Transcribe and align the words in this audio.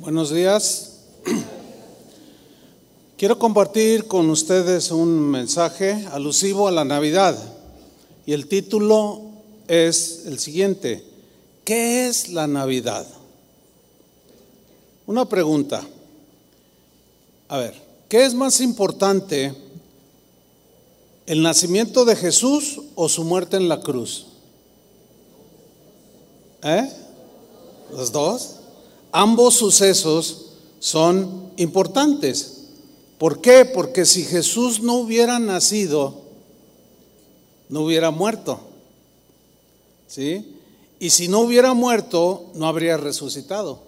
Buenos 0.00 0.30
días. 0.30 0.92
Quiero 3.18 3.38
compartir 3.38 4.06
con 4.06 4.30
ustedes 4.30 4.90
un 4.92 5.28
mensaje 5.28 6.06
alusivo 6.10 6.68
a 6.68 6.70
la 6.70 6.86
Navidad 6.86 7.36
y 8.24 8.32
el 8.32 8.46
título 8.46 9.20
es 9.68 10.22
el 10.24 10.38
siguiente. 10.38 11.04
¿Qué 11.66 12.08
es 12.08 12.30
la 12.30 12.46
Navidad? 12.46 13.06
Una 15.06 15.26
pregunta. 15.26 15.86
A 17.48 17.58
ver, 17.58 17.74
¿qué 18.08 18.24
es 18.24 18.32
más 18.32 18.62
importante, 18.62 19.54
el 21.26 21.42
nacimiento 21.42 22.06
de 22.06 22.16
Jesús 22.16 22.80
o 22.94 23.06
su 23.10 23.22
muerte 23.22 23.58
en 23.58 23.68
la 23.68 23.82
cruz? 23.82 24.28
¿Eh? 26.62 26.90
¿Los 27.92 28.10
dos? 28.10 28.59
Ambos 29.12 29.54
sucesos 29.54 30.46
son 30.78 31.52
importantes. 31.56 32.60
¿Por 33.18 33.40
qué? 33.40 33.64
Porque 33.64 34.06
si 34.06 34.24
Jesús 34.24 34.80
no 34.80 34.94
hubiera 34.94 35.38
nacido, 35.38 36.22
no 37.68 37.82
hubiera 37.82 38.10
muerto. 38.10 38.60
¿Sí? 40.06 40.56
Y 40.98 41.10
si 41.10 41.28
no 41.28 41.40
hubiera 41.40 41.74
muerto, 41.74 42.46
no 42.54 42.66
habría 42.66 42.96
resucitado. 42.96 43.80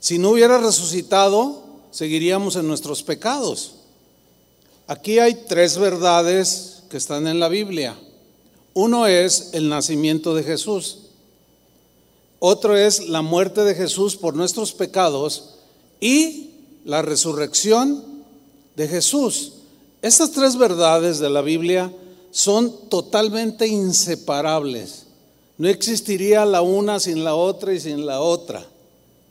Si 0.00 0.18
no 0.18 0.30
hubiera 0.30 0.58
resucitado, 0.58 1.62
seguiríamos 1.92 2.56
en 2.56 2.66
nuestros 2.66 3.02
pecados. 3.02 3.74
Aquí 4.88 5.18
hay 5.18 5.34
tres 5.46 5.78
verdades 5.78 6.82
que 6.90 6.96
están 6.96 7.26
en 7.26 7.38
la 7.38 7.48
Biblia. 7.48 7.96
Uno 8.74 9.06
es 9.06 9.50
el 9.52 9.68
nacimiento 9.68 10.34
de 10.34 10.42
Jesús. 10.42 11.01
Otro 12.44 12.76
es 12.76 13.08
la 13.08 13.22
muerte 13.22 13.62
de 13.62 13.76
Jesús 13.76 14.16
por 14.16 14.34
nuestros 14.34 14.72
pecados 14.72 15.50
y 16.00 16.50
la 16.84 17.00
resurrección 17.00 18.02
de 18.74 18.88
Jesús. 18.88 19.52
Estas 20.02 20.32
tres 20.32 20.56
verdades 20.56 21.20
de 21.20 21.30
la 21.30 21.40
Biblia 21.40 21.92
son 22.32 22.88
totalmente 22.88 23.68
inseparables. 23.68 25.04
No 25.56 25.68
existiría 25.68 26.44
la 26.44 26.62
una 26.62 26.98
sin 26.98 27.22
la 27.22 27.36
otra 27.36 27.74
y 27.74 27.78
sin 27.78 28.06
la 28.06 28.20
otra. 28.20 28.66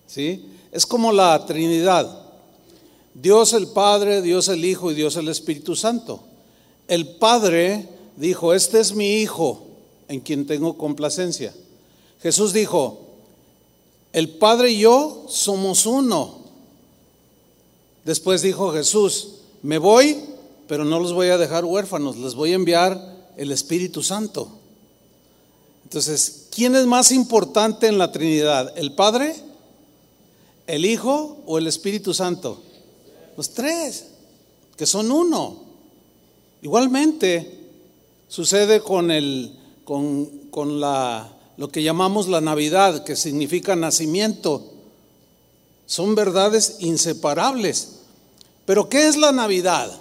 ¿Sí? 0.08 0.46
Es 0.72 0.86
como 0.86 1.12
la 1.12 1.46
Trinidad. 1.46 2.10
Dios 3.14 3.52
el 3.52 3.68
Padre, 3.68 4.22
Dios 4.22 4.48
el 4.48 4.64
Hijo 4.64 4.90
y 4.90 4.96
Dios 4.96 5.18
el 5.18 5.28
Espíritu 5.28 5.76
Santo. 5.76 6.24
El 6.88 7.18
Padre 7.18 7.90
dijo, 8.16 8.54
este 8.54 8.80
es 8.80 8.96
mi 8.96 9.16
Hijo 9.16 9.68
en 10.08 10.22
quien 10.22 10.48
tengo 10.48 10.78
complacencia. 10.78 11.54
Jesús 12.22 12.54
dijo, 12.54 13.00
el 14.14 14.30
Padre 14.30 14.72
y 14.72 14.80
yo 14.80 15.26
somos 15.30 15.86
uno. 15.86 16.42
Después 18.04 18.42
dijo 18.42 18.72
Jesús, 18.72 19.30
me 19.62 19.78
voy, 19.78 20.18
pero 20.68 20.86
no 20.86 21.00
los 21.00 21.14
voy 21.14 21.28
a 21.28 21.38
dejar 21.38 21.66
huérfanos, 21.66 22.18
les 22.18 22.36
voy 22.36 22.52
a 22.52 22.56
enviar 22.56 23.30
el 23.38 23.52
Espíritu 23.52 24.04
Santo. 24.04 24.50
Entonces, 25.84 26.48
¿quién 26.52 26.76
es 26.76 26.86
más 26.86 27.12
importante 27.12 27.88
en 27.88 27.98
la 27.98 28.12
Trinidad? 28.12 28.78
¿El 28.78 28.94
Padre, 28.94 29.36
el 30.68 30.86
Hijo 30.86 31.38
o 31.46 31.58
el 31.58 31.68
Espíritu 31.68 32.14
Santo? 32.14 32.62
Los 33.38 33.52
tres, 33.52 34.08
que 34.78 34.86
son 34.86 35.12
uno. 35.12 35.58
Igualmente 36.62 37.60
sucede 38.28 38.82
con, 38.82 39.12
el, 39.12 39.58
con, 39.84 40.26
con 40.50 40.80
la 40.80 41.41
lo 41.62 41.72
que 41.72 41.84
llamamos 41.84 42.28
la 42.28 42.42
Navidad, 42.42 43.04
que 43.04 43.16
significa 43.16 43.76
nacimiento. 43.76 44.64
Son 45.86 46.16
verdades 46.16 46.78
inseparables. 46.80 48.00
Pero 48.66 48.90
¿qué 48.90 49.08
es 49.08 49.16
la 49.16 49.32
Navidad? 49.32 49.96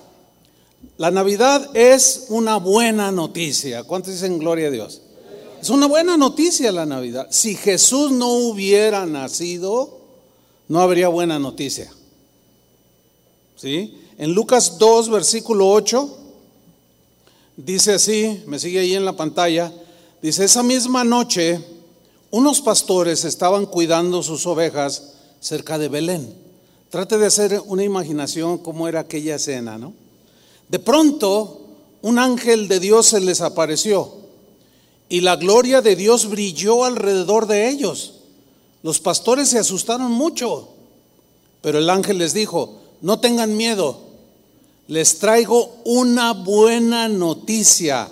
La 0.96 1.10
Navidad 1.10 1.68
es 1.76 2.28
una 2.30 2.56
buena 2.56 3.12
noticia. 3.12 3.84
¿Cuántos 3.84 4.14
dicen 4.14 4.38
gloria 4.38 4.68
a 4.68 4.70
Dios? 4.70 5.02
Es 5.60 5.68
una 5.68 5.86
buena 5.86 6.16
noticia 6.16 6.72
la 6.72 6.86
Navidad. 6.86 7.26
Si 7.28 7.54
Jesús 7.56 8.10
no 8.10 8.28
hubiera 8.30 9.04
nacido, 9.04 9.98
no 10.66 10.80
habría 10.80 11.08
buena 11.08 11.38
noticia. 11.38 11.92
¿Sí? 13.56 13.98
En 14.16 14.32
Lucas 14.32 14.78
2, 14.78 15.10
versículo 15.10 15.68
8, 15.68 16.18
dice 17.58 17.92
así, 17.92 18.44
me 18.46 18.58
sigue 18.58 18.80
ahí 18.80 18.94
en 18.94 19.04
la 19.04 19.12
pantalla, 19.12 19.70
Dice, 20.22 20.44
esa 20.44 20.62
misma 20.62 21.02
noche 21.02 21.64
unos 22.30 22.60
pastores 22.60 23.24
estaban 23.24 23.66
cuidando 23.66 24.22
sus 24.22 24.46
ovejas 24.46 25.14
cerca 25.40 25.78
de 25.78 25.88
Belén. 25.88 26.32
Trate 26.90 27.18
de 27.18 27.26
hacer 27.26 27.62
una 27.66 27.82
imaginación 27.82 28.58
cómo 28.58 28.86
era 28.86 29.00
aquella 29.00 29.36
escena, 29.36 29.78
¿no? 29.78 29.94
De 30.68 30.78
pronto, 30.78 31.60
un 32.02 32.18
ángel 32.18 32.68
de 32.68 32.78
Dios 32.78 33.06
se 33.06 33.20
les 33.20 33.40
apareció 33.40 34.12
y 35.08 35.22
la 35.22 35.36
gloria 35.36 35.82
de 35.82 35.96
Dios 35.96 36.28
brilló 36.28 36.84
alrededor 36.84 37.46
de 37.46 37.68
ellos. 37.68 38.14
Los 38.82 39.00
pastores 39.00 39.48
se 39.48 39.58
asustaron 39.58 40.12
mucho, 40.12 40.68
pero 41.62 41.78
el 41.78 41.90
ángel 41.90 42.18
les 42.18 42.32
dijo, 42.32 42.80
no 43.00 43.18
tengan 43.18 43.56
miedo, 43.56 44.00
les 44.86 45.18
traigo 45.18 45.76
una 45.84 46.32
buena 46.32 47.08
noticia 47.08 48.08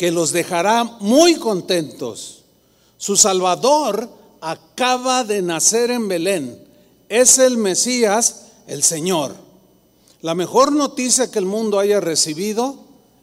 que 0.00 0.10
los 0.10 0.32
dejará 0.32 0.82
muy 1.00 1.34
contentos. 1.34 2.44
Su 2.96 3.18
Salvador 3.18 4.08
acaba 4.40 5.24
de 5.24 5.42
nacer 5.42 5.90
en 5.90 6.08
Belén. 6.08 6.58
Es 7.10 7.38
el 7.38 7.58
Mesías, 7.58 8.46
el 8.66 8.82
Señor. 8.82 9.34
La 10.22 10.34
mejor 10.34 10.72
noticia 10.72 11.30
que 11.30 11.38
el 11.38 11.44
mundo 11.44 11.78
haya 11.78 12.00
recibido 12.00 12.76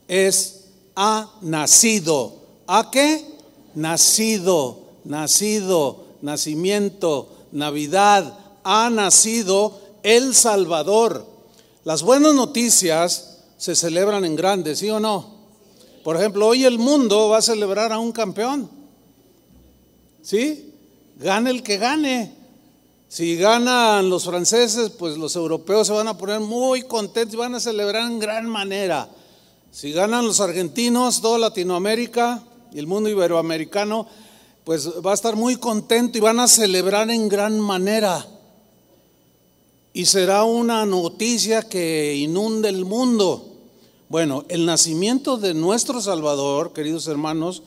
es 0.07 0.65
ha 0.95 1.31
nacido. 1.41 2.35
¿A 2.67 2.91
qué? 2.91 3.25
Nacido, 3.73 4.77
nacido, 5.03 6.05
nacimiento, 6.21 7.27
Navidad. 7.53 8.37
Ha 8.63 8.91
nacido 8.91 9.81
el 10.03 10.35
Salvador. 10.35 11.25
Las 11.83 12.03
buenas 12.03 12.35
noticias 12.35 13.39
se 13.57 13.75
celebran 13.75 14.25
en 14.25 14.35
grande, 14.35 14.75
¿sí 14.75 14.91
o 14.91 14.99
no? 14.99 15.36
Por 16.07 16.15
ejemplo, 16.15 16.47
hoy 16.47 16.63
el 16.63 16.79
mundo 16.79 17.27
va 17.27 17.39
a 17.39 17.41
celebrar 17.41 17.91
a 17.91 17.99
un 17.99 18.13
campeón. 18.13 18.69
¿Sí? 20.21 20.73
Gane 21.17 21.49
el 21.49 21.61
que 21.61 21.75
gane. 21.75 22.33
Si 23.09 23.35
ganan 23.35 24.09
los 24.09 24.23
franceses, 24.23 24.91
pues 24.91 25.17
los 25.17 25.35
europeos 25.35 25.85
se 25.85 25.91
van 25.91 26.07
a 26.07 26.17
poner 26.17 26.39
muy 26.39 26.83
contentos 26.83 27.33
y 27.33 27.37
van 27.37 27.55
a 27.55 27.59
celebrar 27.59 28.09
en 28.09 28.19
gran 28.19 28.47
manera. 28.47 29.09
Si 29.69 29.91
ganan 29.91 30.25
los 30.25 30.39
argentinos, 30.39 31.19
toda 31.19 31.39
Latinoamérica 31.39 32.41
y 32.71 32.79
el 32.79 32.87
mundo 32.87 33.09
iberoamericano, 33.09 34.07
pues 34.63 34.87
va 35.05 35.11
a 35.11 35.13
estar 35.13 35.35
muy 35.35 35.57
contento 35.57 36.17
y 36.17 36.21
van 36.21 36.39
a 36.39 36.47
celebrar 36.47 37.11
en 37.11 37.27
gran 37.27 37.59
manera. 37.59 38.25
Y 39.91 40.05
será 40.05 40.45
una 40.45 40.85
noticia 40.85 41.63
que 41.63 42.15
inunde 42.15 42.69
el 42.69 42.85
mundo. 42.85 43.56
Bueno, 44.09 44.45
el 44.47 44.65
nacimiento 44.65 45.35
de 45.35 45.53
nuestro 45.53 46.01
Salvador, 46.01 46.71
queridos 46.71 47.07
hermanos, 47.07 47.61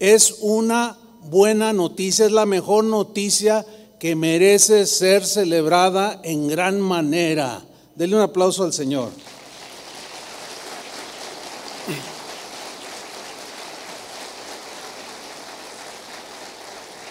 es 0.00 0.38
una 0.40 0.98
buena 1.22 1.72
noticia, 1.72 2.26
es 2.26 2.32
la 2.32 2.46
mejor 2.46 2.82
noticia 2.82 3.64
que 4.00 4.16
merece 4.16 4.86
ser 4.86 5.24
celebrada 5.24 6.20
en 6.24 6.48
gran 6.48 6.80
manera. 6.80 7.62
Denle 7.94 8.16
un 8.16 8.22
aplauso 8.22 8.64
al 8.64 8.72
Señor. 8.72 9.10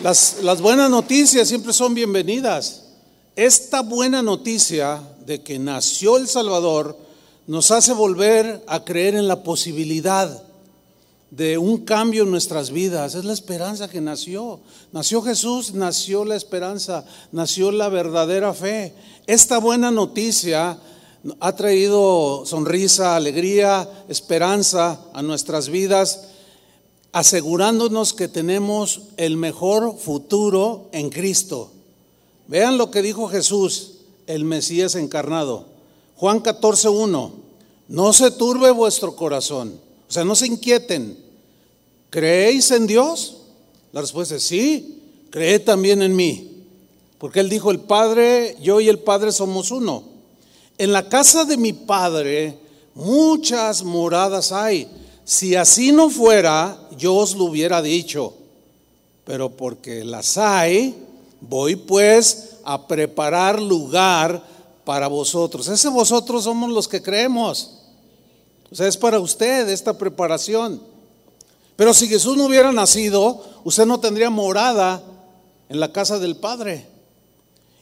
Las, 0.02 0.40
las, 0.42 0.60
buenas 0.60 0.90
noticias 0.90 1.48
siempre 1.48 1.72
son 1.72 1.94
bienvenidas. 1.94 2.84
Esta 3.38 3.80
buena 3.80 4.22
noticia 4.22 5.02
de 5.26 5.42
que 5.42 5.58
nació 5.58 6.18
el 6.18 6.28
Salvador 6.28 6.98
nos 7.48 7.72
hace 7.72 7.94
volver 7.94 8.64
a 8.68 8.84
creer 8.84 9.16
en 9.16 9.28
la 9.28 9.44
posibilidad 9.44 10.44
de 11.30 11.58
un 11.58 11.80
cambio 11.80 12.24
en 12.24 12.32
nuestras 12.32 12.70
vidas. 12.70 13.16
Es 13.16 13.26
la 13.26 13.34
esperanza 13.34 13.90
que 13.90 14.02
nació. 14.02 14.60
Nació 14.92 15.22
Jesús, 15.22 15.74
nació 15.74 16.26
la 16.26 16.36
esperanza, 16.36 17.06
nació 17.32 17.72
la 17.72 17.90
verdadera 17.90 18.54
fe. 18.54 18.94
Esta 19.26 19.58
buena 19.58 19.90
noticia 19.90 20.78
ha 21.40 21.56
traído 21.56 22.44
sonrisa, 22.46 23.16
alegría, 23.16 23.90
esperanza 24.10 25.00
a 25.14 25.22
nuestras 25.22 25.70
vidas, 25.70 26.26
asegurándonos 27.14 28.14
que 28.14 28.28
tenemos 28.28 29.02
el 29.18 29.38
mejor 29.38 29.98
futuro 29.98 30.90
en 30.92 31.10
Cristo. 31.10 31.72
Vean 32.48 32.78
lo 32.78 32.92
que 32.92 33.02
dijo 33.02 33.28
Jesús, 33.28 33.94
el 34.28 34.44
Mesías 34.44 34.96
encarnado. 34.96 35.73
Juan 36.18 36.40
14, 36.40 36.90
1. 36.90 37.32
No 37.90 38.14
se 38.14 38.32
turbe 38.32 38.72
vuestro 38.72 39.16
corazón. 39.16 39.80
O 40.08 40.12
sea, 40.12 40.24
no 40.24 40.36
se 40.36 40.48
inquieten. 40.48 41.18
¿Creéis 42.10 42.72
en 42.72 42.88
Dios? 42.88 43.38
La 43.92 44.02
respuesta 44.02 44.36
es 44.36 44.44
sí. 44.44 45.02
Creed 45.30 45.64
también 45.64 46.02
en 46.02 46.16
mí. 46.16 46.66
Porque 47.18 47.40
él 47.40 47.50
dijo, 47.50 47.72
el 47.72 47.80
Padre, 47.80 48.58
yo 48.62 48.80
y 48.82 48.90
el 48.90 49.00
Padre 49.00 49.32
somos 49.32 49.72
uno. 49.72 50.04
En 50.78 50.92
la 50.92 51.08
casa 51.10 51.46
de 51.46 51.58
mi 51.58 51.74
Padre 51.74 52.58
muchas 52.94 53.84
moradas 53.84 54.52
hay. 54.52 54.88
Si 55.26 55.56
así 55.56 55.92
no 55.92 56.10
fuera, 56.10 56.78
yo 56.98 57.16
os 57.16 57.36
lo 57.36 57.46
hubiera 57.46 57.82
dicho. 57.82 58.34
Pero 59.26 59.50
porque 59.50 60.04
las 60.04 60.38
hay, 60.38 60.96
voy 61.42 61.76
pues 61.76 62.58
a 62.64 62.88
preparar 62.88 63.62
lugar 63.62 64.44
para 64.86 65.08
vosotros. 65.08 65.68
Ese 65.68 65.90
vosotros 65.90 66.44
somos 66.44 66.70
los 66.72 66.88
que 66.88 67.02
creemos. 67.02 67.72
O 68.72 68.76
sea, 68.76 68.88
es 68.88 68.98
para 68.98 69.20
usted 69.20 69.70
esta 69.70 69.98
preparación. 69.98 70.82
Pero 71.76 71.94
si 71.94 72.08
Jesús 72.08 72.38
no 72.38 72.46
hubiera 72.46 72.72
nacido, 72.72 73.44
usted 73.64 73.86
no 73.86 74.00
tendría 74.00 74.30
morada 74.30 75.04
en 75.70 75.80
la 75.80 75.92
casa 75.92 76.20
del 76.20 76.36
Padre. 76.36 76.88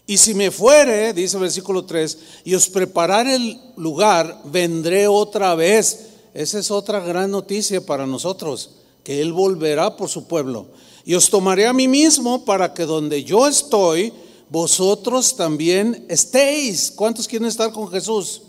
Y 0.07 0.17
si 0.17 0.33
me 0.33 0.51
fuere, 0.51 1.13
dice 1.13 1.37
el 1.37 1.43
versículo 1.43 1.85
3, 1.85 2.17
y 2.45 2.55
os 2.55 2.69
preparar 2.69 3.27
el 3.27 3.59
lugar, 3.77 4.41
vendré 4.45 5.07
otra 5.07 5.55
vez. 5.55 6.07
Esa 6.33 6.59
es 6.59 6.71
otra 6.71 6.99
gran 6.99 7.31
noticia 7.31 7.85
para 7.85 8.05
nosotros, 8.05 8.71
que 9.03 9.21
Él 9.21 9.31
volverá 9.31 9.95
por 9.95 10.09
su 10.09 10.27
pueblo. 10.27 10.67
Y 11.05 11.15
os 11.15 11.29
tomaré 11.29 11.67
a 11.67 11.73
mí 11.73 11.87
mismo 11.87 12.45
para 12.45 12.73
que 12.73 12.85
donde 12.85 13.23
yo 13.23 13.47
estoy, 13.47 14.13
vosotros 14.51 15.37
también 15.37 16.05
estéis. 16.09 16.91
¿Cuántos 16.91 17.25
quieren 17.25 17.47
estar 17.47 17.71
con 17.71 17.89
Jesús? 17.89 18.41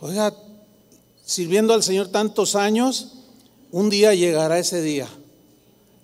Oiga, 0.00 0.34
sirviendo 1.22 1.74
al 1.74 1.82
Señor 1.82 2.08
tantos 2.08 2.56
años, 2.56 3.12
un 3.70 3.90
día 3.90 4.14
llegará 4.14 4.58
ese 4.58 4.80
día. 4.80 5.06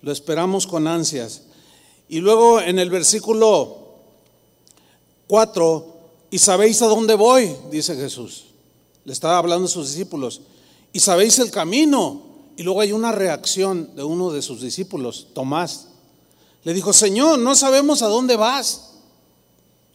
Lo 0.03 0.11
esperamos 0.11 0.67
con 0.67 0.87
ansias. 0.87 1.41
Y 2.07 2.19
luego 2.19 2.61
en 2.61 2.77
el 2.77 2.91
versículo 2.91 3.87
4, 5.25 5.97
y 6.29 6.37
sabéis 6.37 6.83
a 6.83 6.87
dónde 6.87 7.15
voy, 7.15 7.55
dice 7.71 7.95
Jesús. 7.95 8.45
Le 9.03 9.13
estaba 9.13 9.39
hablando 9.39 9.65
a 9.65 9.69
sus 9.69 9.89
discípulos. 9.89 10.41
Y 10.93 10.99
sabéis 10.99 11.39
el 11.39 11.49
camino. 11.49 12.21
Y 12.55 12.61
luego 12.61 12.81
hay 12.81 12.91
una 12.91 13.11
reacción 13.11 13.95
de 13.95 14.03
uno 14.03 14.31
de 14.31 14.43
sus 14.43 14.61
discípulos, 14.61 15.29
Tomás. 15.33 15.87
Le 16.63 16.73
dijo, 16.75 16.93
Señor, 16.93 17.39
no 17.39 17.55
sabemos 17.55 18.03
a 18.03 18.07
dónde 18.07 18.35
vas. 18.35 18.87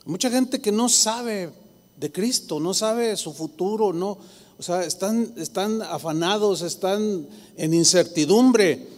Mucha 0.05 0.31
gente 0.31 0.61
que 0.61 0.73
no 0.73 0.89
sabe 0.89 1.51
de 1.97 2.11
Cristo, 2.11 2.59
no 2.59 2.75
sabe 2.75 3.17
su 3.17 3.33
futuro, 3.33 3.93
no, 3.93 4.19
o 4.59 4.63
sea, 4.63 4.85
están, 4.85 5.33
están 5.37 5.81
afanados, 5.83 6.63
están 6.63 7.27
en 7.57 7.75
incertidumbre. 7.75 8.89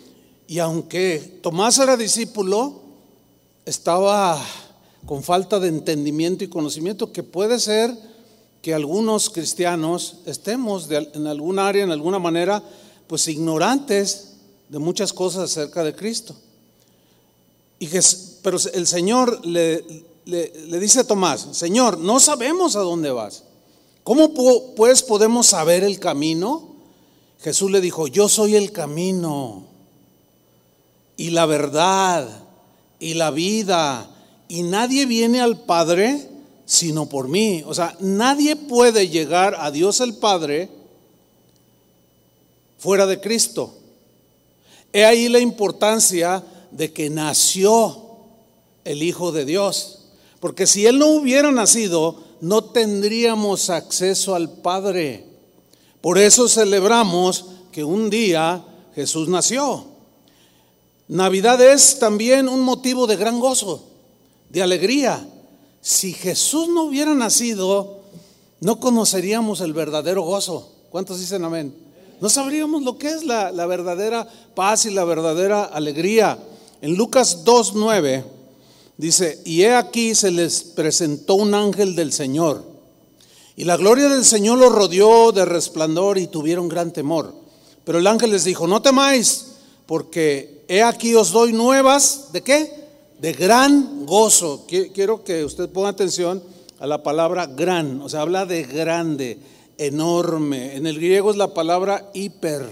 Y 0.47 0.59
aunque 0.59 1.41
Tomás 1.43 1.79
era 1.79 1.97
discípulo, 1.97 2.81
estaba 3.67 4.43
con 5.05 5.23
falta 5.23 5.61
de 5.61 5.69
entendimiento 5.69 6.45
y 6.45 6.49
conocimiento, 6.49 7.13
que 7.13 7.23
puede 7.23 7.59
ser 7.61 7.95
que 8.63 8.73
algunos 8.73 9.29
cristianos 9.29 10.17
estemos 10.25 10.89
en 10.91 11.27
algún 11.27 11.59
área, 11.59 11.85
en 11.85 11.91
alguna 11.91 12.19
manera, 12.19 12.63
pues 13.07 13.29
ignorantes 13.29 14.37
de 14.71 14.79
muchas 14.79 15.13
cosas 15.13 15.51
acerca 15.51 15.85
de 15.85 15.95
Cristo. 15.95 16.35
Y 17.79 17.89
que, 17.89 18.01
pero 18.43 18.57
el 18.73 18.87
Señor 18.87 19.45
le, 19.45 19.85
le, 20.25 20.79
dice 20.79 21.05
Tomás, 21.05 21.49
Señor, 21.53 21.99
no 21.99 22.21
sabemos 22.21 22.77
a 22.77 22.81
dónde 22.81 23.11
vas. 23.11 23.45
¿Cómo 24.03 24.33
pues 24.75 25.03
podemos 25.03 25.47
saber 25.47 25.83
el 25.85 25.99
camino? 25.99 26.69
Jesús 27.41 27.71
le 27.71 27.81
dijo, 27.81 28.07
yo 28.07 28.29
soy 28.29 28.57
el 28.57 28.73
camino 28.73 29.65
y 31.17 31.31
la 31.31 31.47
verdad 31.47 32.29
y 32.99 33.15
la 33.15 33.31
vida 33.31 34.11
y 34.49 34.63
nadie 34.63 35.07
viene 35.07 35.41
al 35.41 35.61
Padre 35.61 36.31
sino 36.67 37.09
por 37.09 37.29
mí. 37.29 37.63
O 37.67 37.75
sea, 37.75 37.97
nadie 38.01 38.57
puede 38.57 39.09
llegar 39.09 39.57
a 39.59 39.71
Dios 39.71 40.01
el 40.01 40.15
Padre 40.15 40.71
fuera 42.79 43.07
de 43.07 43.21
Cristo. 43.21 43.75
He 44.93 45.05
ahí 45.05 45.29
la 45.29 45.41
importancia 45.41 46.43
de 46.71 46.93
que 46.93 47.11
nació 47.11 48.03
el 48.85 49.03
Hijo 49.03 49.33
de 49.33 49.45
Dios. 49.45 50.04
Porque 50.45 50.67
si 50.67 50.85
Él 50.85 50.99
no 50.99 51.07
hubiera 51.07 51.51
nacido, 51.51 52.17
no 52.43 52.65
tendríamos 52.65 53.71
acceso 53.71 54.35
al 54.35 54.51
Padre. 54.51 55.25
Por 56.03 56.19
eso 56.19 56.51
celebramos 56.51 57.47
que 57.73 57.83
un 57.83 58.11
día 58.11 58.63
Jesús 58.95 59.27
nació. 59.27 59.87
Navidad 61.09 61.63
es 61.63 61.99
también 61.99 62.47
un 62.47 62.61
motivo 62.61 63.07
de 63.07 63.17
gran 63.17 63.41
gozo 63.41 63.85
de 64.51 64.63
alegría. 64.63 65.27
Si 65.81 66.13
Jesús 66.13 66.69
no 66.69 66.83
hubiera 66.83 67.15
nacido, 67.15 68.01
no 68.61 68.81
conoceríamos 68.81 69.63
el 69.63 69.73
verdadero 69.73 70.25
gozo. 70.25 70.73
¿Cuántos 70.91 71.21
dicen 71.21 71.43
amén? 71.43 71.75
No 72.21 72.29
sabríamos 72.29 72.83
lo 72.83 72.99
que 72.99 73.09
es 73.09 73.25
la, 73.25 73.51
verdadera 73.65 74.29
paz 74.55 74.85
y 74.85 74.91
la 74.91 75.05
verdadera 75.05 75.65
alegría. 75.65 76.39
En 76.83 76.97
Lucas 76.97 77.47
2.9 77.47 78.44
dice, 78.97 79.41
y 79.45 79.63
he 79.63 79.75
aquí 79.75 80.15
se 80.15 80.31
les 80.31 80.63
presentó 80.63 81.35
un 81.35 81.55
ángel 81.55 81.95
del 81.95 82.13
Señor. 82.13 82.65
Y 83.57 83.65
la 83.65 83.77
gloria 83.77 84.09
del 84.09 84.25
Señor 84.25 84.59
los 84.59 84.73
rodeó 84.73 85.33
de 85.33 85.45
resplandor 85.45 86.19
y 86.19 86.27
tuvieron 86.27 86.69
gran 86.69 86.93
temor. 86.93 87.35
Pero 87.85 87.99
el 87.99 88.07
ángel 88.07 88.31
les 88.31 88.45
dijo, 88.45 88.67
no 88.67 88.83
temáis, 88.83 89.47
porque 89.87 90.65
he 90.69 90.83
aquí 90.83 91.15
os 91.15 91.31
doy 91.31 91.53
nuevas, 91.53 92.33
¿de 92.33 92.43
qué? 92.43 92.85
de 93.25 93.33
gran 93.33 94.05
gozo. 94.05 94.67
Quiero 94.67 95.25
que 95.25 95.47
usted 95.47 95.71
ponga 95.71 95.89
atención 95.89 96.43
a 96.79 96.87
la 96.87 97.03
palabra 97.03 97.47
gran, 97.47 98.03
o 98.03 98.09
sea, 98.11 98.21
habla 98.21 98.45
de 98.45 98.65
grande, 98.65 99.39
enorme. 99.79 100.77
En 100.77 100.87
el 100.87 100.97
griego 100.97 101.31
es 101.31 101.39
la 101.39 101.55
palabra 101.55 102.11
hiper, 102.13 102.69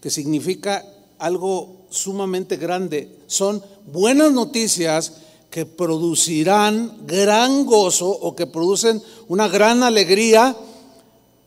que 0.00 0.08
significa 0.08 0.82
algo 1.18 1.86
sumamente 1.90 2.56
grande. 2.56 3.16
Son 3.26 3.62
buenas 3.86 4.32
noticias 4.32 5.12
que 5.50 5.66
producirán 5.66 7.06
gran 7.06 7.64
gozo 7.64 8.08
o 8.08 8.36
que 8.36 8.46
producen 8.46 9.02
una 9.28 9.48
gran 9.48 9.82
alegría 9.82 10.56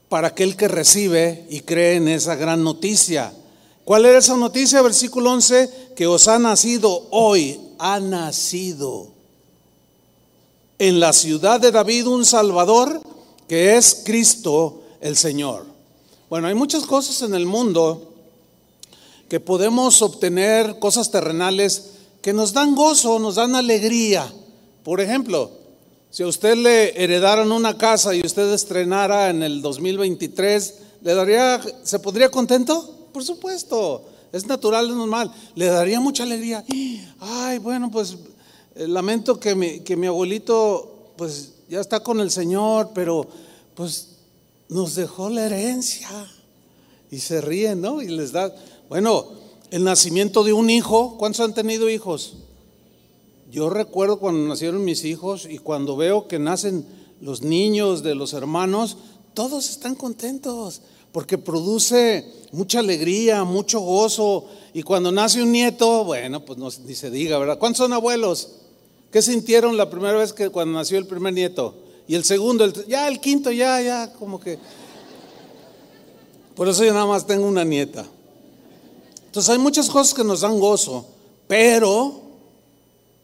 para 0.09 0.29
aquel 0.29 0.55
que 0.55 0.67
recibe 0.67 1.45
y 1.49 1.61
cree 1.61 1.95
en 1.95 2.07
esa 2.07 2.35
gran 2.35 2.63
noticia. 2.63 3.33
¿Cuál 3.85 4.05
era 4.05 4.19
esa 4.19 4.35
noticia? 4.35 4.81
Versículo 4.81 5.31
11, 5.31 5.93
que 5.95 6.07
os 6.07 6.27
ha 6.27 6.39
nacido 6.39 7.07
hoy 7.11 7.59
ha 7.79 7.99
nacido 7.99 9.07
en 10.77 10.99
la 10.99 11.13
ciudad 11.13 11.59
de 11.59 11.71
David 11.71 12.07
un 12.07 12.25
Salvador 12.25 13.01
que 13.47 13.75
es 13.75 14.03
Cristo 14.05 14.83
el 14.99 15.17
Señor. 15.17 15.65
Bueno, 16.29 16.47
hay 16.47 16.53
muchas 16.53 16.85
cosas 16.85 17.21
en 17.23 17.33
el 17.33 17.45
mundo 17.45 18.10
que 19.31 19.39
podemos 19.39 20.01
obtener, 20.01 20.77
cosas 20.79 21.09
terrenales 21.09 21.91
que 22.21 22.33
nos 22.33 22.51
dan 22.51 22.75
gozo, 22.75 23.17
nos 23.17 23.35
dan 23.35 23.55
alegría. 23.55 24.29
Por 24.83 24.99
ejemplo, 24.99 25.51
si 26.09 26.23
a 26.23 26.27
usted 26.27 26.57
le 26.57 27.01
heredaron 27.01 27.53
una 27.53 27.77
casa 27.77 28.13
y 28.13 28.19
usted 28.25 28.51
estrenara 28.51 29.29
en 29.29 29.41
el 29.41 29.61
2023, 29.61 30.75
¿le 31.03 31.13
daría, 31.13 31.61
se 31.81 31.99
pondría 31.99 32.29
contento? 32.29 33.07
Por 33.13 33.23
supuesto. 33.23 34.03
Es 34.33 34.45
natural, 34.47 34.89
es 34.89 34.95
normal. 34.97 35.31
Le 35.55 35.67
daría 35.67 36.01
mucha 36.01 36.23
alegría. 36.23 36.65
Ay, 37.21 37.57
bueno, 37.59 37.89
pues 37.89 38.17
eh, 38.75 38.85
lamento 38.85 39.39
que 39.39 39.55
mi, 39.55 39.79
que 39.79 39.95
mi 39.95 40.07
abuelito 40.07 41.13
pues 41.15 41.53
ya 41.69 41.79
está 41.79 42.01
con 42.01 42.19
el 42.19 42.31
Señor, 42.31 42.89
pero 42.93 43.25
pues 43.75 44.09
nos 44.67 44.95
dejó 44.95 45.29
la 45.29 45.45
herencia. 45.45 46.09
Y 47.09 47.19
se 47.19 47.41
ríen, 47.41 47.81
¿no? 47.81 48.01
Y 48.01 48.07
les 48.07 48.31
da, 48.31 48.53
bueno, 48.91 49.25
el 49.69 49.85
nacimiento 49.85 50.43
de 50.43 50.51
un 50.51 50.69
hijo, 50.69 51.15
¿cuántos 51.17 51.39
han 51.39 51.53
tenido 51.53 51.89
hijos? 51.89 52.33
Yo 53.49 53.69
recuerdo 53.69 54.19
cuando 54.19 54.45
nacieron 54.45 54.83
mis 54.83 55.05
hijos 55.05 55.47
y 55.49 55.59
cuando 55.59 55.95
veo 55.95 56.27
que 56.27 56.39
nacen 56.39 56.85
los 57.21 57.41
niños 57.41 58.03
de 58.03 58.15
los 58.15 58.33
hermanos, 58.33 58.97
todos 59.33 59.69
están 59.69 59.95
contentos 59.95 60.81
porque 61.13 61.37
produce 61.37 62.25
mucha 62.51 62.79
alegría, 62.79 63.45
mucho 63.45 63.79
gozo. 63.79 64.47
Y 64.73 64.83
cuando 64.83 65.09
nace 65.09 65.41
un 65.41 65.53
nieto, 65.53 66.03
bueno, 66.03 66.43
pues 66.43 66.59
no, 66.59 66.67
ni 66.85 66.93
se 66.93 67.09
diga, 67.09 67.37
¿verdad? 67.37 67.59
¿Cuántos 67.59 67.77
son 67.77 67.93
abuelos? 67.93 68.55
¿Qué 69.09 69.21
sintieron 69.21 69.77
la 69.77 69.89
primera 69.89 70.17
vez 70.17 70.33
que 70.33 70.49
cuando 70.49 70.77
nació 70.77 70.97
el 70.97 71.07
primer 71.07 71.33
nieto? 71.33 71.75
Y 72.09 72.15
el 72.15 72.25
segundo, 72.25 72.67
ya 72.89 73.07
el 73.07 73.21
quinto, 73.21 73.53
ya, 73.53 73.81
ya, 73.81 74.11
como 74.11 74.37
que... 74.37 74.59
Por 76.57 76.67
eso 76.67 76.83
yo 76.83 76.91
nada 76.91 77.05
más 77.05 77.25
tengo 77.25 77.47
una 77.47 77.63
nieta. 77.63 78.05
Entonces 79.31 79.49
hay 79.49 79.59
muchas 79.59 79.89
cosas 79.89 80.13
que 80.13 80.25
nos 80.25 80.41
dan 80.41 80.59
gozo, 80.59 81.05
pero 81.47 82.19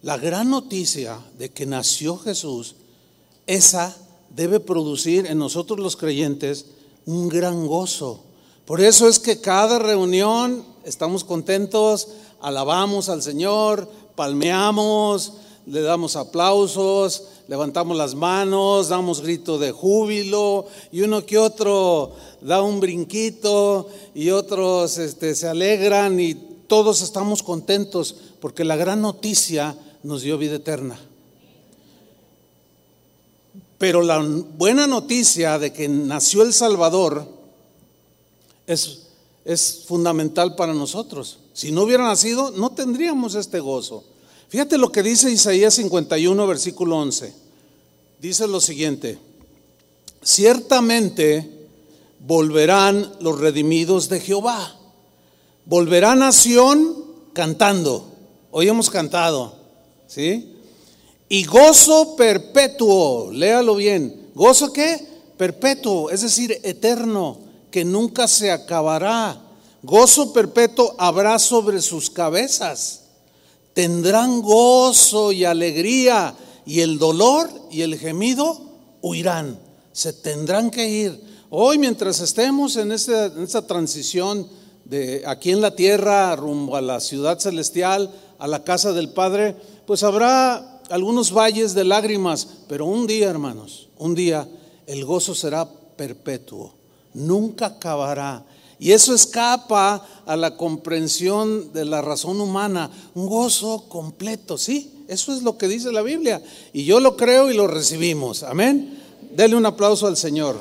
la 0.03 0.17
gran 0.17 0.49
noticia 0.49 1.19
de 1.37 1.49
que 1.49 1.65
nació 1.65 2.17
Jesús, 2.17 2.75
esa 3.45 3.93
debe 4.29 4.61
producir 4.61 5.25
en 5.25 5.37
nosotros 5.37 5.79
los 5.79 5.97
creyentes 5.97 6.67
un 7.05 7.27
gran 7.27 7.67
gozo. 7.67 8.21
Por 8.65 8.79
eso 8.79 9.09
es 9.09 9.19
que 9.19 9.41
cada 9.41 9.79
reunión 9.79 10.63
estamos 10.85 11.25
contentos, 11.25 12.07
alabamos 12.39 13.09
al 13.09 13.21
Señor, 13.21 13.91
palmeamos, 14.15 15.33
le 15.67 15.81
damos 15.81 16.15
aplausos, 16.15 17.23
levantamos 17.49 17.97
las 17.97 18.15
manos, 18.15 18.87
damos 18.87 19.21
grito 19.21 19.59
de 19.59 19.73
júbilo 19.73 20.65
y 20.93 21.01
uno 21.01 21.25
que 21.25 21.37
otro 21.37 22.13
da 22.41 22.61
un 22.61 22.79
brinquito 22.79 23.89
y 24.15 24.29
otros 24.29 24.97
este, 24.97 25.35
se 25.35 25.47
alegran 25.47 26.19
y 26.21 26.35
todos 26.67 27.01
estamos 27.01 27.43
contentos 27.43 28.15
porque 28.39 28.63
la 28.63 28.77
gran 28.77 29.01
noticia 29.01 29.77
nos 30.03 30.21
dio 30.21 30.37
vida 30.37 30.55
eterna. 30.55 30.97
Pero 33.77 34.01
la 34.01 34.19
buena 34.19 34.87
noticia 34.87 35.59
de 35.59 35.73
que 35.73 35.89
nació 35.89 36.43
el 36.43 36.53
Salvador 36.53 37.27
es, 38.65 39.03
es 39.43 39.83
fundamental 39.85 40.55
para 40.55 40.73
nosotros. 40.73 41.39
Si 41.53 41.71
no 41.71 41.83
hubiera 41.83 42.05
nacido, 42.05 42.51
no 42.51 42.71
tendríamos 42.71 43.35
este 43.35 43.59
gozo. 43.59 44.03
Fíjate 44.49 44.77
lo 44.77 44.91
que 44.91 45.03
dice 45.03 45.29
Isaías 45.29 45.73
51, 45.73 46.47
versículo 46.47 46.97
11. 46.97 47.33
Dice 48.21 48.47
lo 48.47 48.61
siguiente, 48.61 49.17
ciertamente 50.23 51.49
volverán 52.25 53.13
los 53.19 53.39
redimidos 53.39 54.07
de 54.09 54.21
Jehová. 54.21 54.75
Volverá 55.65 56.15
nación 56.15 56.95
cantando. 57.33 58.09
Hoy 58.51 58.69
hemos 58.69 58.89
cantado, 58.89 59.53
¿sí? 60.07 60.53
Y 61.29 61.43
gozo 61.43 62.15
perpetuo, 62.15 63.31
léalo 63.33 63.75
bien. 63.75 64.29
¿Gozo 64.33 64.71
qué? 64.71 65.05
Perpetuo, 65.37 66.09
es 66.09 66.21
decir, 66.21 66.57
eterno, 66.63 67.37
que 67.69 67.83
nunca 67.83 68.29
se 68.29 68.49
acabará. 68.49 69.41
Gozo 69.83 70.31
perpetuo 70.31 70.95
habrá 70.97 71.37
sobre 71.37 71.81
sus 71.81 72.09
cabezas. 72.09 73.06
Tendrán 73.77 74.41
gozo 74.41 75.31
y 75.31 75.45
alegría, 75.45 76.33
y 76.65 76.81
el 76.81 76.97
dolor 76.97 77.47
y 77.69 77.83
el 77.83 77.95
gemido 77.99 78.59
huirán. 79.03 79.59
Se 79.91 80.13
tendrán 80.13 80.71
que 80.71 80.89
ir. 80.89 81.21
Hoy, 81.51 81.77
mientras 81.77 82.19
estemos 82.19 82.75
en 82.75 82.91
esta, 82.91 83.27
en 83.27 83.43
esta 83.43 83.67
transición 83.67 84.47
de 84.83 85.21
aquí 85.27 85.51
en 85.51 85.61
la 85.61 85.75
tierra 85.75 86.35
rumbo 86.35 86.75
a 86.75 86.81
la 86.81 86.99
ciudad 86.99 87.37
celestial, 87.37 88.11
a 88.39 88.47
la 88.47 88.63
casa 88.63 88.93
del 88.93 89.09
Padre, 89.09 89.55
pues 89.85 90.01
habrá 90.01 90.81
algunos 90.89 91.31
valles 91.31 91.75
de 91.75 91.83
lágrimas, 91.83 92.47
pero 92.67 92.87
un 92.87 93.05
día, 93.05 93.29
hermanos, 93.29 93.89
un 93.99 94.15
día 94.15 94.49
el 94.87 95.05
gozo 95.05 95.35
será 95.35 95.69
perpetuo, 95.95 96.73
nunca 97.13 97.67
acabará. 97.67 98.43
Y 98.79 98.91
eso 98.91 99.13
escapa 99.13 100.05
a 100.25 100.35
la 100.35 100.55
comprensión 100.55 101.73
de 101.73 101.85
la 101.85 102.01
razón 102.01 102.39
humana, 102.41 102.91
un 103.15 103.27
gozo 103.27 103.85
completo, 103.89 104.57
¿sí? 104.57 105.03
Eso 105.07 105.33
es 105.33 105.41
lo 105.41 105.57
que 105.57 105.67
dice 105.67 105.91
la 105.91 106.01
Biblia. 106.01 106.43
Y 106.73 106.83
yo 106.83 106.99
lo 106.99 107.15
creo 107.15 107.49
y 107.49 107.55
lo 107.55 107.67
recibimos. 107.67 108.43
Amén. 108.43 109.01
Dele 109.31 109.55
un 109.55 109.65
aplauso 109.65 110.05
al 110.05 110.17
Señor. 110.17 110.59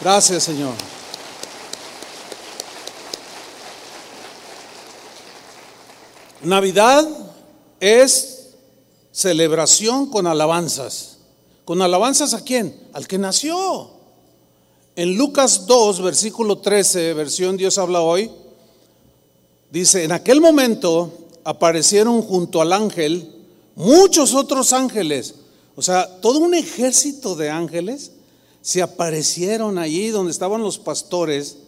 Gracias, 0.00 0.44
Señor. 0.44 0.74
Navidad 6.42 7.06
es 7.80 8.50
celebración 9.12 10.08
con 10.08 10.26
alabanzas. 10.26 11.18
¿Con 11.64 11.82
alabanzas 11.82 12.32
a 12.32 12.42
quién? 12.42 12.88
Al 12.92 13.06
que 13.06 13.18
nació. 13.18 13.97
En 14.98 15.16
Lucas 15.16 15.64
2, 15.68 16.02
versículo 16.02 16.58
13, 16.58 17.14
versión 17.14 17.56
Dios 17.56 17.78
habla 17.78 18.00
hoy, 18.00 18.32
dice, 19.70 20.02
en 20.02 20.10
aquel 20.10 20.40
momento 20.40 21.12
aparecieron 21.44 22.20
junto 22.20 22.60
al 22.60 22.72
ángel 22.72 23.32
muchos 23.76 24.34
otros 24.34 24.72
ángeles, 24.72 25.36
o 25.76 25.82
sea, 25.82 26.20
todo 26.20 26.40
un 26.40 26.52
ejército 26.52 27.36
de 27.36 27.48
ángeles 27.48 28.10
se 28.60 28.82
aparecieron 28.82 29.78
allí 29.78 30.08
donde 30.08 30.32
estaban 30.32 30.62
los 30.62 30.80
pastores. 30.80 31.58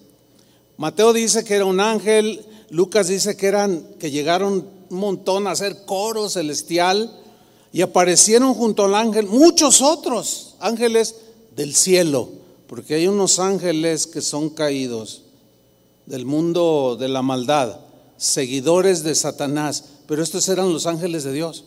Mateo 0.76 1.12
dice 1.12 1.44
que 1.44 1.54
era 1.54 1.66
un 1.66 1.78
ángel, 1.78 2.44
Lucas 2.70 3.06
dice 3.06 3.36
que 3.36 3.46
eran 3.46 3.94
que 4.00 4.10
llegaron 4.10 4.66
un 4.90 4.98
montón 4.98 5.46
a 5.46 5.52
hacer 5.52 5.84
coro 5.84 6.28
celestial 6.28 7.16
y 7.72 7.82
aparecieron 7.82 8.54
junto 8.54 8.86
al 8.86 8.96
ángel 8.96 9.28
muchos 9.28 9.82
otros 9.82 10.56
ángeles 10.58 11.14
del 11.54 11.76
cielo, 11.76 12.39
porque 12.70 12.94
hay 12.94 13.08
unos 13.08 13.40
ángeles 13.40 14.06
que 14.06 14.22
son 14.22 14.48
caídos 14.50 15.22
del 16.06 16.24
mundo 16.24 16.96
de 16.96 17.08
la 17.08 17.20
maldad, 17.20 17.80
seguidores 18.16 19.02
de 19.02 19.16
Satanás, 19.16 19.82
pero 20.06 20.22
estos 20.22 20.48
eran 20.48 20.72
los 20.72 20.86
ángeles 20.86 21.24
de 21.24 21.32
Dios. 21.32 21.64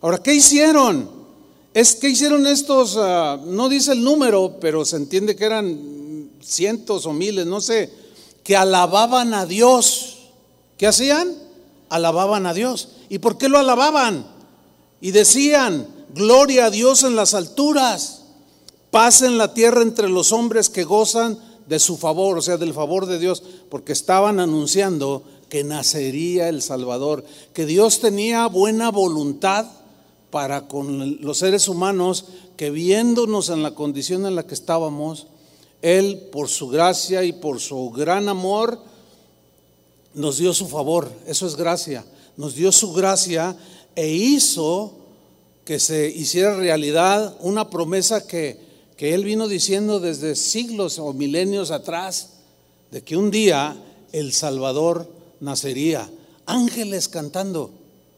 Ahora, 0.00 0.18
¿qué 0.18 0.32
hicieron? 0.32 1.10
Es 1.74 1.96
que 1.96 2.10
hicieron 2.10 2.46
estos, 2.46 2.96
ah, 2.96 3.40
no 3.44 3.68
dice 3.68 3.90
el 3.90 4.04
número, 4.04 4.58
pero 4.60 4.84
se 4.84 4.94
entiende 4.94 5.34
que 5.34 5.44
eran 5.44 6.30
cientos 6.40 7.04
o 7.06 7.12
miles, 7.12 7.44
no 7.44 7.60
sé, 7.60 7.92
que 8.44 8.56
alababan 8.56 9.34
a 9.34 9.44
Dios. 9.44 10.18
¿Qué 10.76 10.86
hacían? 10.86 11.34
alababan 11.88 12.46
a 12.46 12.54
Dios. 12.54 12.90
¿Y 13.08 13.18
por 13.18 13.38
qué 13.38 13.48
lo 13.48 13.58
alababan? 13.58 14.24
Y 15.00 15.10
decían, 15.10 15.88
gloria 16.14 16.66
a 16.66 16.70
Dios 16.70 17.02
en 17.02 17.16
las 17.16 17.34
alturas, 17.34 18.17
paz 18.90 19.22
en 19.22 19.38
la 19.38 19.54
tierra 19.54 19.82
entre 19.82 20.08
los 20.08 20.32
hombres 20.32 20.68
que 20.68 20.84
gozan 20.84 21.38
de 21.66 21.78
su 21.78 21.96
favor, 21.96 22.38
o 22.38 22.42
sea, 22.42 22.56
del 22.56 22.72
favor 22.72 23.06
de 23.06 23.18
Dios, 23.18 23.42
porque 23.68 23.92
estaban 23.92 24.40
anunciando 24.40 25.22
que 25.48 25.64
nacería 25.64 26.48
el 26.48 26.62
Salvador, 26.62 27.24
que 27.52 27.66
Dios 27.66 28.00
tenía 28.00 28.46
buena 28.46 28.90
voluntad 28.90 29.66
para 30.30 30.68
con 30.68 31.22
los 31.22 31.38
seres 31.38 31.68
humanos, 31.68 32.26
que 32.56 32.70
viéndonos 32.70 33.48
en 33.48 33.62
la 33.62 33.74
condición 33.74 34.26
en 34.26 34.34
la 34.34 34.46
que 34.46 34.54
estábamos, 34.54 35.26
Él, 35.80 36.28
por 36.32 36.48
su 36.48 36.68
gracia 36.68 37.24
y 37.24 37.32
por 37.32 37.60
su 37.60 37.90
gran 37.90 38.28
amor, 38.28 38.78
nos 40.14 40.38
dio 40.38 40.52
su 40.52 40.68
favor, 40.68 41.10
eso 41.26 41.46
es 41.46 41.56
gracia, 41.56 42.04
nos 42.36 42.54
dio 42.54 42.72
su 42.72 42.92
gracia 42.92 43.56
e 43.94 44.08
hizo 44.08 44.94
que 45.64 45.78
se 45.78 46.08
hiciera 46.08 46.56
realidad 46.56 47.36
una 47.40 47.68
promesa 47.68 48.26
que, 48.26 48.67
que 48.98 49.14
Él 49.14 49.22
vino 49.22 49.46
diciendo 49.46 50.00
desde 50.00 50.34
siglos 50.34 50.98
o 50.98 51.12
milenios 51.12 51.70
atrás, 51.70 52.30
de 52.90 53.04
que 53.04 53.16
un 53.16 53.30
día 53.30 53.80
el 54.10 54.32
Salvador 54.32 55.08
nacería. 55.38 56.10
Ángeles 56.46 57.06
cantando. 57.06 57.70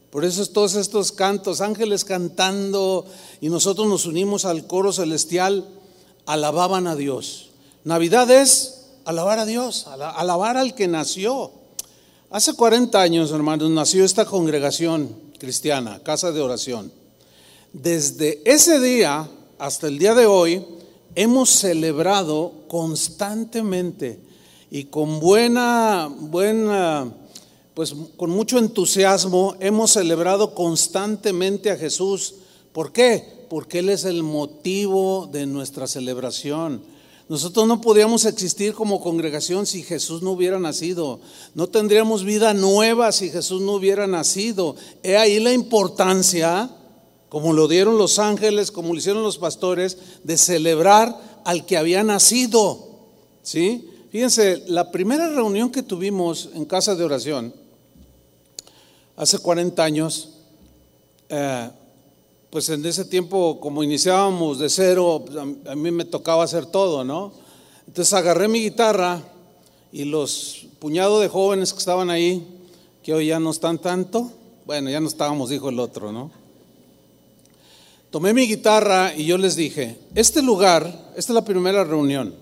Por 0.08 0.24
eso 0.24 0.40
es 0.40 0.54
todos 0.54 0.76
estos 0.76 1.12
cantos, 1.12 1.60
ángeles 1.60 2.06
cantando, 2.06 3.04
y 3.42 3.50
nosotros 3.50 3.88
nos 3.88 4.06
unimos 4.06 4.46
al 4.46 4.66
coro 4.66 4.90
celestial, 4.90 5.68
alababan 6.24 6.86
a 6.86 6.96
Dios. 6.96 7.50
Navidad 7.84 8.30
es 8.30 8.86
alabar 9.04 9.38
a 9.38 9.44
Dios, 9.44 9.86
alabar 9.86 10.56
al 10.56 10.74
que 10.74 10.88
nació. 10.88 11.50
Hace 12.30 12.54
40 12.54 12.98
años, 12.98 13.32
hermanos, 13.32 13.68
nació 13.70 14.02
esta 14.02 14.24
congregación 14.24 15.14
cristiana, 15.38 16.00
Casa 16.02 16.32
de 16.32 16.40
Oración. 16.40 16.90
Desde 17.74 18.40
ese 18.46 18.80
día 18.80 19.28
hasta 19.60 19.88
el 19.88 19.98
día 19.98 20.14
de 20.14 20.24
hoy, 20.24 20.64
hemos 21.14 21.50
celebrado 21.50 22.52
constantemente 22.66 24.18
y 24.70 24.84
con 24.84 25.20
buena, 25.20 26.10
buena, 26.18 27.12
pues 27.74 27.94
con 28.16 28.30
mucho 28.30 28.58
entusiasmo, 28.58 29.56
hemos 29.60 29.90
celebrado 29.90 30.54
constantemente 30.54 31.70
a 31.70 31.76
Jesús. 31.76 32.36
¿Por 32.72 32.90
qué? 32.90 33.44
Porque 33.50 33.80
Él 33.80 33.90
es 33.90 34.06
el 34.06 34.22
motivo 34.22 35.28
de 35.30 35.44
nuestra 35.44 35.86
celebración. 35.86 36.82
Nosotros 37.28 37.68
no 37.68 37.82
podíamos 37.82 38.24
existir 38.24 38.72
como 38.72 39.02
congregación 39.02 39.66
si 39.66 39.82
Jesús 39.82 40.22
no 40.22 40.30
hubiera 40.30 40.58
nacido. 40.58 41.20
No 41.54 41.66
tendríamos 41.66 42.24
vida 42.24 42.54
nueva 42.54 43.12
si 43.12 43.28
Jesús 43.28 43.60
no 43.60 43.74
hubiera 43.74 44.06
nacido. 44.06 44.74
He 45.02 45.18
ahí 45.18 45.38
la 45.38 45.52
importancia, 45.52 46.70
como 47.30 47.52
lo 47.52 47.68
dieron 47.68 47.96
los 47.96 48.18
ángeles, 48.18 48.70
como 48.70 48.92
lo 48.92 48.98
hicieron 48.98 49.22
los 49.22 49.38
pastores, 49.38 49.96
de 50.24 50.36
celebrar 50.36 51.16
al 51.44 51.64
que 51.64 51.78
había 51.78 52.02
nacido. 52.02 52.88
¿Sí? 53.42 53.88
Fíjense, 54.10 54.64
la 54.66 54.90
primera 54.90 55.28
reunión 55.28 55.70
que 55.70 55.84
tuvimos 55.84 56.50
en 56.54 56.64
casa 56.64 56.96
de 56.96 57.04
oración, 57.04 57.54
hace 59.16 59.38
40 59.38 59.82
años, 59.82 60.30
eh, 61.28 61.70
pues 62.50 62.68
en 62.68 62.84
ese 62.84 63.04
tiempo, 63.04 63.60
como 63.60 63.84
iniciábamos 63.84 64.58
de 64.58 64.68
cero, 64.68 65.22
pues, 65.24 65.38
a 65.38 65.76
mí 65.76 65.90
me 65.92 66.04
tocaba 66.04 66.42
hacer 66.42 66.66
todo, 66.66 67.04
¿no? 67.04 67.32
Entonces 67.86 68.12
agarré 68.12 68.48
mi 68.48 68.60
guitarra 68.60 69.22
y 69.92 70.04
los 70.04 70.66
puñados 70.80 71.20
de 71.20 71.28
jóvenes 71.28 71.72
que 71.72 71.78
estaban 71.78 72.10
ahí, 72.10 72.44
que 73.04 73.14
hoy 73.14 73.28
ya 73.28 73.38
no 73.38 73.52
están 73.52 73.78
tanto, 73.78 74.32
bueno, 74.66 74.90
ya 74.90 74.98
no 74.98 75.06
estábamos, 75.06 75.50
dijo 75.50 75.68
el 75.68 75.78
otro, 75.78 76.10
¿no? 76.10 76.39
Tomé 78.10 78.34
mi 78.34 78.48
guitarra 78.48 79.14
y 79.14 79.24
yo 79.24 79.38
les 79.38 79.54
dije, 79.54 79.96
este 80.16 80.42
lugar, 80.42 81.12
esta 81.16 81.32
es 81.32 81.34
la 81.34 81.44
primera 81.44 81.84
reunión 81.84 82.34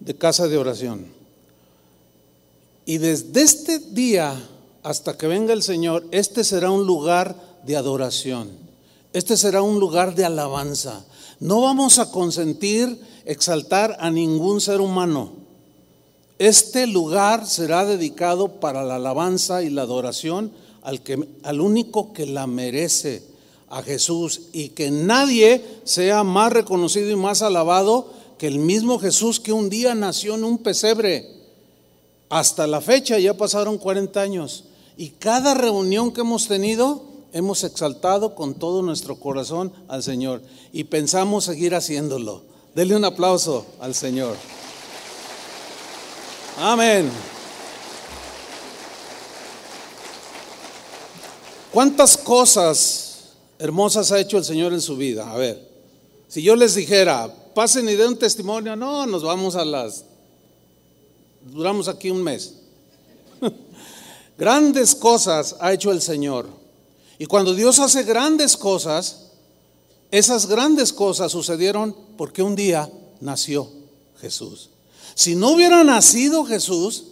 de 0.00 0.14
casa 0.16 0.48
de 0.48 0.58
oración. 0.58 1.06
Y 2.84 2.98
desde 2.98 3.42
este 3.42 3.78
día 3.78 4.34
hasta 4.82 5.16
que 5.16 5.26
venga 5.26 5.52
el 5.52 5.62
Señor, 5.62 6.06
este 6.10 6.42
será 6.42 6.70
un 6.70 6.86
lugar 6.86 7.36
de 7.64 7.76
adoración. 7.76 8.50
Este 9.12 9.36
será 9.36 9.62
un 9.62 9.78
lugar 9.78 10.14
de 10.14 10.24
alabanza. 10.24 11.04
No 11.38 11.60
vamos 11.60 11.98
a 11.98 12.10
consentir 12.10 13.00
exaltar 13.24 13.96
a 14.00 14.10
ningún 14.10 14.60
ser 14.60 14.80
humano. 14.80 15.32
Este 16.38 16.86
lugar 16.86 17.46
será 17.46 17.84
dedicado 17.84 18.60
para 18.60 18.82
la 18.84 18.96
alabanza 18.96 19.62
y 19.62 19.70
la 19.70 19.82
adoración 19.82 20.50
al, 20.82 21.02
que, 21.02 21.28
al 21.42 21.60
único 21.60 22.12
que 22.12 22.26
la 22.26 22.46
merece, 22.46 23.22
a 23.70 23.82
Jesús, 23.82 24.42
y 24.52 24.70
que 24.70 24.90
nadie 24.90 25.64
sea 25.84 26.24
más 26.24 26.52
reconocido 26.52 27.10
y 27.10 27.16
más 27.16 27.42
alabado 27.42 28.10
que 28.38 28.46
el 28.46 28.58
mismo 28.58 28.98
Jesús 28.98 29.40
que 29.40 29.52
un 29.52 29.68
día 29.68 29.94
nació 29.94 30.34
en 30.34 30.44
un 30.44 30.58
pesebre. 30.58 31.28
Hasta 32.30 32.66
la 32.66 32.80
fecha 32.80 33.18
ya 33.18 33.36
pasaron 33.36 33.78
40 33.78 34.20
años. 34.20 34.64
Y 34.96 35.10
cada 35.10 35.54
reunión 35.54 36.12
que 36.12 36.20
hemos 36.20 36.46
tenido, 36.48 37.02
hemos 37.32 37.64
exaltado 37.64 38.34
con 38.34 38.54
todo 38.54 38.82
nuestro 38.82 39.18
corazón 39.18 39.72
al 39.88 40.02
Señor. 40.02 40.42
Y 40.72 40.84
pensamos 40.84 41.44
seguir 41.44 41.74
haciéndolo. 41.74 42.42
Denle 42.74 42.96
un 42.96 43.04
aplauso 43.04 43.66
al 43.80 43.94
Señor. 43.94 44.36
Amén. 46.58 47.10
¿Cuántas 51.72 52.16
cosas 52.16 53.07
hermosas 53.58 54.12
ha 54.12 54.20
hecho 54.20 54.38
el 54.38 54.44
Señor 54.44 54.72
en 54.72 54.80
su 54.80 54.96
vida? 54.96 55.30
A 55.30 55.36
ver, 55.36 55.68
si 56.28 56.42
yo 56.42 56.56
les 56.56 56.74
dijera, 56.74 57.32
pasen 57.54 57.88
y 57.88 57.94
den 57.94 58.08
un 58.08 58.18
testimonio, 58.18 58.76
no, 58.76 59.06
nos 59.06 59.22
vamos 59.22 59.56
a 59.56 59.64
las... 59.64 60.04
Duramos 61.42 61.88
aquí 61.88 62.10
un 62.10 62.22
mes. 62.22 62.54
grandes 64.38 64.94
cosas 64.94 65.56
ha 65.60 65.72
hecho 65.72 65.90
el 65.90 66.02
Señor. 66.02 66.46
Y 67.18 67.26
cuando 67.26 67.54
Dios 67.54 67.78
hace 67.78 68.04
grandes 68.04 68.56
cosas, 68.56 69.30
esas 70.10 70.46
grandes 70.46 70.92
cosas 70.92 71.32
sucedieron 71.32 71.94
porque 72.16 72.42
un 72.42 72.54
día 72.54 72.90
nació 73.20 73.68
Jesús. 74.20 74.70
Si 75.14 75.34
no 75.34 75.50
hubiera 75.50 75.82
nacido 75.82 76.44
Jesús, 76.44 77.04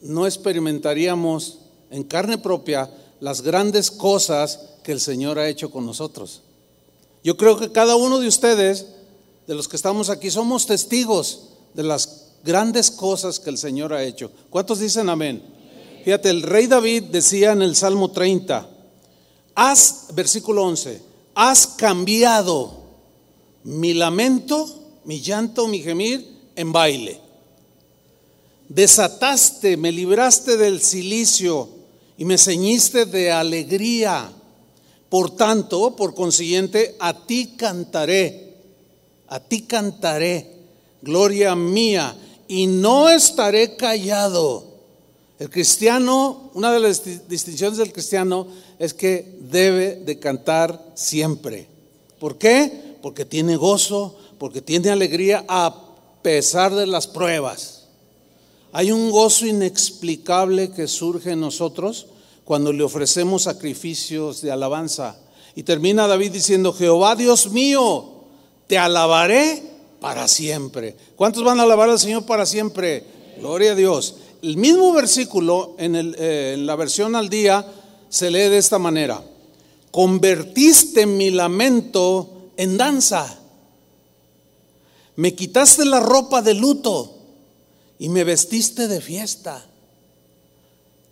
no 0.00 0.26
experimentaríamos 0.26 1.58
en 1.90 2.04
carne 2.04 2.38
propia 2.38 2.90
las 3.20 3.42
grandes 3.42 3.90
cosas 3.90 4.60
que 4.82 4.92
el 4.92 5.00
Señor 5.00 5.38
ha 5.38 5.48
hecho 5.48 5.70
con 5.70 5.86
nosotros. 5.86 6.42
Yo 7.22 7.36
creo 7.36 7.58
que 7.58 7.70
cada 7.70 7.96
uno 7.96 8.18
de 8.18 8.28
ustedes, 8.28 8.86
de 9.46 9.54
los 9.54 9.68
que 9.68 9.76
estamos 9.76 10.08
aquí, 10.08 10.30
somos 10.30 10.66
testigos 10.66 11.48
de 11.74 11.82
las 11.82 12.28
grandes 12.44 12.90
cosas 12.90 13.38
que 13.38 13.50
el 13.50 13.58
Señor 13.58 13.92
ha 13.92 14.02
hecho. 14.02 14.30
¿Cuántos 14.48 14.78
dicen 14.78 15.08
amén? 15.08 15.42
Fíjate, 16.04 16.30
el 16.30 16.42
rey 16.42 16.66
David 16.66 17.04
decía 17.04 17.52
en 17.52 17.62
el 17.62 17.76
Salmo 17.76 18.10
30, 18.10 18.68
has, 19.54 20.06
versículo 20.14 20.64
11, 20.64 21.02
has 21.34 21.66
cambiado 21.66 22.80
mi 23.64 23.92
lamento, 23.92 24.66
mi 25.04 25.20
llanto, 25.20 25.68
mi 25.68 25.80
gemir 25.80 26.26
en 26.56 26.72
baile. 26.72 27.20
Desataste, 28.68 29.76
me 29.76 29.92
libraste 29.92 30.56
del 30.56 30.80
silicio 30.80 31.68
y 32.16 32.24
me 32.24 32.38
ceñiste 32.38 33.04
de 33.04 33.32
alegría. 33.32 34.32
Por 35.10 35.34
tanto, 35.34 35.96
por 35.96 36.14
consiguiente, 36.14 36.96
a 37.00 37.26
ti 37.26 37.54
cantaré, 37.56 38.54
a 39.26 39.40
ti 39.40 39.62
cantaré, 39.62 40.54
gloria 41.02 41.56
mía, 41.56 42.16
y 42.46 42.68
no 42.68 43.10
estaré 43.10 43.74
callado. 43.76 44.64
El 45.40 45.50
cristiano, 45.50 46.50
una 46.54 46.72
de 46.72 46.78
las 46.78 47.28
distinciones 47.28 47.78
del 47.78 47.92
cristiano 47.92 48.46
es 48.78 48.94
que 48.94 49.36
debe 49.40 49.96
de 49.96 50.18
cantar 50.20 50.92
siempre. 50.94 51.66
¿Por 52.20 52.38
qué? 52.38 52.96
Porque 53.02 53.24
tiene 53.24 53.56
gozo, 53.56 54.16
porque 54.38 54.62
tiene 54.62 54.90
alegría 54.90 55.44
a 55.48 55.74
pesar 56.22 56.72
de 56.74 56.86
las 56.86 57.08
pruebas. 57.08 57.84
Hay 58.72 58.92
un 58.92 59.10
gozo 59.10 59.46
inexplicable 59.46 60.70
que 60.70 60.86
surge 60.86 61.32
en 61.32 61.40
nosotros 61.40 62.06
cuando 62.50 62.72
le 62.72 62.82
ofrecemos 62.82 63.44
sacrificios 63.44 64.42
de 64.42 64.50
alabanza. 64.50 65.16
Y 65.54 65.62
termina 65.62 66.08
David 66.08 66.32
diciendo, 66.32 66.72
Jehová 66.72 67.14
Dios 67.14 67.52
mío, 67.52 68.24
te 68.66 68.76
alabaré 68.76 69.62
para 70.00 70.26
siempre. 70.26 70.96
¿Cuántos 71.14 71.44
van 71.44 71.60
a 71.60 71.62
alabar 71.62 71.88
al 71.88 72.00
Señor 72.00 72.26
para 72.26 72.46
siempre? 72.46 73.04
Gloria 73.38 73.70
a 73.70 73.74
Dios. 73.76 74.16
El 74.42 74.56
mismo 74.56 74.92
versículo 74.92 75.76
en, 75.78 75.94
eh, 75.94 76.54
en 76.54 76.66
la 76.66 76.74
versión 76.74 77.14
al 77.14 77.28
día 77.28 77.64
se 78.08 78.32
lee 78.32 78.48
de 78.48 78.58
esta 78.58 78.80
manera. 78.80 79.22
Convertiste 79.92 81.06
mi 81.06 81.30
lamento 81.30 82.50
en 82.56 82.76
danza. 82.76 83.38
Me 85.14 85.36
quitaste 85.36 85.84
la 85.84 86.00
ropa 86.00 86.42
de 86.42 86.54
luto 86.54 87.16
y 88.00 88.08
me 88.08 88.24
vestiste 88.24 88.88
de 88.88 89.00
fiesta. 89.00 89.69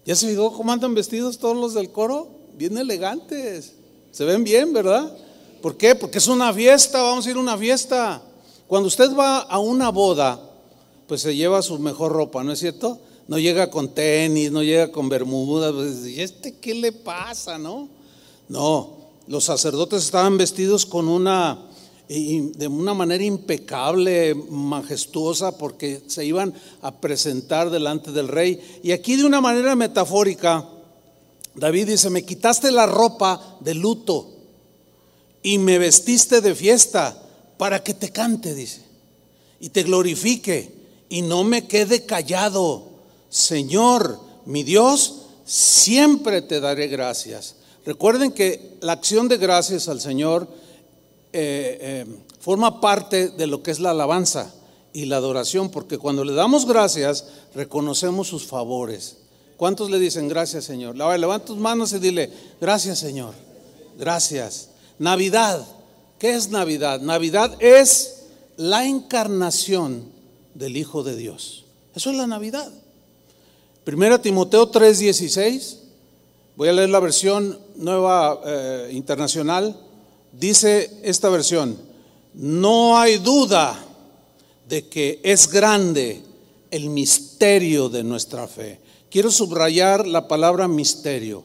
¿Ya 0.09 0.15
se 0.15 0.27
fijó 0.27 0.51
cómo 0.55 0.73
andan 0.73 0.95
vestidos 0.95 1.37
todos 1.37 1.55
los 1.55 1.75
del 1.75 1.93
coro? 1.93 2.29
Bien 2.57 2.79
elegantes. 2.79 3.75
Se 4.11 4.25
ven 4.25 4.43
bien, 4.43 4.73
¿verdad? 4.73 5.15
¿Por 5.61 5.77
qué? 5.77 5.95
Porque 5.95 6.17
es 6.17 6.29
una 6.29 6.51
fiesta, 6.51 7.03
vamos 7.03 7.27
a 7.27 7.31
ir 7.31 7.37
a 7.37 7.41
una 7.41 7.59
fiesta. 7.59 8.23
Cuando 8.67 8.87
usted 8.87 9.15
va 9.15 9.41
a 9.41 9.59
una 9.59 9.91
boda, 9.91 10.41
pues 11.07 11.21
se 11.21 11.37
lleva 11.37 11.61
su 11.61 11.79
mejor 11.79 12.13
ropa, 12.13 12.43
¿no 12.43 12.53
es 12.53 12.59
cierto? 12.59 12.99
No 13.27 13.39
llega 13.39 13.69
con 13.69 13.91
tenis, 13.91 14.51
no 14.51 14.63
llega 14.63 14.91
con 14.91 15.11
bermudas. 15.11 15.75
Pues, 15.75 16.07
¿Y 16.07 16.23
este 16.23 16.57
qué 16.57 16.75
le 16.75 16.93
pasa, 16.93 17.59
no? 17.59 17.91
No, 18.49 19.11
los 19.27 19.45
sacerdotes 19.45 20.05
estaban 20.05 20.39
vestidos 20.39 20.87
con 20.87 21.07
una 21.07 21.68
de 22.09 22.69
una 22.69 22.95
manera 22.95 23.23
impecable, 23.23 24.35
majestuosa, 24.35 25.59
porque 25.59 26.01
se 26.07 26.25
iban 26.25 26.55
a 26.81 27.01
presentar 27.01 27.69
delante 27.71 28.13
del 28.13 28.29
rey. 28.29 28.81
Y 28.83 28.93
aquí 28.93 29.17
de 29.17 29.25
una 29.25 29.43
manera 29.43 29.77
metafórica, 29.77 30.67
David 31.55 31.89
dice, 31.89 32.09
me 32.09 32.25
quitaste 32.25 32.71
la 32.71 32.87
ropa 32.87 33.59
de 33.61 33.75
luto 33.75 34.31
y 35.43 35.59
me 35.59 35.79
vestiste 35.79 36.41
de 36.41 36.55
fiesta 36.55 37.23
para 37.59 37.83
que 37.83 37.93
te 37.93 38.11
cante, 38.11 38.55
dice, 38.55 38.83
y 39.61 39.69
te 39.69 39.83
glorifique 39.83 40.73
y 41.11 41.23
no 41.23 41.45
me 41.45 41.67
quede 41.67 42.07
callado. 42.07 42.89
Señor, 43.29 44.19
mi 44.47 44.63
Dios, 44.63 45.27
siempre 45.45 46.41
te 46.41 46.61
daré 46.61 46.87
gracias. 46.89 47.57
Recuerden 47.85 48.33
que 48.33 48.77
la 48.81 48.93
acción 48.93 49.29
de 49.29 49.37
gracias 49.37 49.89
al 49.89 50.01
Señor 50.01 50.49
eh, 51.33 51.79
eh, 51.81 52.07
forma 52.41 52.81
parte 52.81 53.29
de 53.29 53.47
lo 53.47 53.63
que 53.63 53.71
es 53.71 53.81
la 53.81 53.91
alabanza 53.91 54.53
y 54.93 55.05
la 55.05 55.17
adoración, 55.17 55.71
porque 55.71 55.99
cuando 55.99 56.25
le 56.25 56.33
damos 56.33 56.67
gracias, 56.67 57.27
reconocemos 57.55 58.29
sus 58.29 58.47
favores. 58.47 59.19
¿Cuántos 59.57 59.91
le 59.91 59.99
dicen 59.99 60.29
gracias, 60.29 60.65
Señor? 60.65 60.97
Levanta 60.97 61.47
tus 61.47 61.59
manos 61.59 61.93
y 61.93 61.99
dile, 61.99 62.31
gracias, 62.61 62.99
Señor. 62.99 63.35
Gracias. 63.99 64.71
Navidad. 64.99 65.67
¿Qué 66.19 66.35
es 66.35 66.51
Navidad? 66.51 67.01
Navidad 67.01 67.57
es 67.61 68.25
la 68.57 68.87
encarnación 68.87 70.05
del 70.55 70.77
Hijo 70.77 71.03
de 71.03 71.17
Dios. 71.17 71.65
Eso 71.95 72.11
es 72.11 72.17
la 72.17 72.27
Navidad. 72.27 72.71
Primera 73.85 74.21
Timoteo 74.21 74.71
3:16. 74.71 75.79
Voy 76.57 76.69
a 76.69 76.73
leer 76.73 76.91
la 76.91 77.01
versión 77.01 77.59
nueva 77.77 78.41
eh, 78.45 78.91
internacional. 78.93 79.77
Dice 80.39 81.01
esta 81.03 81.29
versión, 81.31 81.77
no 82.35 82.97
hay 82.97 83.19
duda 83.19 83.77
de 84.69 84.87
que 84.87 85.19
es 85.25 85.51
grande 85.51 86.23
el 86.71 86.91
misterio 86.91 87.89
de 87.89 88.05
nuestra 88.05 88.47
fe. 88.47 88.79
Quiero 89.11 89.33
subrayar 89.33 90.07
la 90.07 90.29
palabra 90.29 90.69
misterio. 90.69 91.43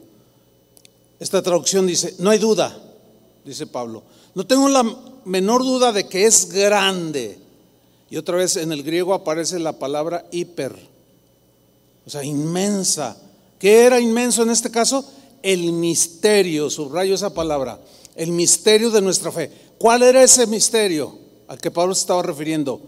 Esta 1.20 1.42
traducción 1.42 1.88
dice, 1.88 2.14
no 2.20 2.30
hay 2.30 2.38
duda, 2.38 2.78
dice 3.44 3.66
Pablo. 3.66 4.04
No 4.36 4.46
tengo 4.46 4.70
la 4.70 4.84
menor 5.26 5.64
duda 5.64 5.92
de 5.92 6.08
que 6.08 6.28
es 6.28 6.52
grande. 6.52 7.40
Y 8.12 8.18
otra 8.18 8.38
vez 8.38 8.58
en 8.58 8.72
el 8.72 8.84
griego 8.84 9.16
aparece 9.16 9.58
la 9.58 9.80
palabra 9.80 10.28
hiper, 10.30 10.76
o 12.06 12.10
sea, 12.12 12.24
inmensa. 12.24 13.18
¿Qué 13.58 13.86
era 13.86 14.00
inmenso 14.00 14.44
en 14.44 14.52
este 14.52 14.70
caso? 14.70 15.04
El 15.42 15.72
misterio, 15.72 16.70
subrayo 16.70 17.16
esa 17.16 17.34
palabra 17.34 17.80
el 18.16 18.32
misterio 18.32 18.92
de 18.92 19.02
nuestra 19.02 19.32
fe. 19.32 19.52
¿Cuál 19.78 20.04
era 20.04 20.24
ese 20.24 20.48
misterio 20.48 21.18
al 21.48 21.60
que 21.60 21.72
Pablo 21.72 21.94
se 21.96 22.02
estaba 22.02 22.24
refiriendo? 22.24 22.82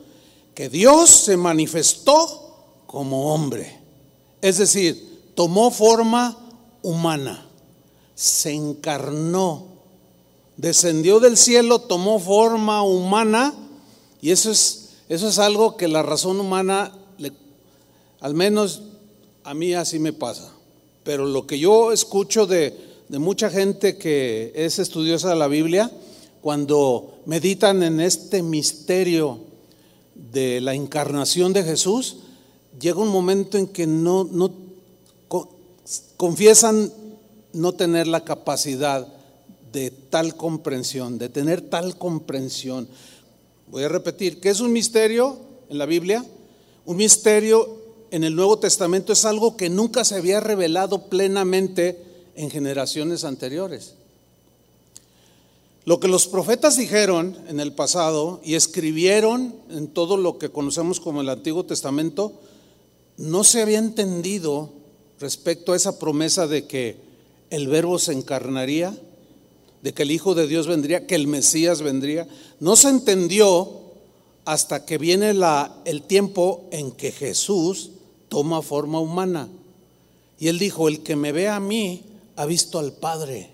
Que 0.53 0.69
Dios 0.69 1.09
se 1.09 1.37
manifestó 1.37 2.83
como 2.87 3.33
hombre. 3.33 3.79
Es 4.41 4.57
decir, 4.57 5.31
tomó 5.35 5.71
forma 5.71 6.37
humana, 6.81 7.45
se 8.13 8.53
encarnó, 8.53 9.67
descendió 10.55 11.19
del 11.19 11.35
cielo, 11.35 11.79
tomó 11.79 12.19
forma 12.19 12.83
humana 12.83 13.53
y 14.21 14.31
eso 14.31 14.51
es, 14.51 14.89
eso 15.09 15.27
es 15.27 15.39
algo 15.39 15.77
que 15.77 15.87
la 15.87 16.03
razón 16.03 16.39
humana, 16.39 16.91
al 18.21 18.33
menos 18.33 18.83
a 19.43 19.53
mí 19.53 19.73
así 19.73 19.99
me 19.99 20.13
pasa. 20.13 20.51
pero 21.03 21.25
lo 21.25 21.45
que 21.45 21.59
yo 21.59 21.91
escucho 21.91 22.47
de, 22.47 22.94
de 23.09 23.19
mucha 23.19 23.49
gente 23.49 23.97
que 23.97 24.51
es 24.55 24.79
estudiosa 24.79 25.29
de 25.29 25.35
la 25.35 25.47
Biblia, 25.47 25.91
cuando 26.41 27.21
meditan 27.25 27.83
en 27.83 27.99
este 27.99 28.41
misterio 28.41 29.39
de 30.13 30.61
la 30.61 30.73
encarnación 30.73 31.53
de 31.53 31.63
Jesús, 31.63 32.17
llega 32.79 32.99
un 32.99 33.09
momento 33.09 33.57
en 33.57 33.67
que 33.67 33.87
no, 33.87 34.27
confiesan 36.17 36.91
no 37.53 37.73
tener 37.73 38.07
la 38.07 38.23
capacidad 38.23 39.07
de 39.71 39.91
tal 39.91 40.35
comprensión, 40.35 41.17
de 41.17 41.29
tener 41.29 41.61
tal 41.61 41.97
comprensión. 41.97 42.87
Voy 43.67 43.83
a 43.83 43.89
repetir, 43.89 44.39
¿qué 44.39 44.49
es 44.49 44.59
un 44.59 44.71
misterio 44.71 45.37
en 45.69 45.77
la 45.77 45.85
Biblia? 45.85 46.25
Un 46.85 46.97
misterio 46.97 47.81
en 48.11 48.23
el 48.23 48.35
Nuevo 48.35 48.57
Testamento 48.59 49.13
es 49.13 49.25
algo 49.25 49.57
que 49.57 49.69
nunca 49.69 50.05
se 50.05 50.15
había 50.15 50.39
revelado 50.39 51.09
plenamente 51.09 52.14
en 52.35 52.49
generaciones 52.49 53.23
anteriores. 53.23 53.95
Lo 55.85 55.99
que 55.99 56.07
los 56.07 56.27
profetas 56.27 56.77
dijeron 56.77 57.37
en 57.47 57.59
el 57.59 57.73
pasado 57.73 58.41
y 58.43 58.55
escribieron 58.55 59.55
en 59.69 59.87
todo 59.87 60.17
lo 60.17 60.39
que 60.39 60.49
conocemos 60.49 60.99
como 60.99 61.21
el 61.21 61.29
Antiguo 61.29 61.63
Testamento, 61.63 62.33
no 63.17 63.43
se 63.43 63.61
había 63.61 63.77
entendido 63.77 64.71
respecto 65.19 65.73
a 65.73 65.75
esa 65.75 65.99
promesa 65.99 66.47
de 66.47 66.65
que 66.65 66.97
el 67.51 67.67
verbo 67.67 67.99
se 67.99 68.13
encarnaría, 68.13 68.97
de 69.83 69.93
que 69.93 70.03
el 70.03 70.11
Hijo 70.11 70.33
de 70.33 70.47
Dios 70.47 70.65
vendría, 70.65 71.05
que 71.05 71.13
el 71.13 71.27
Mesías 71.27 71.83
vendría. 71.83 72.27
No 72.59 72.75
se 72.75 72.89
entendió 72.89 73.81
hasta 74.43 74.85
que 74.85 74.97
viene 74.97 75.35
la, 75.35 75.83
el 75.85 76.01
tiempo 76.01 76.67
en 76.71 76.91
que 76.91 77.11
Jesús 77.11 77.91
toma 78.27 78.63
forma 78.63 78.99
humana. 78.99 79.49
Y 80.39 80.47
él 80.47 80.57
dijo, 80.57 80.87
el 80.87 81.01
que 81.01 81.15
me 81.15 81.31
ve 81.31 81.47
a 81.47 81.59
mí 81.59 82.03
ha 82.35 82.45
visto 82.45 82.79
al 82.79 82.93
Padre. 82.93 83.49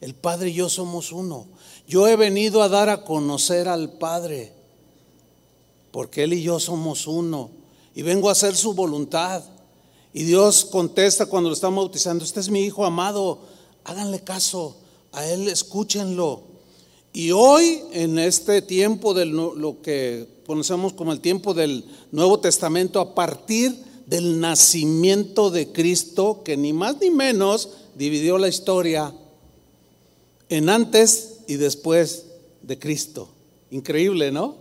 El 0.00 0.14
Padre 0.14 0.50
y 0.50 0.54
yo 0.54 0.68
somos 0.68 1.12
uno. 1.12 1.46
Yo 1.86 2.06
he 2.06 2.16
venido 2.16 2.62
a 2.62 2.68
dar 2.68 2.88
a 2.88 3.04
conocer 3.04 3.68
al 3.68 3.92
Padre, 3.92 4.52
porque 5.90 6.24
Él 6.24 6.34
y 6.34 6.42
yo 6.42 6.60
somos 6.60 7.06
uno. 7.06 7.50
Y 7.94 8.02
vengo 8.02 8.28
a 8.28 8.32
hacer 8.32 8.54
su 8.54 8.74
voluntad. 8.74 9.42
Y 10.12 10.24
Dios 10.24 10.64
contesta 10.64 11.26
cuando 11.26 11.48
lo 11.48 11.54
estamos 11.54 11.84
bautizando, 11.84 12.24
este 12.24 12.40
es 12.40 12.48
mi 12.48 12.60
Hijo 12.60 12.84
amado, 12.84 13.40
háganle 13.84 14.20
caso, 14.20 14.76
a 15.12 15.26
Él 15.26 15.48
escúchenlo. 15.48 16.42
Y 17.12 17.32
hoy, 17.32 17.82
en 17.92 18.18
este 18.18 18.62
tiempo 18.62 19.14
de 19.14 19.24
lo 19.24 19.82
que 19.82 20.28
conocemos 20.46 20.92
como 20.92 21.12
el 21.12 21.20
tiempo 21.20 21.54
del 21.54 21.84
Nuevo 22.12 22.38
Testamento, 22.38 23.00
a 23.00 23.14
partir 23.14 23.87
del 24.08 24.40
nacimiento 24.40 25.50
de 25.50 25.70
Cristo, 25.70 26.40
que 26.42 26.56
ni 26.56 26.72
más 26.72 26.96
ni 26.98 27.10
menos 27.10 27.68
dividió 27.94 28.38
la 28.38 28.48
historia 28.48 29.12
en 30.48 30.70
antes 30.70 31.40
y 31.46 31.56
después 31.56 32.24
de 32.62 32.78
Cristo. 32.78 33.28
Increíble, 33.70 34.32
¿no? 34.32 34.56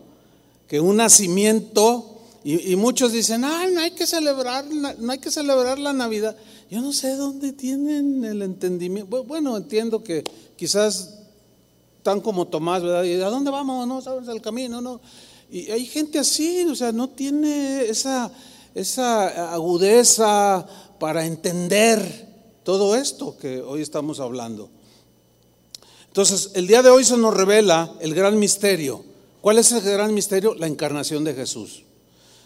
Que 0.68 0.82
un 0.82 0.98
nacimiento, 0.98 2.20
y, 2.44 2.76
muchos 2.76 3.14
dicen, 3.14 3.46
ay, 3.46 3.74
no 3.74 3.80
hay 3.80 3.92
que 3.92 4.06
celebrar, 4.06 4.66
no 4.66 5.12
hay 5.14 5.20
que 5.20 5.32
celebrar 5.32 5.80
la 5.80 5.94
Navidad. 5.94 6.36
Yo 6.70 6.82
no 6.82 6.92
sé 6.92 7.16
dónde 7.16 7.54
tienen 7.54 8.26
el 8.26 8.42
entendimiento. 8.42 9.24
Bueno, 9.24 9.56
entiendo 9.56 10.04
que 10.04 10.26
quizás 10.58 11.20
tan 12.04 12.20
como 12.20 12.48
Tomás, 12.48 12.84
¿verdad? 12.84 13.06
¿Y 13.06 13.14
a 13.22 13.30
dónde 13.30 13.50
vamos? 13.50 13.88
No 13.88 14.02
sabes 14.02 14.28
el 14.28 14.42
camino, 14.42 14.82
no. 14.82 15.00
Y 15.50 15.72
hay 15.72 15.86
gente 15.86 16.20
así, 16.20 16.66
o 16.66 16.76
sea, 16.76 16.92
no 16.92 17.08
tiene 17.08 17.86
esa, 17.86 18.30
esa 18.78 19.54
agudeza 19.54 20.66
para 21.00 21.26
entender 21.26 22.28
todo 22.64 22.96
esto 22.96 23.36
que 23.38 23.62
hoy 23.62 23.82
estamos 23.82 24.20
hablando. 24.20 24.70
Entonces, 26.08 26.52
el 26.54 26.68
día 26.68 26.84
de 26.84 26.90
hoy 26.90 27.04
se 27.04 27.18
nos 27.18 27.34
revela 27.34 27.94
el 28.00 28.14
gran 28.14 28.38
misterio. 28.38 29.04
¿Cuál 29.42 29.58
es 29.58 29.72
el 29.72 29.82
gran 29.82 30.14
misterio? 30.14 30.54
La 30.56 30.68
encarnación 30.68 31.24
de 31.24 31.34
Jesús. 31.34 31.84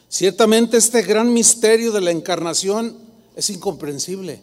Ciertamente 0.08 0.78
este 0.78 1.02
gran 1.02 1.34
misterio 1.34 1.92
de 1.92 2.02
la 2.02 2.12
encarnación 2.12 2.98
es 3.36 3.50
incomprensible. 3.50 4.42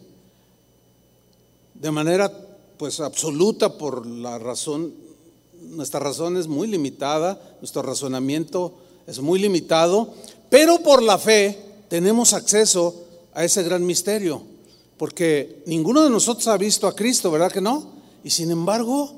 De 1.73 1.91
manera 1.91 2.31
pues 2.77 2.99
absoluta 2.99 3.77
por 3.77 4.05
la 4.05 4.37
razón 4.37 4.93
nuestra 5.61 5.99
razón 5.99 6.37
es 6.37 6.47
muy 6.47 6.67
limitada, 6.67 7.39
nuestro 7.59 7.81
razonamiento 7.81 8.73
es 9.07 9.19
muy 9.19 9.39
limitado, 9.39 10.13
pero 10.49 10.79
por 10.79 11.03
la 11.03 11.17
fe 11.17 11.68
tenemos 11.89 12.33
acceso 12.33 13.03
a 13.33 13.43
ese 13.43 13.63
gran 13.63 13.85
misterio, 13.85 14.43
porque 14.97 15.63
ninguno 15.65 16.03
de 16.03 16.09
nosotros 16.09 16.47
ha 16.47 16.57
visto 16.57 16.87
a 16.87 16.95
Cristo, 16.95 17.31
¿verdad 17.31 17.51
que 17.51 17.61
no? 17.61 17.93
Y 18.23 18.29
sin 18.29 18.51
embargo, 18.51 19.13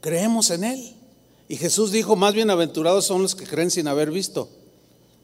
creemos 0.00 0.50
en 0.50 0.64
Él. 0.64 0.96
Y 1.48 1.56
Jesús 1.56 1.92
dijo, 1.92 2.16
más 2.16 2.34
bienaventurados 2.34 3.04
son 3.04 3.22
los 3.22 3.34
que 3.34 3.46
creen 3.46 3.70
sin 3.70 3.88
haber 3.88 4.10
visto. 4.10 4.48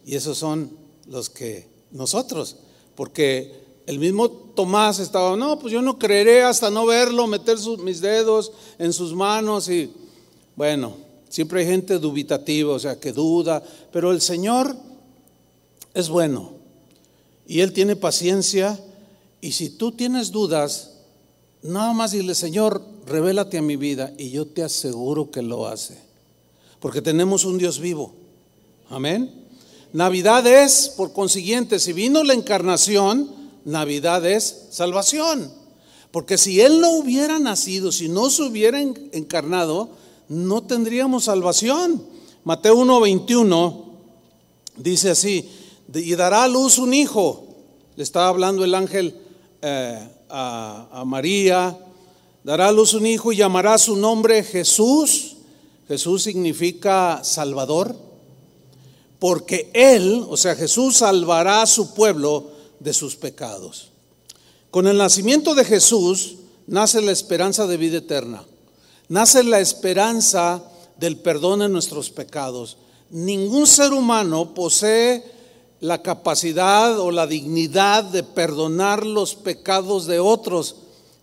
Y 0.05 0.17
esos 0.17 0.39
son 0.39 0.77
los 1.07 1.31
que 1.31 1.69
nosotros, 1.91 2.57
porque 2.95 3.63
el 3.87 3.99
mismo 3.99 4.31
Tomás 4.31 4.99
estaba, 4.99 5.37
no, 5.37 5.59
pues 5.59 5.73
yo 5.73 5.83
no 5.83 5.99
creeré 5.99 6.43
hasta 6.43 6.71
no 6.71 6.87
verlo, 6.87 7.27
meter 7.27 7.59
mis 7.81 8.01
dedos 8.01 8.53
en 8.79 8.93
sus 8.93 9.15
manos 9.15 9.69
y 9.69 9.93
bueno, 10.57 10.97
siempre 11.33 11.61
hay 11.61 11.67
gente 11.67 11.99
dubitativa, 11.99 12.75
o 12.75 12.79
sea, 12.79 13.01
que 13.01 13.11
duda, 13.11 13.63
pero 13.91 14.13
el 14.13 14.21
Señor 14.21 14.77
es 15.95 16.11
bueno 16.11 16.53
y 17.47 17.61
Él 17.61 17.73
tiene 17.73 17.97
paciencia 17.97 18.79
y 19.41 19.53
si 19.53 19.71
tú 19.71 19.93
tienes 19.93 20.31
dudas, 20.31 20.91
nada 21.63 21.95
más 21.95 22.11
dile, 22.11 22.35
Señor, 22.35 22.83
revélate 23.07 23.57
a 23.57 23.63
mi 23.63 23.77
vida 23.77 24.13
y 24.19 24.29
yo 24.29 24.47
te 24.47 24.63
aseguro 24.63 25.31
que 25.31 25.41
lo 25.41 25.67
hace, 25.67 25.97
porque 26.81 27.01
tenemos 27.01 27.47
un 27.47 27.57
Dios 27.57 27.79
vivo. 27.79 28.13
Amén. 28.91 29.47
Navidad 29.95 30.47
es, 30.47 30.93
por 30.95 31.15
consiguiente, 31.15 31.79
si 31.79 31.95
vino 31.95 32.25
la 32.25 32.35
encarnación, 32.35 33.31
Navidad 33.65 34.27
es 34.27 34.67
salvación. 34.71 35.51
Porque 36.11 36.37
si 36.37 36.61
Él 36.61 36.83
no 36.83 36.91
hubiera 36.91 37.39
nacido, 37.39 37.91
si 37.91 38.11
no 38.11 38.29
se 38.29 38.43
hubiera 38.43 38.83
encarnado, 38.83 40.02
no 40.33 40.63
tendríamos 40.63 41.25
salvación. 41.25 42.03
Mateo 42.45 42.77
1:21 42.77 43.85
dice 44.77 45.11
así, 45.11 45.49
y 45.95 46.15
dará 46.15 46.45
a 46.45 46.49
luz 46.49 46.79
un 46.79 46.95
hijo. 46.95 47.47
Le 47.97 48.03
estaba 48.03 48.29
hablando 48.29 48.65
el 48.65 48.75
ángel 48.75 49.15
eh, 49.61 50.09
a, 50.31 50.89
a 50.91 51.05
María, 51.05 51.79
dará 52.43 52.69
a 52.69 52.73
luz 52.73 52.95
un 52.95 53.07
hijo 53.07 53.33
y 53.33 53.37
llamará 53.37 53.77
su 53.77 53.97
nombre 53.97 54.43
Jesús. 54.43 55.37
Jesús 55.87 56.23
significa 56.23 57.21
Salvador, 57.23 57.95
porque 59.19 59.71
Él, 59.75 60.25
o 60.29 60.39
sea, 60.39 60.55
Jesús 60.57 60.97
salvará 60.97 61.63
a 61.63 61.67
su 61.67 61.93
pueblo 61.93 62.47
de 62.81 62.95
sus 62.95 63.17
pecados. 63.17 63.91
Con 64.71 64.87
el 64.87 64.97
nacimiento 64.97 65.55
de 65.55 65.67
Jesús 65.67 66.37
nace 66.67 67.03
la 67.03 67.13
esperanza 67.13 67.67
de 67.67 67.77
vida 67.77 67.99
eterna, 67.99 68.47
nace 69.13 69.45
la 69.45 69.61
esperanza 69.61 70.65
del 70.97 71.19
perdón 71.19 71.59
de 71.59 71.69
nuestros 71.69 72.09
pecados. 72.09 72.79
Ningún 73.11 73.67
ser 73.67 73.93
humano 73.93 74.55
posee 74.55 75.23
la 75.81 76.01
capacidad 76.01 76.99
o 76.99 77.11
la 77.11 77.27
dignidad 77.27 78.05
de 78.05 78.23
perdonar 78.23 79.05
los 79.05 79.35
pecados 79.35 80.07
de 80.07 80.19
otros, 80.19 80.77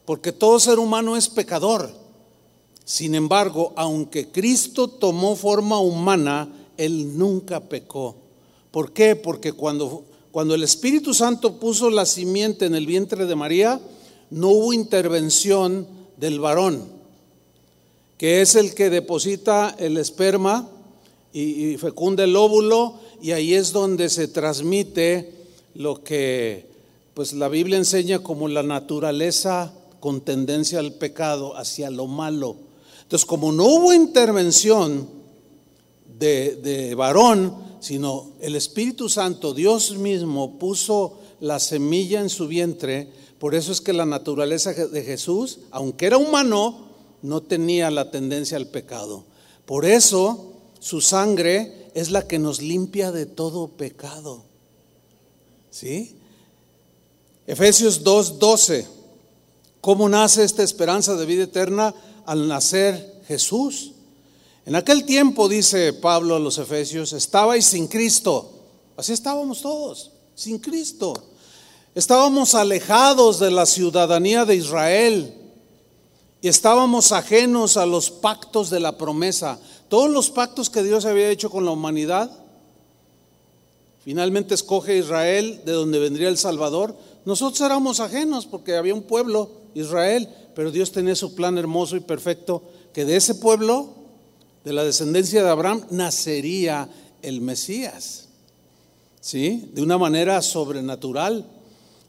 porque 0.05 0.31
todo 0.31 0.59
ser 0.59 0.77
humano 0.77 1.17
es 1.17 1.29
pecador. 1.29 1.91
Sin 2.85 3.15
embargo, 3.15 3.73
aunque 3.75 4.29
Cristo 4.29 4.87
tomó 4.87 5.35
forma 5.35 5.79
humana, 5.79 6.47
Él 6.77 7.17
nunca 7.17 7.59
pecó. 7.59 8.17
¿Por 8.69 8.93
qué? 8.93 9.15
Porque 9.15 9.51
cuando 9.53 10.03
cuando 10.31 10.53
el 10.53 10.61
Espíritu 10.61 11.15
Santo 11.15 11.59
puso 11.59 11.89
la 11.89 12.05
simiente 12.05 12.67
en 12.67 12.75
el 12.75 12.85
vientre 12.85 13.25
de 13.25 13.35
María, 13.35 13.81
no 14.29 14.49
hubo 14.49 14.73
intervención 14.73 15.87
del 16.17 16.39
varón, 16.39 16.98
que 18.19 18.41
es 18.41 18.55
el 18.55 18.75
que 18.75 18.89
deposita 18.89 19.73
el 19.79 19.95
esperma 19.95 20.69
y, 21.31 21.77
fecunda 21.77 22.25
el 22.25 22.35
óvulo, 22.35 22.95
y 23.21 23.31
ahí 23.31 23.53
es 23.53 23.71
donde 23.71 24.09
se 24.09 24.27
transmite 24.27 25.33
lo 25.73 26.03
que 26.03 26.67
pues 27.13 27.31
la 27.31 27.47
Biblia 27.47 27.77
enseña 27.77 28.19
como 28.19 28.49
la 28.49 28.61
naturaleza 28.61 29.73
con 30.01 30.19
tendencia 30.19 30.79
al 30.79 30.93
pecado, 30.93 31.55
hacia 31.55 31.89
lo 31.89 32.07
malo. 32.07 32.57
Entonces, 33.03 33.25
como 33.25 33.53
no 33.53 33.63
hubo 33.63 33.93
intervención 33.93 35.07
de, 36.19 36.57
de 36.57 36.95
varón, 36.95 37.55
sino 37.79 38.33
el 38.41 38.57
Espíritu 38.57 39.07
Santo, 39.07 39.53
Dios 39.53 39.95
mismo, 39.97 40.59
puso 40.59 41.17
la 41.39 41.59
semilla 41.59 42.19
en 42.19 42.29
su 42.29 42.49
vientre. 42.49 43.07
Por 43.39 43.55
eso 43.55 43.71
es 43.71 43.79
que 43.79 43.93
la 43.93 44.05
naturaleza 44.05 44.73
de 44.73 45.03
Jesús, 45.03 45.59
aunque 45.71 46.05
era 46.05 46.17
humano, 46.17 46.88
no 47.21 47.41
tenía 47.41 47.91
la 47.91 48.11
tendencia 48.11 48.57
al 48.57 48.67
pecado. 48.67 49.25
Por 49.65 49.85
eso 49.85 50.53
su 50.79 51.01
sangre 51.01 51.91
es 51.93 52.11
la 52.11 52.27
que 52.27 52.39
nos 52.39 52.61
limpia 52.61 53.11
de 53.11 53.25
todo 53.25 53.67
pecado. 53.67 54.43
¿Sí? 55.71 56.15
Efesios 57.45 58.03
2:12. 58.03 58.87
¿Cómo 59.81 60.09
nace 60.09 60.43
esta 60.43 60.63
esperanza 60.63 61.15
de 61.15 61.25
vida 61.25 61.43
eterna? 61.43 61.93
Al 62.25 62.47
nacer 62.47 63.21
Jesús. 63.27 63.93
En 64.65 64.75
aquel 64.75 65.05
tiempo, 65.05 65.49
dice 65.49 65.93
Pablo 65.93 66.35
a 66.35 66.39
los 66.39 66.57
Efesios, 66.57 67.13
estabais 67.13 67.65
sin 67.65 67.87
Cristo. 67.87 68.51
Así 68.97 69.13
estábamos 69.13 69.61
todos, 69.61 70.11
sin 70.35 70.59
Cristo. 70.59 71.13
Estábamos 71.95 72.53
alejados 72.53 73.39
de 73.39 73.51
la 73.51 73.65
ciudadanía 73.65 74.45
de 74.45 74.55
Israel 74.55 75.38
y 76.41 76.47
estábamos 76.47 77.11
ajenos 77.11 77.75
a 77.75 77.85
los 77.85 78.11
pactos 78.11 78.69
de 78.69 78.79
la 78.79 78.97
promesa. 78.97 79.59
Todos 79.89 80.09
los 80.09 80.29
pactos 80.29 80.69
que 80.69 80.83
Dios 80.83 81.05
había 81.05 81.29
hecho 81.29 81.49
con 81.49 81.65
la 81.65 81.71
humanidad, 81.71 82.31
finalmente 84.03 84.55
escoge 84.55 84.97
Israel, 84.97 85.61
de 85.65 85.73
donde 85.73 85.99
vendría 85.99 86.29
el 86.29 86.37
Salvador. 86.37 86.95
Nosotros 87.25 87.59
éramos 87.61 87.99
ajenos 87.99 88.45
porque 88.45 88.77
había 88.77 88.93
un 88.93 89.03
pueblo, 89.03 89.51
Israel, 89.75 90.29
pero 90.55 90.71
Dios 90.71 90.91
tenía 90.91 91.15
su 91.15 91.35
plan 91.35 91.57
hermoso 91.57 91.97
y 91.97 92.01
perfecto, 92.01 92.63
que 92.93 93.03
de 93.03 93.17
ese 93.17 93.35
pueblo, 93.35 93.95
de 94.63 94.73
la 94.73 94.83
descendencia 94.83 95.43
de 95.43 95.49
Abraham, 95.49 95.85
nacería 95.89 96.89
el 97.21 97.41
Mesías. 97.41 98.27
¿Sí? 99.19 99.69
De 99.73 99.81
una 99.81 99.97
manera 99.97 100.41
sobrenatural. 100.41 101.45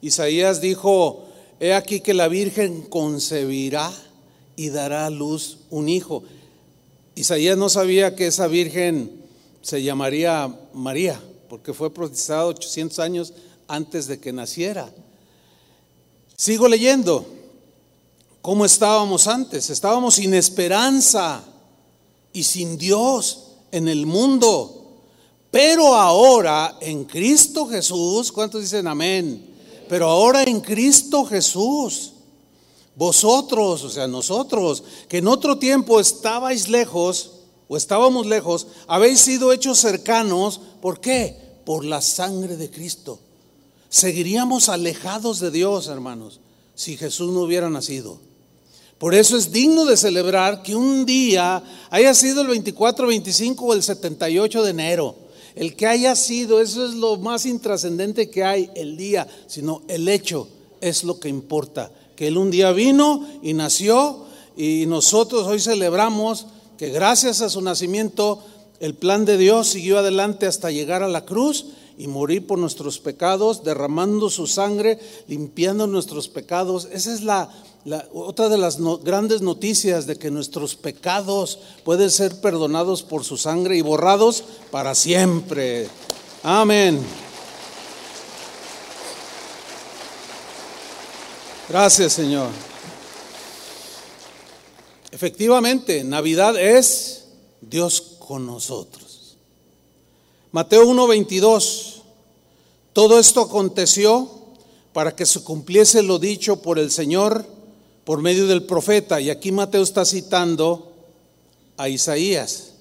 Isaías 0.00 0.60
dijo, 0.60 1.24
he 1.58 1.74
aquí 1.74 2.00
que 2.00 2.14
la 2.14 2.28
Virgen 2.28 2.82
concebirá 2.82 3.92
y 4.60 4.68
dará 4.68 5.06
a 5.06 5.10
luz 5.10 5.60
un 5.70 5.88
hijo. 5.88 6.22
Isaías 7.14 7.56
no 7.56 7.70
sabía 7.70 8.14
que 8.14 8.26
esa 8.26 8.46
Virgen 8.46 9.10
se 9.62 9.82
llamaría 9.82 10.54
María, 10.74 11.18
porque 11.48 11.72
fue 11.72 11.90
profetizada 11.90 12.44
800 12.44 12.98
años 12.98 13.32
antes 13.68 14.06
de 14.06 14.20
que 14.20 14.34
naciera. 14.34 14.92
Sigo 16.36 16.68
leyendo. 16.68 17.24
¿Cómo 18.42 18.66
estábamos 18.66 19.28
antes? 19.28 19.70
Estábamos 19.70 20.16
sin 20.16 20.34
esperanza 20.34 21.42
y 22.34 22.42
sin 22.42 22.76
Dios 22.76 23.52
en 23.72 23.88
el 23.88 24.04
mundo. 24.04 24.98
Pero 25.50 25.94
ahora 25.94 26.76
en 26.82 27.04
Cristo 27.04 27.66
Jesús, 27.66 28.30
¿cuántos 28.30 28.60
dicen 28.60 28.86
amén? 28.86 29.54
Pero 29.88 30.06
ahora 30.06 30.42
en 30.42 30.60
Cristo 30.60 31.24
Jesús, 31.24 32.12
vosotros, 33.00 33.82
o 33.82 33.88
sea, 33.88 34.06
nosotros, 34.06 34.84
que 35.08 35.16
en 35.18 35.26
otro 35.26 35.56
tiempo 35.56 36.00
estabais 36.00 36.68
lejos 36.68 37.30
o 37.66 37.78
estábamos 37.78 38.26
lejos, 38.26 38.66
habéis 38.86 39.20
sido 39.20 39.54
hechos 39.54 39.78
cercanos, 39.78 40.60
¿por 40.82 41.00
qué? 41.00 41.34
Por 41.64 41.86
la 41.86 42.02
sangre 42.02 42.58
de 42.58 42.70
Cristo. 42.70 43.18
Seguiríamos 43.88 44.68
alejados 44.68 45.40
de 45.40 45.50
Dios, 45.50 45.86
hermanos, 45.86 46.40
si 46.74 46.98
Jesús 46.98 47.32
no 47.32 47.40
hubiera 47.40 47.70
nacido. 47.70 48.18
Por 48.98 49.14
eso 49.14 49.38
es 49.38 49.50
digno 49.50 49.86
de 49.86 49.96
celebrar 49.96 50.62
que 50.62 50.76
un 50.76 51.06
día 51.06 51.64
haya 51.88 52.12
sido 52.12 52.42
el 52.42 52.48
24, 52.48 53.06
25 53.06 53.64
o 53.64 53.72
el 53.72 53.82
78 53.82 54.62
de 54.62 54.70
enero 54.70 55.16
el 55.56 55.74
que 55.74 55.86
haya 55.86 56.14
sido, 56.14 56.60
eso 56.60 56.86
es 56.86 56.94
lo 56.94 57.16
más 57.16 57.44
intrascendente 57.44 58.30
que 58.30 58.44
hay, 58.44 58.70
el 58.74 58.96
día, 58.96 59.26
sino 59.46 59.82
el 59.88 60.06
hecho 60.06 60.46
es 60.80 61.02
lo 61.02 61.18
que 61.18 61.28
importa. 61.28 61.90
Que 62.20 62.28
Él 62.28 62.36
un 62.36 62.50
día 62.50 62.72
vino 62.72 63.26
y 63.42 63.54
nació 63.54 64.26
y 64.54 64.84
nosotros 64.84 65.46
hoy 65.46 65.58
celebramos 65.58 66.48
que 66.76 66.90
gracias 66.90 67.40
a 67.40 67.48
su 67.48 67.62
nacimiento 67.62 68.44
el 68.78 68.92
plan 68.92 69.24
de 69.24 69.38
Dios 69.38 69.68
siguió 69.68 69.98
adelante 69.98 70.46
hasta 70.46 70.70
llegar 70.70 71.02
a 71.02 71.08
la 71.08 71.24
cruz 71.24 71.68
y 71.96 72.08
morir 72.08 72.46
por 72.46 72.58
nuestros 72.58 72.98
pecados, 72.98 73.64
derramando 73.64 74.28
su 74.28 74.46
sangre, 74.46 74.98
limpiando 75.28 75.86
nuestros 75.86 76.28
pecados. 76.28 76.88
Esa 76.92 77.14
es 77.14 77.22
la, 77.22 77.48
otra 78.12 78.50
de 78.50 78.58
las 78.58 78.76
grandes 79.02 79.40
noticias 79.40 80.06
de 80.06 80.16
que 80.16 80.30
nuestros 80.30 80.76
pecados 80.76 81.58
pueden 81.86 82.10
ser 82.10 82.38
perdonados 82.42 83.02
por 83.02 83.24
su 83.24 83.38
sangre 83.38 83.78
y 83.78 83.80
borrados 83.80 84.44
para 84.70 84.94
siempre. 84.94 85.88
Amén. 86.42 87.00
Gracias, 91.70 92.14
Señor. 92.14 92.48
Efectivamente, 95.12 96.02
Navidad 96.02 96.60
es 96.60 97.26
Dios 97.60 98.16
con 98.18 98.44
nosotros. 98.44 99.36
Mateo 100.50 100.84
1:22. 100.84 102.02
Todo 102.92 103.20
esto 103.20 103.42
aconteció 103.42 104.28
para 104.92 105.14
que 105.14 105.24
se 105.24 105.44
cumpliese 105.44 106.02
lo 106.02 106.18
dicho 106.18 106.60
por 106.60 106.80
el 106.80 106.90
Señor 106.90 107.46
por 108.02 108.20
medio 108.20 108.48
del 108.48 108.64
profeta. 108.64 109.20
Y 109.20 109.30
aquí 109.30 109.52
Mateo 109.52 109.84
está 109.84 110.04
citando 110.04 110.90
a 111.76 111.88
Isaías, 111.88 112.72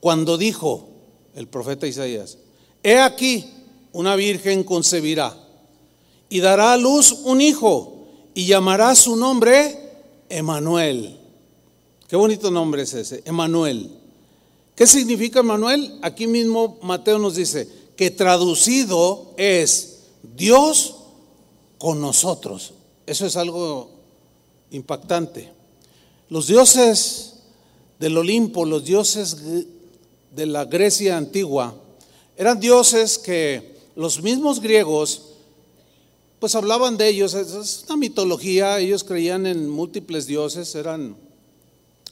cuando 0.00 0.36
dijo 0.36 0.88
el 1.36 1.46
profeta 1.46 1.86
Isaías, 1.86 2.38
he 2.82 2.98
aquí, 2.98 3.48
una 3.92 4.16
virgen 4.16 4.64
concebirá 4.64 5.36
y 6.28 6.40
dará 6.40 6.72
a 6.72 6.76
luz 6.76 7.12
un 7.12 7.40
hijo 7.40 7.93
y 8.34 8.46
llamará 8.46 8.94
su 8.94 9.16
nombre 9.16 9.78
Emanuel. 10.28 11.18
Qué 12.08 12.16
bonito 12.16 12.50
nombre 12.50 12.82
es 12.82 12.94
ese, 12.94 13.22
Emanuel. 13.24 13.90
¿Qué 14.74 14.86
significa 14.86 15.40
Emanuel? 15.40 15.98
Aquí 16.02 16.26
mismo 16.26 16.78
Mateo 16.82 17.18
nos 17.18 17.36
dice 17.36 17.68
que 17.96 18.10
traducido 18.10 19.32
es 19.36 20.00
Dios 20.36 20.96
con 21.78 22.00
nosotros. 22.00 22.74
Eso 23.06 23.26
es 23.26 23.36
algo 23.36 23.90
impactante. 24.70 25.52
Los 26.28 26.48
dioses 26.48 27.34
del 28.00 28.16
Olimpo, 28.18 28.64
los 28.64 28.84
dioses 28.84 29.36
de 30.34 30.46
la 30.46 30.64
Grecia 30.64 31.16
antigua, 31.16 31.74
eran 32.36 32.58
dioses 32.58 33.18
que 33.18 33.76
los 33.94 34.20
mismos 34.22 34.60
griegos 34.60 35.33
pues 36.44 36.56
hablaban 36.56 36.98
de 36.98 37.08
ellos, 37.08 37.32
es 37.32 37.84
una 37.86 37.96
mitología, 37.96 38.78
ellos 38.78 39.02
creían 39.02 39.46
en 39.46 39.66
múltiples 39.66 40.26
dioses, 40.26 40.74
eran 40.74 41.16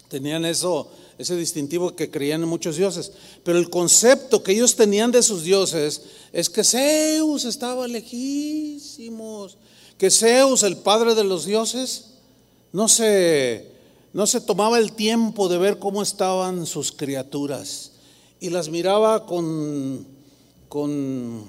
tenían 0.09 0.47
eso 0.47 0.89
ese 1.19 1.37
distintivo 1.37 1.95
que 1.95 2.11
creían 2.11 2.43
en 2.43 2.49
muchos 2.49 2.77
dioses, 2.77 3.13
pero 3.45 3.59
el 3.59 3.69
concepto 3.69 4.43
que 4.43 4.53
ellos 4.53 4.75
tenían 4.75 5.13
de 5.13 5.23
sus 5.23 5.45
dioses 5.45 6.05
es 6.33 6.49
que 6.49 6.65
Zeus 6.65 7.45
estaba 7.45 7.87
lejísimos, 7.87 9.59
que 9.99 10.11
Zeus, 10.11 10.63
el 10.63 10.79
padre 10.79 11.15
de 11.15 11.25
los 11.25 11.45
dioses, 11.45 12.15
no 12.73 12.89
se, 12.89 13.67
no 14.15 14.27
se 14.27 14.41
tomaba 14.41 14.79
el 14.79 14.95
tiempo 14.95 15.51
de 15.51 15.59
ver 15.59 15.79
cómo 15.79 16.01
estaban 16.01 16.65
sus 16.65 16.91
criaturas 16.91 17.93
y 18.41 18.49
las 18.49 18.71
miraba 18.71 19.27
con, 19.27 20.07
con, 20.71 21.45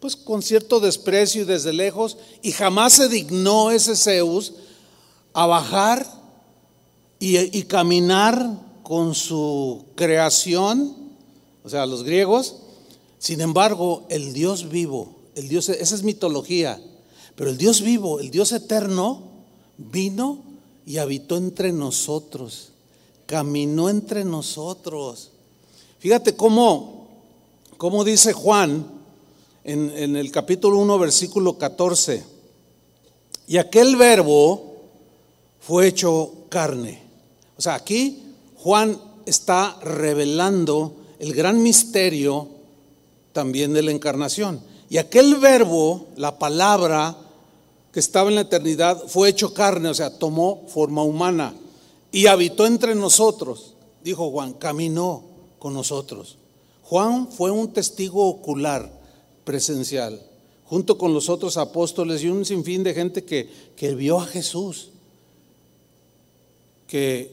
pues, 0.00 0.16
con 0.16 0.42
cierto 0.42 0.80
desprecio 0.80 1.42
y 1.42 1.46
desde 1.46 1.72
lejos 1.72 2.16
y 2.42 2.52
jamás 2.52 2.94
se 2.94 3.08
dignó 3.08 3.70
ese 3.70 3.96
Zeus 3.96 4.52
a 5.32 5.46
bajar 5.46 6.06
y, 7.18 7.62
caminar 7.64 8.60
con 8.82 9.14
su 9.14 9.84
creación, 9.94 10.94
o 11.64 11.68
sea, 11.68 11.86
los 11.86 12.04
griegos. 12.04 12.56
Sin 13.18 13.40
embargo, 13.40 14.04
el 14.08 14.32
Dios 14.32 14.68
vivo, 14.68 15.16
el 15.34 15.48
Dios, 15.48 15.68
esa 15.70 15.94
es 15.94 16.02
mitología, 16.02 16.80
pero 17.34 17.50
el 17.50 17.58
Dios 17.58 17.80
vivo, 17.80 18.20
el 18.20 18.30
Dios 18.30 18.52
eterno, 18.52 19.22
vino 19.76 20.42
y 20.86 20.98
habitó 20.98 21.36
entre 21.36 21.72
nosotros, 21.72 22.70
caminó 23.26 23.88
entre 23.88 24.24
nosotros. 24.24 25.32
Fíjate 25.98 26.36
cómo, 26.36 27.08
cómo 27.76 28.04
dice 28.04 28.32
Juan 28.32 28.95
en, 29.66 30.16
el 30.16 30.30
capítulo 30.30 30.78
1, 30.78 30.98
versículo 30.98 31.58
14, 31.58 32.24
y 33.48 33.56
aquel 33.58 33.96
verbo 33.96 34.76
fue 35.60 35.88
hecho 35.88 36.32
carne. 36.48 37.02
O 37.56 37.62
sea, 37.62 37.74
aquí 37.74 38.22
Juan 38.56 38.98
está 39.24 39.76
revelando 39.82 40.94
el 41.18 41.34
gran 41.34 41.62
misterio 41.62 42.48
también 43.32 43.72
de 43.72 43.82
la 43.82 43.90
encarnación. 43.90 44.60
Y 44.88 44.98
aquel 44.98 45.36
verbo, 45.36 46.06
la 46.16 46.38
palabra, 46.38 47.16
que 47.92 48.00
estaba 48.00 48.28
en 48.28 48.36
la 48.36 48.42
eternidad 48.42 49.02
fue 49.08 49.28
hecho 49.28 49.52
carne, 49.52 49.88
o 49.88 49.94
sea, 49.94 50.16
tomó 50.16 50.64
forma 50.68 51.02
humana 51.02 51.54
y 52.12 52.26
habitó 52.26 52.66
entre 52.66 52.94
nosotros, 52.94 53.74
dijo 54.04 54.30
Juan, 54.30 54.52
caminó 54.52 55.24
con 55.58 55.74
nosotros. 55.74 56.38
Juan 56.82 57.28
fue 57.28 57.50
un 57.50 57.72
testigo 57.72 58.26
ocular, 58.26 58.95
presencial, 59.46 60.20
junto 60.64 60.98
con 60.98 61.14
los 61.14 61.30
otros 61.30 61.56
apóstoles 61.56 62.22
y 62.22 62.28
un 62.28 62.44
sinfín 62.44 62.82
de 62.82 62.92
gente 62.92 63.24
que, 63.24 63.48
que 63.76 63.94
vio 63.94 64.20
a 64.20 64.26
Jesús, 64.26 64.90
que 66.88 67.32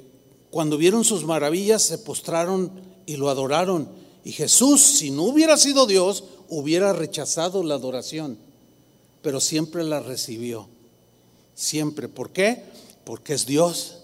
cuando 0.52 0.78
vieron 0.78 1.04
sus 1.04 1.26
maravillas 1.26 1.82
se 1.82 1.98
postraron 1.98 2.72
y 3.08 3.18
lo 3.18 3.30
adoraron. 3.30 3.90
Y 4.24 4.32
Jesús, 4.32 4.82
si 4.82 5.10
no 5.10 5.24
hubiera 5.24 5.58
sido 5.58 5.88
Dios, 5.88 6.24
hubiera 6.48 6.94
rechazado 6.94 7.64
la 7.64 7.76
adoración. 7.76 8.38
pero 9.24 9.40
siempre 9.40 9.84
la 9.84 10.02
recibió. 10.02 10.68
Siempre. 11.56 12.10
¿Por 12.10 12.32
qué? 12.32 12.64
Porque 13.06 13.34
es 13.34 13.46
Dios. 13.46 14.00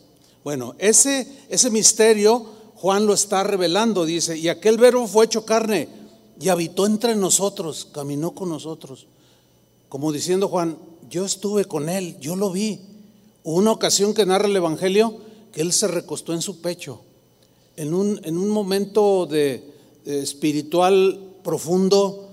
Bueno, 0.45 0.75
ese, 0.79 1.27
ese 1.49 1.69
misterio 1.69 2.45
Juan 2.75 3.05
lo 3.05 3.13
está 3.13 3.43
revelando, 3.43 4.05
dice, 4.05 4.37
y 4.37 4.47
aquel 4.47 4.77
verbo 4.77 5.05
fue 5.07 5.25
hecho 5.25 5.45
carne 5.45 5.98
y 6.39 6.49
habitó 6.49 6.85
entre 6.85 7.15
nosotros, 7.15 7.87
caminó 7.91 8.31
con 8.31 8.49
nosotros. 8.49 9.07
Como 9.89 10.11
diciendo 10.11 10.47
Juan, 10.47 10.77
yo 11.09 11.25
estuve 11.25 11.65
con 11.65 11.89
él, 11.89 12.17
yo 12.19 12.35
lo 12.35 12.51
vi. 12.51 12.79
Una 13.43 13.71
ocasión 13.71 14.13
que 14.13 14.25
narra 14.25 14.47
el 14.47 14.55
Evangelio 14.55 15.17
que 15.51 15.61
él 15.61 15.73
se 15.73 15.87
recostó 15.87 16.33
en 16.33 16.41
su 16.41 16.61
pecho. 16.61 17.01
En 17.75 17.93
un, 17.93 18.21
en 18.23 18.37
un 18.37 18.49
momento 18.49 19.25
de, 19.25 19.63
espiritual 20.05 21.19
profundo, 21.43 22.29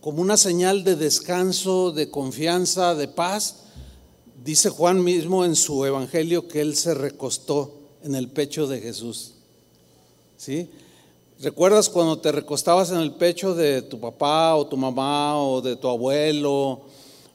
como 0.00 0.22
una 0.22 0.36
señal 0.36 0.84
de 0.84 0.96
descanso, 0.96 1.92
de 1.92 2.10
confianza, 2.10 2.94
de 2.94 3.08
paz, 3.08 3.56
dice 4.42 4.70
Juan 4.70 5.04
mismo 5.04 5.44
en 5.44 5.56
su 5.56 5.84
Evangelio 5.84 6.48
que 6.48 6.60
él 6.60 6.76
se 6.76 6.94
recostó 6.94 7.74
en 8.02 8.14
el 8.14 8.28
pecho 8.28 8.66
de 8.66 8.80
Jesús. 8.80 9.34
¿Sí? 10.36 10.70
¿Recuerdas 11.42 11.88
cuando 11.88 12.18
te 12.18 12.32
recostabas 12.32 12.90
en 12.90 12.98
el 12.98 13.12
pecho 13.12 13.54
de 13.54 13.80
tu 13.80 13.98
papá 13.98 14.54
o 14.56 14.66
tu 14.66 14.76
mamá 14.76 15.42
o 15.42 15.62
de 15.62 15.74
tu 15.74 15.88
abuelo? 15.88 16.82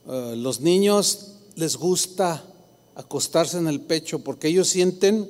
Eh, 0.08 0.36
los 0.38 0.62
niños 0.62 1.32
les 1.56 1.76
gusta 1.76 2.44
acostarse 2.94 3.58
en 3.58 3.68
el 3.68 3.82
pecho 3.82 4.20
porque 4.20 4.48
ellos 4.48 4.68
sienten, 4.68 5.28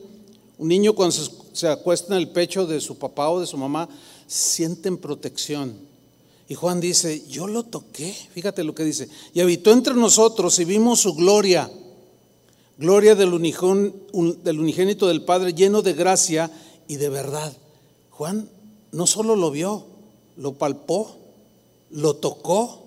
un 0.57 0.67
niño 0.67 0.91
cuando 0.91 1.15
se, 1.53 1.69
acuesta 1.69 2.13
en 2.13 2.19
el 2.19 2.31
pecho 2.31 2.67
de 2.67 2.81
su 2.81 2.97
papá 2.97 3.29
o 3.29 3.39
de 3.39 3.47
su 3.47 3.55
mamá, 3.55 3.87
sienten 4.27 4.97
protección. 4.97 5.73
Y 6.49 6.55
Juan 6.55 6.81
dice, 6.81 7.25
yo 7.29 7.47
lo 7.47 7.63
toqué, 7.63 8.13
fíjate 8.33 8.65
lo 8.65 8.75
que 8.75 8.83
dice, 8.83 9.07
y 9.33 9.39
habitó 9.39 9.71
entre 9.71 9.93
nosotros 9.93 10.59
y 10.59 10.65
vimos 10.65 10.99
su 10.99 11.15
gloria, 11.15 11.71
gloria 12.77 13.15
del, 13.15 13.31
del 13.31 14.59
unigénito 14.59 15.07
del 15.07 15.23
Padre, 15.23 15.53
lleno 15.53 15.81
de 15.81 15.93
gracia 15.93 16.51
y 16.89 16.97
de 16.97 17.07
verdad. 17.07 17.55
Juan 18.09 18.49
no 18.95 19.05
solo 19.05 19.35
lo 19.35 19.51
vio, 19.51 19.83
lo 20.37 20.53
palpó, 20.53 21.17
lo 21.89 22.15
tocó, 22.15 22.79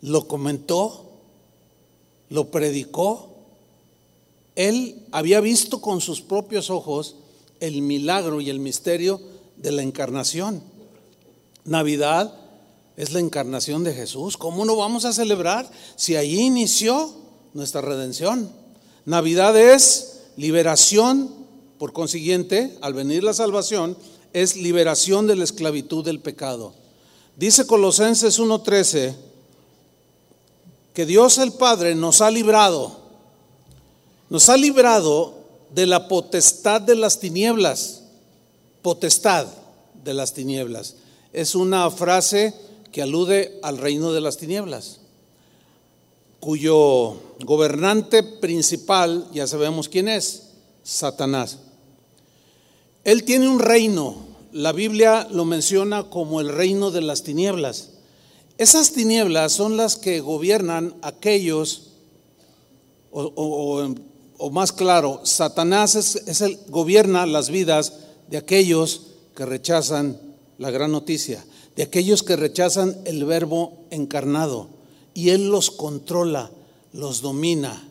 lo 0.00 0.26
comentó, 0.26 1.04
lo 2.30 2.50
predicó. 2.50 3.28
Él 4.56 5.04
había 5.12 5.42
visto 5.42 5.82
con 5.82 6.00
sus 6.00 6.22
propios 6.22 6.70
ojos 6.70 7.16
el 7.60 7.82
milagro 7.82 8.40
y 8.40 8.48
el 8.48 8.58
misterio 8.58 9.20
de 9.58 9.70
la 9.70 9.82
encarnación. 9.82 10.62
Navidad 11.66 12.32
es 12.96 13.12
la 13.12 13.20
encarnación 13.20 13.84
de 13.84 13.92
Jesús. 13.92 14.38
¿Cómo 14.38 14.64
no 14.64 14.76
vamos 14.76 15.04
a 15.04 15.12
celebrar 15.12 15.70
si 15.94 16.16
allí 16.16 16.40
inició 16.40 17.12
nuestra 17.52 17.82
redención? 17.82 18.50
Navidad 19.04 19.58
es 19.58 20.22
liberación, 20.38 21.28
por 21.78 21.92
consiguiente, 21.92 22.78
al 22.80 22.94
venir 22.94 23.22
la 23.22 23.34
salvación, 23.34 23.94
es 24.32 24.56
liberación 24.56 25.26
de 25.26 25.36
la 25.36 25.44
esclavitud 25.44 26.04
del 26.04 26.20
pecado. 26.20 26.72
Dice 27.36 27.66
Colosenses 27.66 28.38
1:13 28.38 29.14
que 30.92 31.06
Dios 31.06 31.38
el 31.38 31.52
Padre 31.52 31.94
nos 31.94 32.20
ha 32.20 32.30
librado, 32.30 32.98
nos 34.28 34.48
ha 34.48 34.56
librado 34.56 35.34
de 35.72 35.86
la 35.86 36.08
potestad 36.08 36.80
de 36.80 36.96
las 36.96 37.20
tinieblas, 37.20 38.02
potestad 38.82 39.46
de 40.02 40.14
las 40.14 40.34
tinieblas. 40.34 40.96
Es 41.32 41.54
una 41.54 41.88
frase 41.90 42.52
que 42.90 43.02
alude 43.02 43.60
al 43.62 43.78
reino 43.78 44.12
de 44.12 44.20
las 44.20 44.38
tinieblas, 44.38 45.00
cuyo 46.40 47.16
gobernante 47.44 48.22
principal, 48.22 49.28
ya 49.32 49.46
sabemos 49.46 49.88
quién 49.88 50.08
es, 50.08 50.48
Satanás. 50.82 51.58
Él 53.08 53.24
tiene 53.24 53.48
un 53.48 53.58
reino, 53.58 54.16
la 54.52 54.72
Biblia 54.72 55.26
lo 55.30 55.46
menciona 55.46 56.10
como 56.10 56.42
el 56.42 56.50
reino 56.50 56.90
de 56.90 57.00
las 57.00 57.22
tinieblas. 57.22 57.92
Esas 58.58 58.92
tinieblas 58.92 59.54
son 59.54 59.78
las 59.78 59.96
que 59.96 60.20
gobiernan 60.20 60.94
aquellos, 61.00 61.92
o, 63.10 63.94
más 64.52 64.72
claro, 64.72 65.22
Satanás 65.24 65.94
es, 65.94 66.40
el, 66.42 66.58
gobierna 66.68 67.24
las 67.24 67.48
vidas 67.48 67.94
de 68.28 68.36
aquellos 68.36 69.06
que 69.34 69.46
rechazan 69.46 70.20
la 70.58 70.70
gran 70.70 70.92
noticia, 70.92 71.42
de 71.76 71.84
aquellos 71.84 72.22
que 72.22 72.36
rechazan 72.36 72.94
el 73.06 73.24
verbo 73.24 73.86
encarnado. 73.88 74.68
Y 75.14 75.30
Él 75.30 75.48
los 75.48 75.70
controla, 75.70 76.50
los 76.92 77.22
domina. 77.22 77.88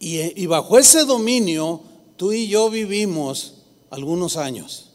Y, 0.00 0.42
y 0.42 0.46
bajo 0.46 0.78
ese 0.78 1.04
dominio, 1.04 1.80
tú 2.16 2.32
y 2.32 2.48
yo 2.48 2.70
vivimos 2.70 3.55
algunos 3.96 4.36
años. 4.36 4.90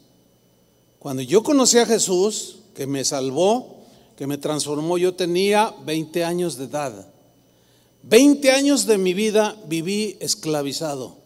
Cuando 0.99 1.23
yo 1.23 1.41
conocí 1.41 1.79
a 1.79 1.87
Jesús, 1.87 2.59
que 2.75 2.85
me 2.85 3.03
salvó, 3.03 3.81
que 4.15 4.27
me 4.27 4.37
transformó, 4.37 4.99
yo 4.99 5.15
tenía 5.15 5.73
20 5.83 6.23
años 6.23 6.55
de 6.55 6.65
edad. 6.65 7.07
20 8.03 8.51
años 8.51 8.85
de 8.85 8.99
mi 8.99 9.15
vida 9.15 9.57
viví 9.67 10.17
esclavizado. 10.19 11.17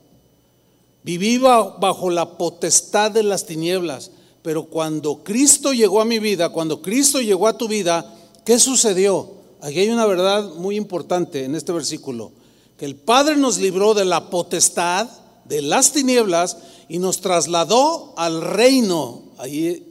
Viví 1.04 1.38
bajo 1.38 2.10
la 2.10 2.38
potestad 2.38 3.12
de 3.12 3.24
las 3.24 3.46
tinieblas. 3.46 4.12
Pero 4.42 4.66
cuando 4.68 5.24
Cristo 5.24 5.74
llegó 5.74 6.00
a 6.00 6.06
mi 6.06 6.20
vida, 6.20 6.50
cuando 6.50 6.82
Cristo 6.82 7.20
llegó 7.20 7.48
a 7.48 7.58
tu 7.58 7.68
vida, 7.68 8.16
¿qué 8.46 8.58
sucedió? 8.58 9.34
Aquí 9.60 9.80
hay 9.80 9.90
una 9.90 10.06
verdad 10.06 10.54
muy 10.56 10.78
importante 10.78 11.44
en 11.44 11.56
este 11.56 11.74
versículo. 11.74 12.32
Que 12.78 12.86
el 12.86 12.96
Padre 12.96 13.36
nos 13.36 13.58
libró 13.58 13.94
de 13.94 14.06
la 14.06 14.30
potestad, 14.30 15.10
de 15.46 15.62
las 15.62 15.92
tinieblas, 15.92 16.58
y 16.90 17.00
nos 17.00 17.22
trasladó 17.22 18.14
al 18.18 18.42
reino. 18.42 19.24
Ahí 19.38 19.84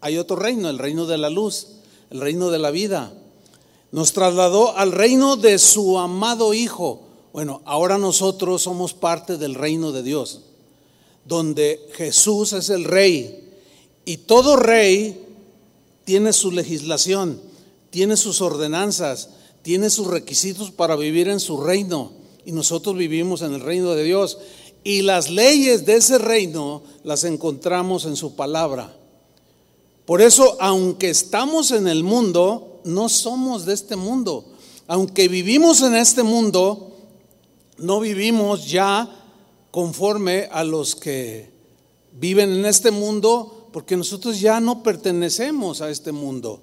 hay 0.00 0.18
otro 0.18 0.36
reino, 0.36 0.68
el 0.68 0.78
reino 0.78 1.06
de 1.06 1.18
la 1.18 1.30
luz, 1.30 1.68
el 2.10 2.20
reino 2.20 2.50
de 2.50 2.58
la 2.58 2.70
vida. 2.70 3.12
Nos 3.90 4.12
trasladó 4.12 4.76
al 4.76 4.92
reino 4.92 5.36
de 5.36 5.58
su 5.58 5.98
amado 5.98 6.54
Hijo. 6.54 7.02
Bueno, 7.32 7.62
ahora 7.64 7.98
nosotros 7.98 8.62
somos 8.62 8.94
parte 8.94 9.36
del 9.36 9.54
reino 9.54 9.92
de 9.92 10.02
Dios, 10.02 10.40
donde 11.24 11.88
Jesús 11.94 12.52
es 12.52 12.68
el 12.68 12.84
rey. 12.84 13.48
Y 14.04 14.18
todo 14.18 14.56
rey 14.56 15.24
tiene 16.04 16.32
su 16.32 16.50
legislación, 16.50 17.40
tiene 17.90 18.16
sus 18.16 18.40
ordenanzas, 18.40 19.30
tiene 19.62 19.88
sus 19.90 20.08
requisitos 20.08 20.70
para 20.70 20.96
vivir 20.96 21.28
en 21.28 21.40
su 21.40 21.62
reino. 21.62 22.12
Y 22.44 22.52
nosotros 22.52 22.96
vivimos 22.96 23.42
en 23.42 23.54
el 23.54 23.60
reino 23.60 23.92
de 23.92 24.02
Dios. 24.02 24.38
Y 24.84 25.02
las 25.02 25.30
leyes 25.30 25.84
de 25.86 25.96
ese 25.96 26.18
reino 26.18 26.82
las 27.04 27.24
encontramos 27.24 28.04
en 28.04 28.16
su 28.16 28.34
palabra. 28.34 28.94
Por 30.04 30.20
eso, 30.20 30.56
aunque 30.60 31.10
estamos 31.10 31.70
en 31.70 31.86
el 31.86 32.02
mundo, 32.02 32.80
no 32.84 33.08
somos 33.08 33.64
de 33.64 33.74
este 33.74 33.96
mundo. 33.96 34.44
Aunque 34.88 35.28
vivimos 35.28 35.80
en 35.82 35.94
este 35.94 36.22
mundo, 36.22 36.96
no 37.78 38.00
vivimos 38.00 38.68
ya 38.68 39.08
conforme 39.70 40.48
a 40.50 40.64
los 40.64 40.96
que 40.96 41.50
viven 42.12 42.52
en 42.52 42.66
este 42.66 42.90
mundo, 42.90 43.68
porque 43.72 43.96
nosotros 43.96 44.40
ya 44.40 44.60
no 44.60 44.82
pertenecemos 44.82 45.80
a 45.80 45.90
este 45.90 46.12
mundo. 46.12 46.60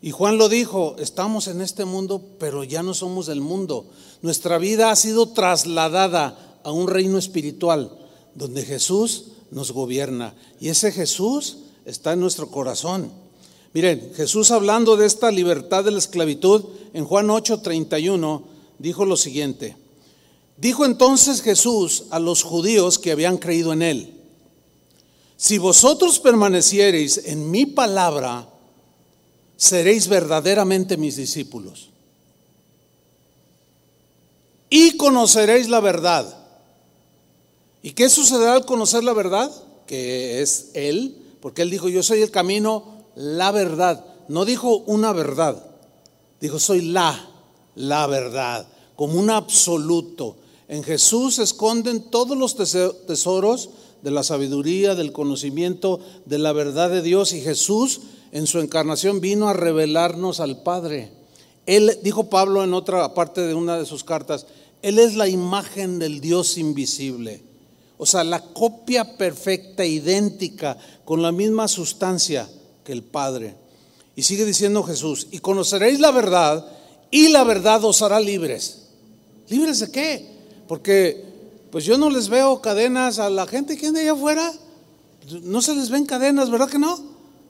Y 0.00 0.10
Juan 0.10 0.36
lo 0.36 0.48
dijo, 0.48 0.96
estamos 0.98 1.48
en 1.48 1.60
este 1.60 1.84
mundo, 1.84 2.22
pero 2.38 2.64
ya 2.64 2.82
no 2.82 2.92
somos 2.92 3.26
del 3.26 3.40
mundo. 3.40 3.86
Nuestra 4.20 4.58
vida 4.58 4.90
ha 4.90 4.96
sido 4.96 5.28
trasladada 5.28 6.51
a 6.64 6.72
un 6.72 6.88
reino 6.88 7.18
espiritual 7.18 7.90
donde 8.34 8.64
Jesús 8.64 9.26
nos 9.50 9.72
gobierna. 9.72 10.34
Y 10.60 10.68
ese 10.68 10.92
Jesús 10.92 11.58
está 11.84 12.12
en 12.12 12.20
nuestro 12.20 12.50
corazón. 12.50 13.12
Miren, 13.74 14.12
Jesús 14.14 14.50
hablando 14.50 14.96
de 14.96 15.06
esta 15.06 15.30
libertad 15.30 15.84
de 15.84 15.90
la 15.90 15.98
esclavitud, 15.98 16.64
en 16.92 17.04
Juan 17.04 17.28
8:31, 17.28 18.42
dijo 18.78 19.04
lo 19.04 19.16
siguiente. 19.16 19.76
Dijo 20.56 20.84
entonces 20.84 21.42
Jesús 21.42 22.04
a 22.10 22.18
los 22.18 22.42
judíos 22.42 22.98
que 22.98 23.12
habían 23.12 23.38
creído 23.38 23.72
en 23.72 23.82
él, 23.82 24.14
si 25.36 25.58
vosotros 25.58 26.20
permaneciereis 26.20 27.18
en 27.24 27.50
mi 27.50 27.66
palabra, 27.66 28.48
seréis 29.56 30.06
verdaderamente 30.06 30.96
mis 30.96 31.16
discípulos. 31.16 31.88
Y 34.70 34.96
conoceréis 34.96 35.68
la 35.68 35.80
verdad 35.80 36.41
¿Y 37.82 37.92
qué 37.92 38.08
sucederá 38.08 38.54
al 38.54 38.64
conocer 38.64 39.02
la 39.02 39.12
verdad? 39.12 39.50
Que 39.86 40.40
es 40.40 40.70
Él, 40.74 41.16
porque 41.40 41.62
Él 41.62 41.70
dijo, 41.70 41.88
yo 41.88 42.02
soy 42.02 42.22
el 42.22 42.30
camino, 42.30 42.84
la 43.16 43.50
verdad. 43.50 44.04
No 44.28 44.44
dijo 44.44 44.78
una 44.86 45.12
verdad, 45.12 45.66
dijo, 46.40 46.58
soy 46.58 46.82
la, 46.82 47.28
la 47.74 48.06
verdad, 48.06 48.66
como 48.94 49.18
un 49.18 49.30
absoluto. 49.30 50.36
En 50.68 50.84
Jesús 50.84 51.34
se 51.34 51.42
esconden 51.42 52.10
todos 52.10 52.36
los 52.36 52.56
tesoros 52.56 53.70
de 54.00 54.10
la 54.10 54.22
sabiduría, 54.22 54.94
del 54.94 55.12
conocimiento, 55.12 56.00
de 56.24 56.38
la 56.38 56.52
verdad 56.52 56.88
de 56.88 57.02
Dios. 57.02 57.32
Y 57.32 57.40
Jesús 57.40 58.00
en 58.30 58.46
su 58.46 58.60
encarnación 58.60 59.20
vino 59.20 59.48
a 59.48 59.52
revelarnos 59.52 60.40
al 60.40 60.62
Padre. 60.62 61.12
Él, 61.66 61.98
dijo 62.02 62.30
Pablo 62.30 62.64
en 62.64 62.74
otra 62.74 63.12
parte 63.14 63.42
de 63.42 63.54
una 63.54 63.76
de 63.76 63.86
sus 63.86 64.04
cartas, 64.04 64.46
Él 64.82 64.98
es 64.98 65.14
la 65.14 65.28
imagen 65.28 65.98
del 65.98 66.20
Dios 66.20 66.56
invisible. 66.56 67.51
O 68.02 68.06
sea, 68.06 68.24
la 68.24 68.40
copia 68.40 69.16
perfecta, 69.16 69.86
idéntica, 69.86 70.76
con 71.04 71.22
la 71.22 71.30
misma 71.30 71.68
sustancia 71.68 72.48
que 72.82 72.90
el 72.90 73.04
Padre. 73.04 73.54
Y 74.16 74.24
sigue 74.24 74.44
diciendo 74.44 74.82
Jesús, 74.82 75.28
y 75.30 75.38
conoceréis 75.38 76.00
la 76.00 76.10
verdad, 76.10 76.66
y 77.12 77.28
la 77.28 77.44
verdad 77.44 77.84
os 77.84 78.02
hará 78.02 78.18
libres. 78.18 78.88
¿Libres 79.48 79.78
de 79.78 79.92
qué? 79.92 80.28
Porque 80.66 81.24
pues 81.70 81.84
yo 81.84 81.96
no 81.96 82.10
les 82.10 82.28
veo 82.28 82.60
cadenas 82.60 83.20
a 83.20 83.30
la 83.30 83.46
gente 83.46 83.76
que 83.76 83.86
anda 83.86 84.00
allá 84.00 84.14
afuera. 84.14 84.52
No 85.44 85.62
se 85.62 85.72
les 85.72 85.88
ven 85.88 86.04
cadenas, 86.04 86.50
¿verdad 86.50 86.68
que 86.68 86.80
no? 86.80 86.98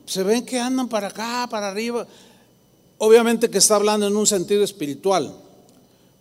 Se 0.04 0.22
ven 0.22 0.44
que 0.44 0.60
andan 0.60 0.90
para 0.90 1.08
acá, 1.08 1.48
para 1.50 1.70
arriba. 1.70 2.06
Obviamente 2.98 3.48
que 3.48 3.56
está 3.56 3.76
hablando 3.76 4.06
en 4.06 4.14
un 4.14 4.26
sentido 4.26 4.62
espiritual, 4.64 5.34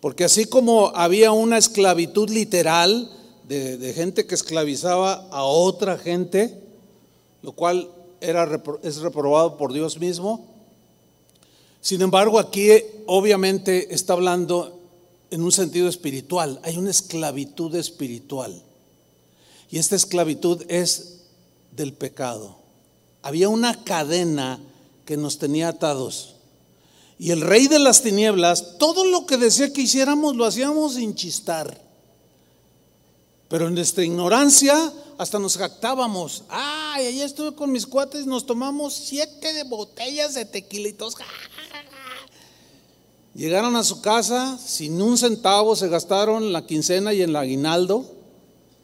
porque 0.00 0.24
así 0.24 0.46
como 0.46 0.90
había 0.94 1.32
una 1.32 1.58
esclavitud 1.58 2.30
literal 2.30 3.10
de, 3.52 3.92
gente 3.92 4.26
que 4.26 4.34
esclavizaba 4.34 5.28
a 5.30 5.44
otra 5.44 5.98
gente, 5.98 6.58
lo 7.42 7.52
cual 7.52 7.90
era, 8.20 8.62
es 8.82 8.98
reprobado 8.98 9.56
por 9.56 9.72
Dios 9.72 9.98
mismo, 9.98 10.46
sin 11.80 12.00
embargo 12.02 12.38
aquí 12.38 12.70
obviamente 13.06 13.92
está 13.94 14.12
hablando 14.14 14.78
en 15.30 15.42
un 15.42 15.52
sentido 15.52 15.88
espiritual, 15.88 16.60
hay 16.62 16.78
una 16.78 16.90
esclavitud 16.90 17.74
espiritual. 17.74 18.62
Y 19.70 19.78
esta 19.78 19.96
esclavitud 19.96 20.62
es 20.68 21.20
del 21.74 21.94
pecado. 21.94 22.58
Había 23.22 23.48
una 23.48 23.84
cadena 23.84 24.60
que 25.06 25.16
nos 25.16 25.38
tenía 25.38 25.68
atados. 25.68 26.36
Y 27.18 27.30
el 27.30 27.40
rey 27.40 27.68
de 27.68 27.78
las 27.78 28.02
tinieblas, 28.02 28.76
todo 28.78 29.06
lo 29.06 29.24
que 29.26 29.38
decía 29.38 29.72
que 29.72 29.82
hiciéramos 29.82 30.36
lo 30.36 30.44
hacíamos 30.44 30.94
sin 30.94 31.14
chistar. 31.14 31.80
Pero 33.52 33.68
en 33.68 33.74
nuestra 33.74 34.02
ignorancia 34.02 34.90
hasta 35.18 35.38
nos 35.38 35.58
jactábamos. 35.58 36.44
Ay, 36.48 37.04
ahí 37.04 37.20
estuve 37.20 37.54
con 37.54 37.70
mis 37.70 37.86
cuates, 37.86 38.24
nos 38.24 38.46
tomamos 38.46 38.94
siete 38.94 39.52
de 39.52 39.64
botellas 39.64 40.32
de 40.32 40.46
tequilitos. 40.46 41.16
Llegaron 43.34 43.76
a 43.76 43.84
su 43.84 44.00
casa 44.00 44.56
sin 44.56 45.02
un 45.02 45.18
centavo, 45.18 45.76
se 45.76 45.90
gastaron 45.90 46.50
la 46.50 46.64
quincena 46.64 47.12
y 47.12 47.20
el 47.20 47.36
aguinaldo 47.36 48.10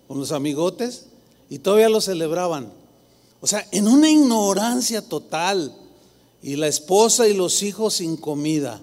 con 0.06 0.18
los 0.18 0.32
amigotes 0.32 1.06
y 1.48 1.60
todavía 1.60 1.88
lo 1.88 2.02
celebraban. 2.02 2.70
O 3.40 3.46
sea, 3.46 3.66
en 3.72 3.88
una 3.88 4.10
ignorancia 4.10 5.00
total 5.00 5.74
y 6.42 6.56
la 6.56 6.68
esposa 6.68 7.26
y 7.26 7.32
los 7.32 7.62
hijos 7.62 7.94
sin 7.94 8.18
comida, 8.18 8.82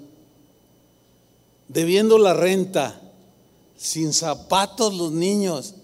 debiendo 1.68 2.18
la 2.18 2.34
renta, 2.34 3.00
sin 3.78 4.14
zapatos 4.14 4.94
los 4.94 5.12
niños. 5.12 5.76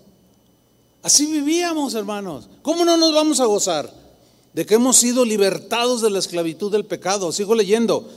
Así 1.03 1.25
vivíamos, 1.25 1.93
hermanos. 1.93 2.47
¿Cómo 2.61 2.85
no 2.85 2.97
nos 2.97 3.13
vamos 3.13 3.39
a 3.39 3.45
gozar 3.45 3.91
de 4.53 4.65
que 4.65 4.75
hemos 4.75 4.97
sido 4.97 5.25
libertados 5.25 6.01
de 6.01 6.09
la 6.09 6.19
esclavitud 6.19 6.71
del 6.71 6.85
pecado? 6.85 7.31
Sigo 7.31 7.55
leyendo, 7.55 8.07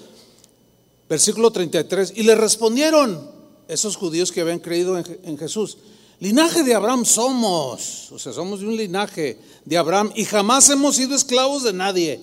versículo 1.08 1.50
33. 1.50 2.12
Y 2.16 2.22
le 2.24 2.34
respondieron 2.34 3.30
esos 3.68 3.96
judíos 3.96 4.30
que 4.30 4.42
habían 4.42 4.58
creído 4.58 4.98
en, 4.98 5.38
Jesús. 5.38 5.78
Linaje 6.20 6.62
de 6.62 6.74
Abraham 6.74 7.04
somos, 7.04 8.12
o 8.12 8.18
sea, 8.18 8.32
somos 8.32 8.60
de 8.60 8.66
un 8.66 8.76
linaje 8.76 9.38
de 9.64 9.76
Abraham 9.76 10.12
y 10.14 10.24
jamás 10.24 10.68
hemos 10.70 10.96
sido 10.96 11.14
esclavos 11.14 11.64
de 11.64 11.72
nadie. 11.72 12.20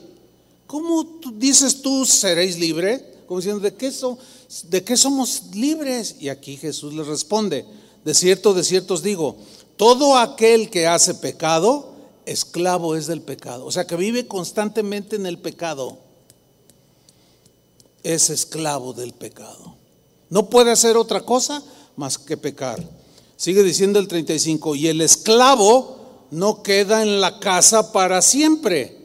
¿Cómo 0.68 1.20
dices 1.34 1.82
tú 1.82 2.06
seréis 2.06 2.58
libre? 2.58 3.24
Como 3.28 3.40
diciendo, 3.40 3.62
¿de 3.62 3.74
qué, 3.74 3.92
¿de 4.70 4.84
qué 4.84 4.98
somos 4.98 5.44
libres? 5.54 6.16
Y 6.20 6.30
aquí 6.30 6.58
Jesús 6.58 6.94
les 6.94 7.08
responde, 7.08 7.66
de 8.04 8.14
cierto, 8.14 8.54
de 8.54 8.64
cierto 8.64 8.96
os 8.96 9.04
digo, 9.04 9.38
todo 9.78 10.18
aquel 10.18 10.70
que 10.70 10.88
hace 10.88 11.16
pecado, 11.16 11.94
esclavo 12.26 12.96
es 12.96 13.08
del 13.08 13.22
pecado. 13.22 13.66
O 13.66 13.72
sea, 13.72 13.86
que 13.86 13.96
vive 13.96 14.28
constantemente 14.28 15.16
en 15.16 15.26
el 15.26 15.38
pecado, 15.38 15.98
es 18.04 18.30
esclavo 18.30 18.94
del 18.94 19.14
pecado. 19.14 19.76
No 20.30 20.50
puede 20.50 20.72
hacer 20.72 20.98
otra 20.98 21.22
cosa 21.22 21.64
más 21.96 22.18
que 22.18 22.38
pecar. 22.38 22.84
Sigue 23.38 23.64
diciendo 23.64 24.00
el 24.00 24.08
35, 24.08 24.76
y 24.76 24.88
el 24.88 25.02
esclavo 25.02 26.28
no 26.32 26.64
queda 26.64 27.02
en 27.02 27.20
la 27.22 27.40
casa 27.40 27.92
para 27.92 28.22
siempre 28.22 29.02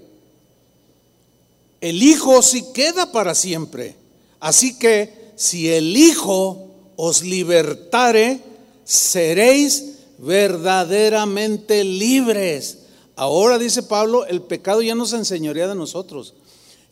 el 1.81 2.03
Hijo 2.03 2.43
sí 2.43 2.65
queda 2.73 3.13
para 3.13 3.35
siempre. 3.35 3.97
Así 4.41 4.79
que 4.79 5.16
si 5.37 5.71
el 5.71 5.97
Hijo 5.97 6.67
os 6.97 7.23
libertare, 7.23 8.41
seréis 8.85 9.97
verdaderamente 10.19 11.85
libres. 11.85 12.79
Ahora 13.17 13.59
dice 13.59 13.83
Pablo, 13.83 14.27
el 14.27 14.43
pecado 14.43 14.83
ya 14.83 14.95
nos 14.95 15.13
enseñoría 15.13 15.69
de 15.69 15.75
nosotros. 15.75 16.35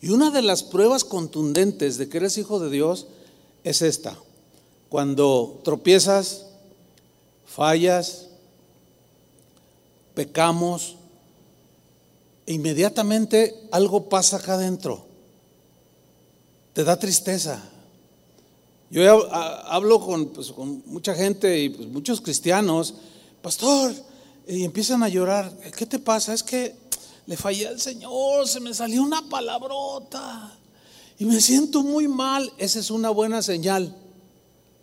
Y 0.01 0.09
una 0.09 0.29
de 0.29 0.41
las 0.41 0.63
pruebas 0.63 1.03
contundentes 1.03 1.97
de 1.97 2.07
que 2.07 2.17
eres 2.17 2.37
hijo 2.37 2.59
de 2.59 2.69
Dios 2.69 3.07
es 3.63 3.81
esta. 3.81 4.17
Cuando 4.89 5.61
tropiezas, 5.63 6.45
fallas, 7.45 8.27
pecamos, 10.13 10.95
inmediatamente 12.45 13.55
algo 13.71 14.09
pasa 14.09 14.37
acá 14.37 14.53
adentro. 14.53 15.05
Te 16.73 16.83
da 16.83 16.99
tristeza. 16.99 17.71
Yo 18.89 19.33
hablo 19.33 19.99
pues, 20.33 20.51
con, 20.51 20.83
mucha 20.85 21.15
gente 21.15 21.59
y 21.59 21.69
pues, 21.69 21.87
muchos 21.89 22.21
cristianos, 22.21 22.93
pastor, 23.41 23.93
y 24.47 24.63
empiezan 24.63 25.01
a 25.03 25.09
llorar. 25.09 25.51
¿Qué 25.75 25.85
te 25.85 25.99
pasa? 25.99 26.33
Es 26.33 26.43
que 26.43 26.75
le 27.25 27.35
fallé 27.35 27.67
al 27.67 27.81
Señor, 27.81 28.47
se 28.47 28.59
me 28.59 28.73
salió 28.73 29.01
una 29.01 29.27
palabrota 29.27 30.55
y 31.17 31.25
me 31.25 31.41
siento 31.41 31.81
muy 31.81 32.07
mal. 32.07 32.51
Esa 32.57 32.79
es 32.79 32.91
una 32.91 33.09
buena 33.09 33.41
señal 33.41 33.95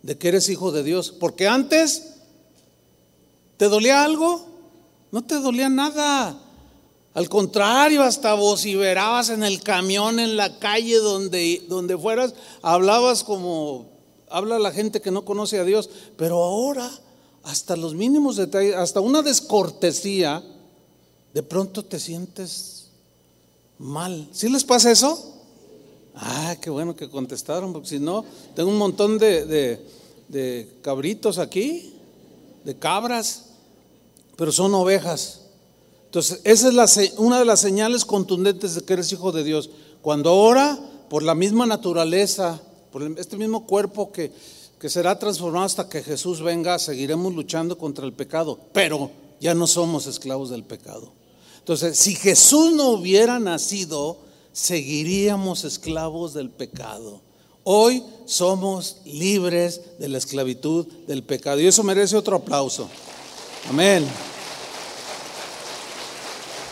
de 0.01 0.17
que 0.17 0.27
eres 0.27 0.49
hijo 0.49 0.71
de 0.71 0.83
Dios. 0.83 1.11
Porque 1.11 1.47
antes, 1.47 2.15
¿te 3.55 3.69
dolía 3.69 4.03
algo? 4.03 4.45
No 5.11 5.23
te 5.23 5.35
dolía 5.39 5.69
nada. 5.69 6.37
Al 7.13 7.29
contrario, 7.29 8.03
hasta 8.03 8.33
vociferabas 8.33 9.29
en 9.29 9.43
el 9.43 9.61
camión, 9.61 10.19
en 10.19 10.35
la 10.35 10.59
calle, 10.59 10.97
donde, 10.97 11.63
donde 11.69 11.97
fueras, 11.97 12.33
hablabas 12.61 13.23
como 13.23 13.92
habla 14.33 14.57
la 14.59 14.71
gente 14.71 14.99
que 14.99 15.11
no 15.11 15.23
conoce 15.23 15.59
a 15.59 15.63
Dios. 15.63 15.89
Pero 16.17 16.43
ahora, 16.43 16.89
hasta 17.43 17.77
los 17.77 17.93
mínimos 17.93 18.35
detalles, 18.35 18.75
hasta 18.75 18.99
una 18.99 19.21
descortesía, 19.21 20.43
de 21.33 21.43
pronto 21.43 21.85
te 21.85 21.99
sientes 21.99 22.87
mal. 23.77 24.27
¿Sí 24.33 24.49
les 24.49 24.63
pasa 24.63 24.91
eso? 24.91 25.33
Ah, 26.15 26.55
qué 26.59 26.69
bueno 26.69 26.95
que 26.95 27.09
contestaron, 27.09 27.71
porque 27.73 27.89
si 27.89 27.99
no, 27.99 28.25
tengo 28.55 28.69
un 28.69 28.77
montón 28.77 29.17
de, 29.17 29.45
de 30.27 30.69
cabritos 30.81 31.37
aquí, 31.37 31.93
de 32.63 32.75
cabras, 32.75 33.45
pero 34.35 34.51
son 34.51 34.73
ovejas. 34.73 35.41
Entonces, 36.05 36.41
esa 36.43 36.69
es 36.69 37.13
una 37.17 37.39
de 37.39 37.45
las 37.45 37.59
señales 37.59 38.03
contundentes 38.05 38.75
de 38.75 38.81
que 38.81 38.93
eres 38.93 39.11
hijo 39.11 39.31
de 39.31 39.43
Dios. 39.43 39.69
Cuando 40.01 40.29
ahora, 40.29 40.79
por 41.09 41.23
la 41.23 41.35
misma 41.35 41.65
naturaleza, 41.65 42.61
este 43.17 43.37
mismo 43.37 43.65
cuerpo 43.65 44.11
que, 44.11 44.31
que 44.79 44.89
será 44.89 45.17
transformado 45.17 45.65
hasta 45.65 45.89
que 45.89 46.03
Jesús 46.03 46.41
venga, 46.41 46.79
seguiremos 46.79 47.33
luchando 47.33 47.77
contra 47.77 48.05
el 48.05 48.13
pecado, 48.13 48.59
pero 48.71 49.11
ya 49.39 49.53
no 49.53 49.67
somos 49.67 50.07
esclavos 50.07 50.49
del 50.49 50.63
pecado. 50.63 51.11
Entonces, 51.59 51.97
si 51.97 52.15
Jesús 52.15 52.73
no 52.73 52.89
hubiera 52.89 53.39
nacido, 53.39 54.17
seguiríamos 54.51 55.63
esclavos 55.63 56.33
del 56.33 56.49
pecado. 56.49 57.21
Hoy 57.63 58.03
somos 58.25 58.97
libres 59.05 59.81
de 59.99 60.09
la 60.09 60.17
esclavitud 60.17 60.85
del 61.07 61.23
pecado. 61.23 61.59
Y 61.61 61.67
eso 61.67 61.83
merece 61.83 62.17
otro 62.17 62.35
aplauso. 62.35 62.89
Amén. 63.69 64.05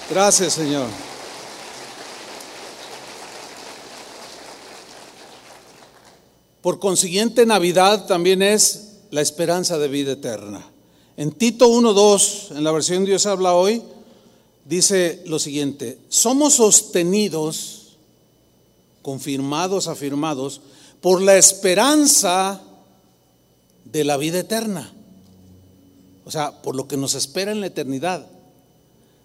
Gracias, 0.09 0.53
Señor. 0.53 0.87
Por 6.61 6.79
consiguiente, 6.79 7.45
Navidad 7.45 8.05
también 8.05 8.41
es 8.41 8.97
la 9.09 9.21
esperanza 9.21 9.77
de 9.77 9.87
vida 9.87 10.13
eterna. 10.13 10.65
En 11.17 11.31
Tito 11.31 11.67
1.2, 11.67 12.57
en 12.57 12.63
la 12.63 12.71
versión 12.71 13.05
Dios 13.05 13.25
habla 13.25 13.53
hoy, 13.53 13.81
dice 14.65 15.23
lo 15.25 15.39
siguiente, 15.39 15.97
somos 16.09 16.53
sostenidos, 16.53 17.97
confirmados, 19.01 19.87
afirmados, 19.87 20.61
por 21.01 21.21
la 21.21 21.37
esperanza 21.37 22.61
de 23.85 24.03
la 24.03 24.17
vida 24.17 24.39
eterna. 24.39 24.93
O 26.25 26.31
sea, 26.31 26.61
por 26.61 26.75
lo 26.75 26.87
que 26.87 26.97
nos 26.97 27.15
espera 27.15 27.51
en 27.51 27.59
la 27.59 27.67
eternidad 27.67 28.27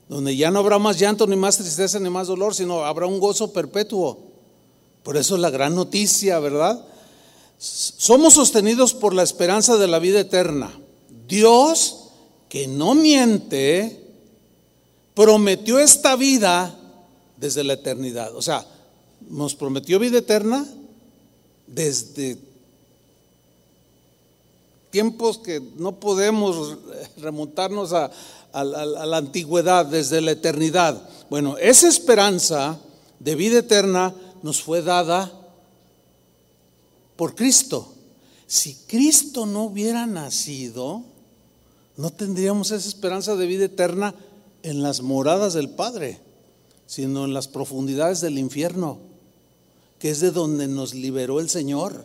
donde 0.08 0.36
ya 0.36 0.50
no 0.50 0.60
habrá 0.60 0.78
más 0.78 0.98
llanto, 0.98 1.26
ni 1.26 1.36
más 1.36 1.56
tristeza, 1.56 1.98
ni 1.98 2.10
más 2.10 2.28
dolor, 2.28 2.54
sino 2.54 2.84
habrá 2.84 3.06
un 3.06 3.18
gozo 3.18 3.52
perpetuo. 3.52 4.18
Por 5.02 5.16
eso 5.16 5.34
es 5.34 5.40
la 5.40 5.50
gran 5.50 5.74
noticia, 5.74 6.38
¿verdad? 6.38 6.84
Somos 7.58 8.34
sostenidos 8.34 8.94
por 8.94 9.14
la 9.14 9.22
esperanza 9.22 9.76
de 9.76 9.88
la 9.88 9.98
vida 9.98 10.20
eterna. 10.20 10.70
Dios, 11.26 12.10
que 12.48 12.66
no 12.66 12.94
miente, 12.94 14.06
prometió 15.14 15.78
esta 15.78 16.16
vida 16.16 16.78
desde 17.36 17.64
la 17.64 17.74
eternidad. 17.74 18.34
O 18.36 18.42
sea, 18.42 18.66
nos 19.28 19.54
prometió 19.54 19.98
vida 19.98 20.18
eterna 20.18 20.66
desde 21.66 22.38
tiempos 24.90 25.38
que 25.38 25.60
no 25.76 25.96
podemos 25.96 26.78
remontarnos 27.18 27.92
a, 27.92 28.10
la 28.52 29.16
antigüedad, 29.18 29.84
desde 29.84 30.22
la 30.22 30.30
eternidad. 30.30 31.02
Bueno, 31.28 31.58
esa 31.58 31.88
esperanza 31.88 32.78
de 33.18 33.34
vida 33.34 33.58
eterna 33.58 34.14
nos 34.42 34.62
fue 34.62 34.80
dada 34.80 35.30
por 37.16 37.34
Cristo. 37.34 37.92
Si 38.46 38.74
Cristo 38.86 39.46
no 39.46 39.64
hubiera 39.64 40.06
nacido, 40.06 41.02
no 41.96 42.10
tendríamos 42.10 42.70
esa 42.70 42.88
esperanza 42.88 43.34
de 43.36 43.46
vida 43.46 43.64
eterna 43.64 44.14
en 44.62 44.82
las 44.82 45.00
moradas 45.02 45.54
del 45.54 45.70
Padre, 45.70 46.20
sino 46.86 47.24
en 47.24 47.34
las 47.34 47.48
profundidades 47.48 48.20
del 48.20 48.38
infierno, 48.38 48.98
que 49.98 50.10
es 50.10 50.20
de 50.20 50.30
donde 50.30 50.68
nos 50.68 50.94
liberó 50.94 51.40
el 51.40 51.50
Señor. 51.50 52.04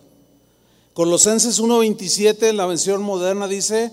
Colosenses 0.93 1.59
1:27 1.59 2.49
en 2.49 2.57
la 2.57 2.65
versión 2.65 3.01
moderna 3.01 3.47
dice, 3.47 3.91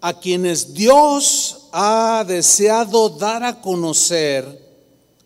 a 0.00 0.20
quienes 0.20 0.74
Dios 0.74 1.68
ha 1.72 2.24
deseado 2.28 3.08
dar 3.08 3.42
a 3.42 3.62
conocer, 3.62 4.44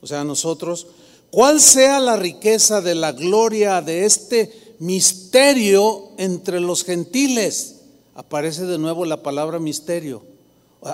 o 0.00 0.06
sea, 0.06 0.20
a 0.20 0.24
nosotros, 0.24 0.86
cuál 1.30 1.60
sea 1.60 1.98
la 1.98 2.16
riqueza 2.16 2.80
de 2.80 2.94
la 2.94 3.10
gloria 3.10 3.82
de 3.82 4.04
este 4.04 4.67
misterio 4.78 6.10
entre 6.18 6.60
los 6.60 6.84
gentiles. 6.84 7.76
Aparece 8.14 8.66
de 8.66 8.78
nuevo 8.78 9.04
la 9.04 9.22
palabra 9.22 9.58
misterio. 9.58 10.22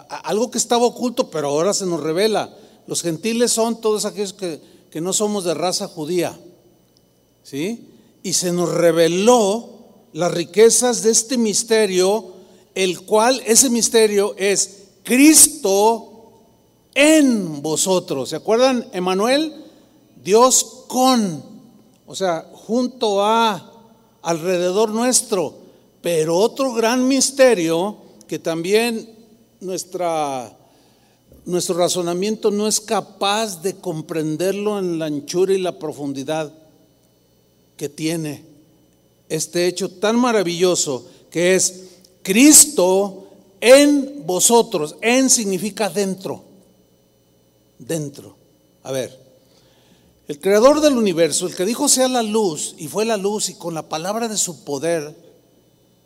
Algo 0.08 0.50
que 0.50 0.58
estaba 0.58 0.84
oculto, 0.86 1.30
pero 1.30 1.48
ahora 1.48 1.74
se 1.74 1.86
nos 1.86 2.00
revela. 2.00 2.54
Los 2.86 3.02
gentiles 3.02 3.52
son 3.52 3.80
todos 3.80 4.04
aquellos 4.04 4.32
que, 4.32 4.60
que 4.90 5.00
no 5.00 5.12
somos 5.12 5.44
de 5.44 5.54
raza 5.54 5.88
judía. 5.88 6.38
¿Sí? 7.42 7.88
Y 8.22 8.32
se 8.32 8.52
nos 8.52 8.70
reveló 8.70 9.70
las 10.12 10.32
riquezas 10.32 11.02
de 11.02 11.10
este 11.10 11.36
misterio, 11.36 12.32
el 12.74 13.02
cual 13.02 13.42
ese 13.44 13.68
misterio 13.68 14.34
es 14.38 14.84
Cristo 15.02 16.14
en 16.94 17.60
vosotros. 17.60 18.30
¿Se 18.30 18.36
acuerdan, 18.36 18.88
Emanuel? 18.92 19.64
Dios 20.22 20.84
con, 20.88 21.42
o 22.06 22.14
sea, 22.14 22.50
junto 22.52 23.22
a, 23.22 23.73
alrededor 24.24 24.90
nuestro. 24.90 25.54
Pero 26.02 26.36
otro 26.36 26.74
gran 26.74 27.06
misterio 27.06 27.96
que 28.26 28.38
también 28.38 29.08
nuestra, 29.60 30.56
nuestro 31.46 31.76
razonamiento 31.76 32.50
no 32.50 32.66
es 32.66 32.80
capaz 32.80 33.62
de 33.62 33.76
comprenderlo 33.76 34.78
en 34.78 34.98
la 34.98 35.06
anchura 35.06 35.54
y 35.54 35.58
la 35.58 35.78
profundidad 35.78 36.52
que 37.76 37.88
tiene 37.88 38.44
este 39.28 39.66
hecho 39.66 39.90
tan 39.90 40.18
maravilloso 40.18 41.06
que 41.30 41.54
es 41.54 41.84
Cristo 42.22 43.28
en 43.60 44.26
vosotros. 44.26 44.96
En 45.00 45.30
significa 45.30 45.88
dentro. 45.88 46.44
Dentro. 47.78 48.36
A 48.82 48.92
ver, 48.92 49.23
el 50.26 50.40
creador 50.40 50.80
del 50.80 50.96
universo, 50.96 51.46
el 51.46 51.54
que 51.54 51.66
dijo 51.66 51.88
sea 51.88 52.08
la 52.08 52.22
luz 52.22 52.74
y 52.78 52.88
fue 52.88 53.04
la 53.04 53.16
luz 53.16 53.50
y 53.50 53.54
con 53.54 53.74
la 53.74 53.88
palabra 53.88 54.28
de 54.28 54.38
su 54.38 54.64
poder 54.64 55.14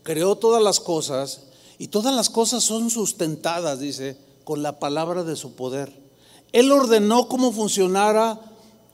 creó 0.03 0.37
todas 0.37 0.63
las 0.63 0.81
cosas 0.81 1.43
y 1.79 1.89
todas 1.89 2.15
las 2.15 2.29
cosas 2.29 2.65
son 2.65 2.91
sustentadas, 2.91 3.79
dice, 3.79 4.17
con 4.43 4.63
la 4.63 4.81
palabra 4.81 5.23
de 5.23 5.37
su 5.37 5.53
poder. 5.53 5.93
Él 6.53 6.73
ordenó 6.73 7.29
cómo 7.29 7.53
funcionara 7.53 8.41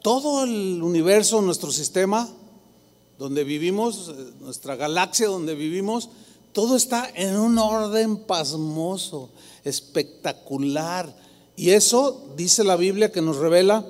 todo 0.02 0.44
el 0.44 0.82
universo, 0.82 1.40
nuestro 1.40 1.72
sistema, 1.72 2.28
donde 3.18 3.44
vivimos, 3.44 4.12
nuestra 4.40 4.76
galaxia 4.76 5.28
donde 5.28 5.54
vivimos, 5.54 6.10
todo 6.52 6.76
está 6.76 7.08
en 7.14 7.38
un 7.38 7.56
orden 7.58 8.18
pasmoso, 8.18 9.30
espectacular. 9.64 11.16
Y 11.56 11.70
eso 11.70 12.26
dice 12.36 12.64
la 12.64 12.76
Biblia 12.76 13.12
que 13.12 13.22
nos 13.22 13.36
revela 13.36 13.86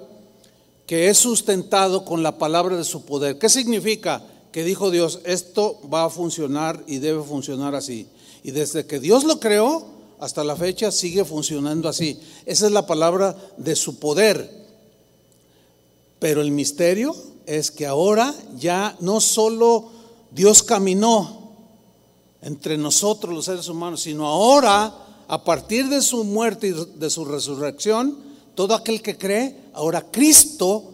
que 0.86 1.08
es 1.08 1.18
sustentado 1.18 2.04
con 2.04 2.22
la 2.22 2.38
palabra 2.38 2.76
de 2.76 2.84
su 2.84 3.04
poder. 3.04 3.38
¿Qué 3.38 3.48
significa? 3.48 4.22
Que 4.52 4.64
dijo 4.64 4.90
Dios, 4.90 5.20
esto 5.24 5.80
va 5.92 6.04
a 6.04 6.10
funcionar 6.10 6.82
y 6.86 6.98
debe 6.98 7.22
funcionar 7.22 7.74
así. 7.74 8.08
Y 8.42 8.50
desde 8.50 8.86
que 8.86 9.00
Dios 9.00 9.24
lo 9.24 9.40
creó 9.40 9.86
hasta 10.20 10.44
la 10.44 10.56
fecha 10.56 10.92
sigue 10.92 11.24
funcionando 11.24 11.88
así. 11.88 12.18
Esa 12.46 12.66
es 12.66 12.72
la 12.72 12.86
palabra 12.86 13.36
de 13.56 13.76
su 13.76 13.98
poder. 13.98 14.64
Pero 16.18 16.40
el 16.40 16.50
misterio 16.50 17.14
es 17.46 17.70
que 17.70 17.86
ahora 17.86 18.34
ya 18.56 18.96
no 19.00 19.20
solo 19.20 19.90
Dios 20.30 20.62
caminó 20.62 21.52
entre 22.40 22.76
nosotros 22.76 23.34
los 23.34 23.46
seres 23.46 23.68
humanos, 23.68 24.02
sino 24.02 24.26
ahora, 24.26 24.94
a 25.28 25.44
partir 25.44 25.88
de 25.88 26.02
su 26.02 26.24
muerte 26.24 26.68
y 26.68 26.98
de 26.98 27.10
su 27.10 27.24
resurrección, 27.24 28.18
todo 28.54 28.74
aquel 28.74 29.02
que 29.02 29.16
cree, 29.16 29.56
ahora 29.72 30.02
Cristo 30.10 30.84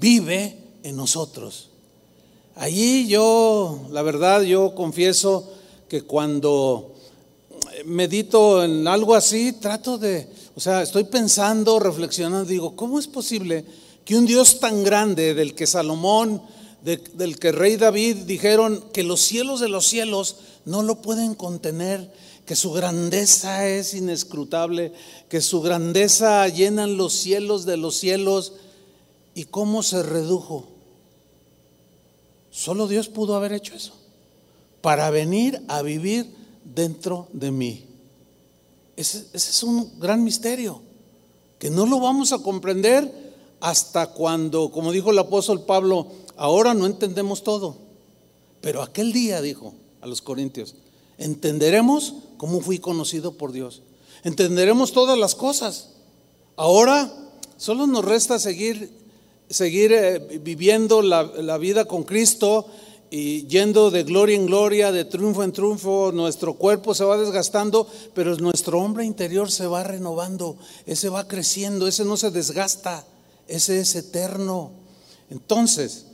vive 0.00 0.56
en 0.82 0.96
nosotros. 0.96 1.70
Allí 2.56 3.06
yo, 3.06 3.86
la 3.90 4.02
verdad, 4.02 4.42
yo 4.42 4.74
confieso 4.74 5.52
que 5.88 6.02
cuando 6.02 6.94
medito 7.84 8.62
en 8.62 8.86
algo 8.86 9.14
así, 9.14 9.52
trato 9.54 9.98
de, 9.98 10.28
o 10.54 10.60
sea, 10.60 10.82
estoy 10.82 11.04
pensando, 11.04 11.78
reflexionando, 11.78 12.44
digo, 12.44 12.76
¿cómo 12.76 12.98
es 12.98 13.06
posible 13.06 13.64
que 14.04 14.16
un 14.16 14.26
Dios 14.26 14.60
tan 14.60 14.82
grande 14.84 15.34
del 15.34 15.54
que 15.54 15.66
Salomón, 15.66 16.42
del 16.82 17.38
que 17.38 17.52
rey 17.52 17.76
David 17.76 18.16
dijeron 18.26 18.84
que 18.92 19.04
los 19.04 19.20
cielos 19.20 19.60
de 19.60 19.68
los 19.68 19.86
cielos 19.86 20.36
no 20.64 20.82
lo 20.82 21.00
pueden 21.00 21.34
contener, 21.34 22.12
que 22.46 22.56
su 22.56 22.72
grandeza 22.72 23.68
es 23.68 23.94
inescrutable, 23.94 24.92
que 25.28 25.40
su 25.40 25.60
grandeza 25.60 26.48
llenan 26.48 26.96
los 26.96 27.12
cielos 27.12 27.64
de 27.64 27.76
los 27.76 27.96
cielos. 27.96 28.54
¿Y 29.34 29.44
cómo 29.44 29.82
se 29.82 30.02
redujo? 30.02 30.66
Solo 32.50 32.86
Dios 32.86 33.08
pudo 33.08 33.36
haber 33.36 33.52
hecho 33.52 33.74
eso, 33.74 33.94
para 34.82 35.10
venir 35.10 35.62
a 35.68 35.82
vivir 35.82 36.26
dentro 36.64 37.28
de 37.32 37.50
mí. 37.50 37.86
Ese, 38.96 39.18
ese 39.32 39.50
es 39.50 39.62
un 39.62 39.98
gran 39.98 40.22
misterio, 40.22 40.82
que 41.58 41.70
no 41.70 41.86
lo 41.86 41.98
vamos 41.98 42.32
a 42.32 42.40
comprender 42.40 43.32
hasta 43.60 44.08
cuando, 44.08 44.70
como 44.70 44.92
dijo 44.92 45.12
el 45.12 45.18
apóstol 45.18 45.62
Pablo, 45.62 46.08
ahora 46.36 46.74
no 46.74 46.84
entendemos 46.84 47.42
todo, 47.42 47.76
pero 48.60 48.82
aquel 48.82 49.12
día, 49.12 49.40
dijo 49.40 49.72
a 50.00 50.06
los 50.06 50.20
corintios, 50.20 50.74
entenderemos 51.16 52.16
cómo 52.42 52.60
fui 52.60 52.80
conocido 52.80 53.34
por 53.38 53.52
Dios, 53.52 53.82
entenderemos 54.24 54.90
todas 54.90 55.16
las 55.16 55.36
cosas. 55.36 55.90
Ahora 56.56 57.08
solo 57.56 57.86
nos 57.86 58.04
resta 58.04 58.40
seguir, 58.40 58.90
seguir 59.48 59.92
eh, 59.92 60.40
viviendo 60.42 61.02
la, 61.02 61.22
la 61.22 61.56
vida 61.56 61.84
con 61.84 62.02
Cristo 62.02 62.66
y 63.12 63.46
yendo 63.46 63.92
de 63.92 64.02
gloria 64.02 64.34
en 64.34 64.46
gloria, 64.46 64.90
de 64.90 65.04
triunfo 65.04 65.44
en 65.44 65.52
triunfo, 65.52 66.10
nuestro 66.12 66.54
cuerpo 66.54 66.96
se 66.96 67.04
va 67.04 67.16
desgastando, 67.16 67.86
pero 68.12 68.34
nuestro 68.38 68.80
hombre 68.80 69.04
interior 69.04 69.48
se 69.48 69.68
va 69.68 69.84
renovando, 69.84 70.56
ese 70.84 71.10
va 71.10 71.28
creciendo, 71.28 71.86
ese 71.86 72.04
no 72.04 72.16
se 72.16 72.32
desgasta 72.32 73.06
ese 73.46 73.78
es 73.78 73.94
eterno. 73.94 74.72
Entonces, 75.30 76.06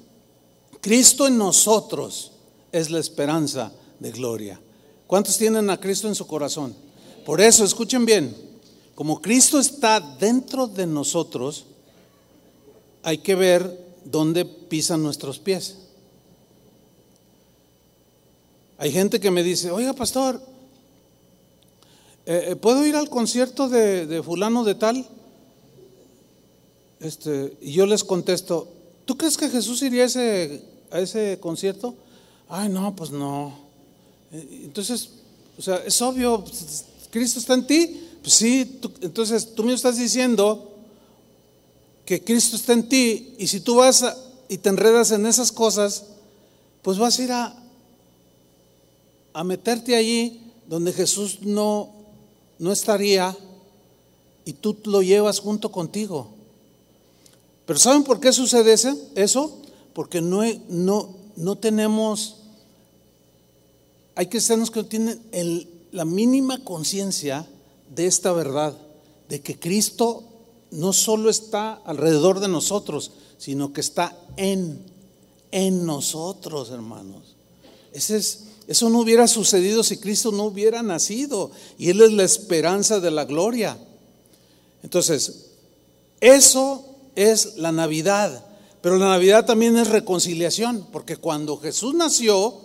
Cristo 0.82 1.26
en 1.26 1.38
nosotros 1.38 2.32
es 2.72 2.90
la 2.90 2.98
esperanza 2.98 3.72
de 3.98 4.10
gloria. 4.10 4.60
¿Cuántos 5.08 5.38
tienen 5.38 5.70
a 5.70 5.80
Cristo 5.80 6.06
en 6.06 6.14
su 6.14 6.26
corazón? 6.26 6.76
Por 7.24 7.40
eso, 7.40 7.64
escuchen 7.64 8.04
bien, 8.04 8.36
como 8.94 9.22
Cristo 9.22 9.58
está 9.58 10.00
dentro 10.00 10.66
de 10.66 10.86
nosotros, 10.86 11.64
hay 13.02 13.16
que 13.16 13.34
ver 13.34 13.96
dónde 14.04 14.44
pisan 14.44 15.02
nuestros 15.02 15.38
pies. 15.38 15.78
Hay 18.76 18.92
gente 18.92 19.18
que 19.18 19.30
me 19.30 19.42
dice, 19.42 19.70
oiga 19.70 19.94
pastor, 19.94 20.42
eh, 22.26 22.48
eh, 22.50 22.56
¿puedo 22.56 22.84
ir 22.84 22.94
al 22.94 23.08
concierto 23.08 23.70
de, 23.70 24.06
de 24.06 24.22
fulano 24.22 24.62
de 24.62 24.74
tal? 24.74 25.08
Este, 27.00 27.56
y 27.62 27.72
yo 27.72 27.86
les 27.86 28.04
contesto, 28.04 28.68
¿tú 29.06 29.16
crees 29.16 29.38
que 29.38 29.48
Jesús 29.48 29.80
iría 29.80 30.02
a 30.02 30.06
ese, 30.06 30.62
a 30.90 31.00
ese 31.00 31.38
concierto? 31.40 31.94
Ay, 32.46 32.68
no, 32.68 32.94
pues 32.94 33.10
no. 33.10 33.67
Entonces, 34.32 35.10
o 35.58 35.62
sea, 35.62 35.76
es 35.84 36.00
obvio, 36.02 36.44
Cristo 37.10 37.38
está 37.40 37.54
en 37.54 37.66
ti. 37.66 38.04
Pues 38.22 38.34
sí, 38.34 38.78
entonces 39.00 39.54
tú 39.54 39.64
me 39.64 39.72
estás 39.72 39.96
diciendo 39.96 40.72
que 42.04 42.22
Cristo 42.22 42.56
está 42.56 42.72
en 42.72 42.88
ti 42.88 43.34
y 43.38 43.46
si 43.46 43.60
tú 43.60 43.76
vas 43.76 44.04
y 44.48 44.58
te 44.58 44.68
enredas 44.68 45.10
en 45.10 45.26
esas 45.26 45.52
cosas, 45.52 46.04
pues 46.82 46.98
vas 46.98 47.18
a 47.18 47.22
ir 47.22 47.32
a, 47.32 47.56
a 49.32 49.44
meterte 49.44 49.94
allí 49.94 50.40
donde 50.66 50.92
Jesús 50.92 51.40
no, 51.42 51.90
no 52.58 52.72
estaría 52.72 53.36
y 54.44 54.54
tú 54.54 54.76
lo 54.84 55.02
llevas 55.02 55.40
junto 55.40 55.70
contigo. 55.70 56.28
Pero 57.66 57.78
¿saben 57.78 58.02
por 58.02 58.18
qué 58.18 58.32
sucede 58.32 58.74
eso? 59.14 59.58
Porque 59.92 60.22
no, 60.22 60.40
no, 60.70 61.14
no 61.36 61.58
tenemos, 61.58 62.37
hay 64.18 64.26
cristianos 64.26 64.72
que 64.72 64.80
no 64.80 64.86
tienen 64.86 65.20
la 65.92 66.04
mínima 66.04 66.64
conciencia 66.64 67.46
de 67.94 68.06
esta 68.06 68.32
verdad, 68.32 68.76
de 69.28 69.40
que 69.42 69.60
Cristo 69.60 70.24
no 70.72 70.92
solo 70.92 71.30
está 71.30 71.74
alrededor 71.84 72.40
de 72.40 72.48
nosotros, 72.48 73.12
sino 73.38 73.72
que 73.72 73.80
está 73.80 74.18
en, 74.36 74.80
en 75.52 75.86
nosotros, 75.86 76.70
hermanos. 76.70 77.36
Eso 77.92 78.90
no 78.90 78.98
hubiera 78.98 79.28
sucedido 79.28 79.84
si 79.84 79.98
Cristo 79.98 80.32
no 80.32 80.46
hubiera 80.46 80.82
nacido. 80.82 81.52
Y 81.78 81.90
Él 81.90 82.00
es 82.00 82.12
la 82.12 82.24
esperanza 82.24 82.98
de 82.98 83.12
la 83.12 83.24
gloria. 83.24 83.78
Entonces, 84.82 85.52
eso 86.20 86.84
es 87.14 87.56
la 87.56 87.70
Navidad. 87.70 88.44
Pero 88.80 88.96
la 88.96 89.10
Navidad 89.10 89.46
también 89.46 89.78
es 89.78 89.86
reconciliación, 89.86 90.88
porque 90.90 91.16
cuando 91.16 91.56
Jesús 91.58 91.94
nació, 91.94 92.62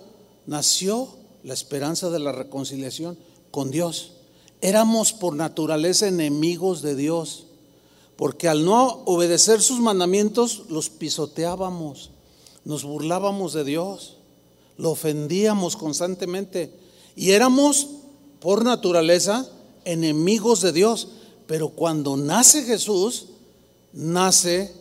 nació 0.47 1.21
la 1.43 1.53
esperanza 1.53 2.09
de 2.09 2.19
la 2.19 2.31
reconciliación 2.31 3.17
con 3.51 3.71
Dios. 3.71 4.13
Éramos 4.61 5.13
por 5.13 5.35
naturaleza 5.35 6.07
enemigos 6.07 6.81
de 6.81 6.95
Dios, 6.95 7.45
porque 8.15 8.47
al 8.47 8.65
no 8.65 9.01
obedecer 9.05 9.61
sus 9.61 9.79
mandamientos 9.79 10.63
los 10.69 10.89
pisoteábamos, 10.89 12.11
nos 12.65 12.83
burlábamos 12.83 13.53
de 13.53 13.63
Dios, 13.63 14.17
lo 14.77 14.91
ofendíamos 14.91 15.75
constantemente 15.75 16.73
y 17.15 17.31
éramos 17.31 17.87
por 18.39 18.63
naturaleza 18.63 19.47
enemigos 19.85 20.61
de 20.61 20.71
Dios. 20.71 21.09
Pero 21.47 21.69
cuando 21.69 22.17
nace 22.17 22.63
Jesús, 22.63 23.27
nace 23.91 24.73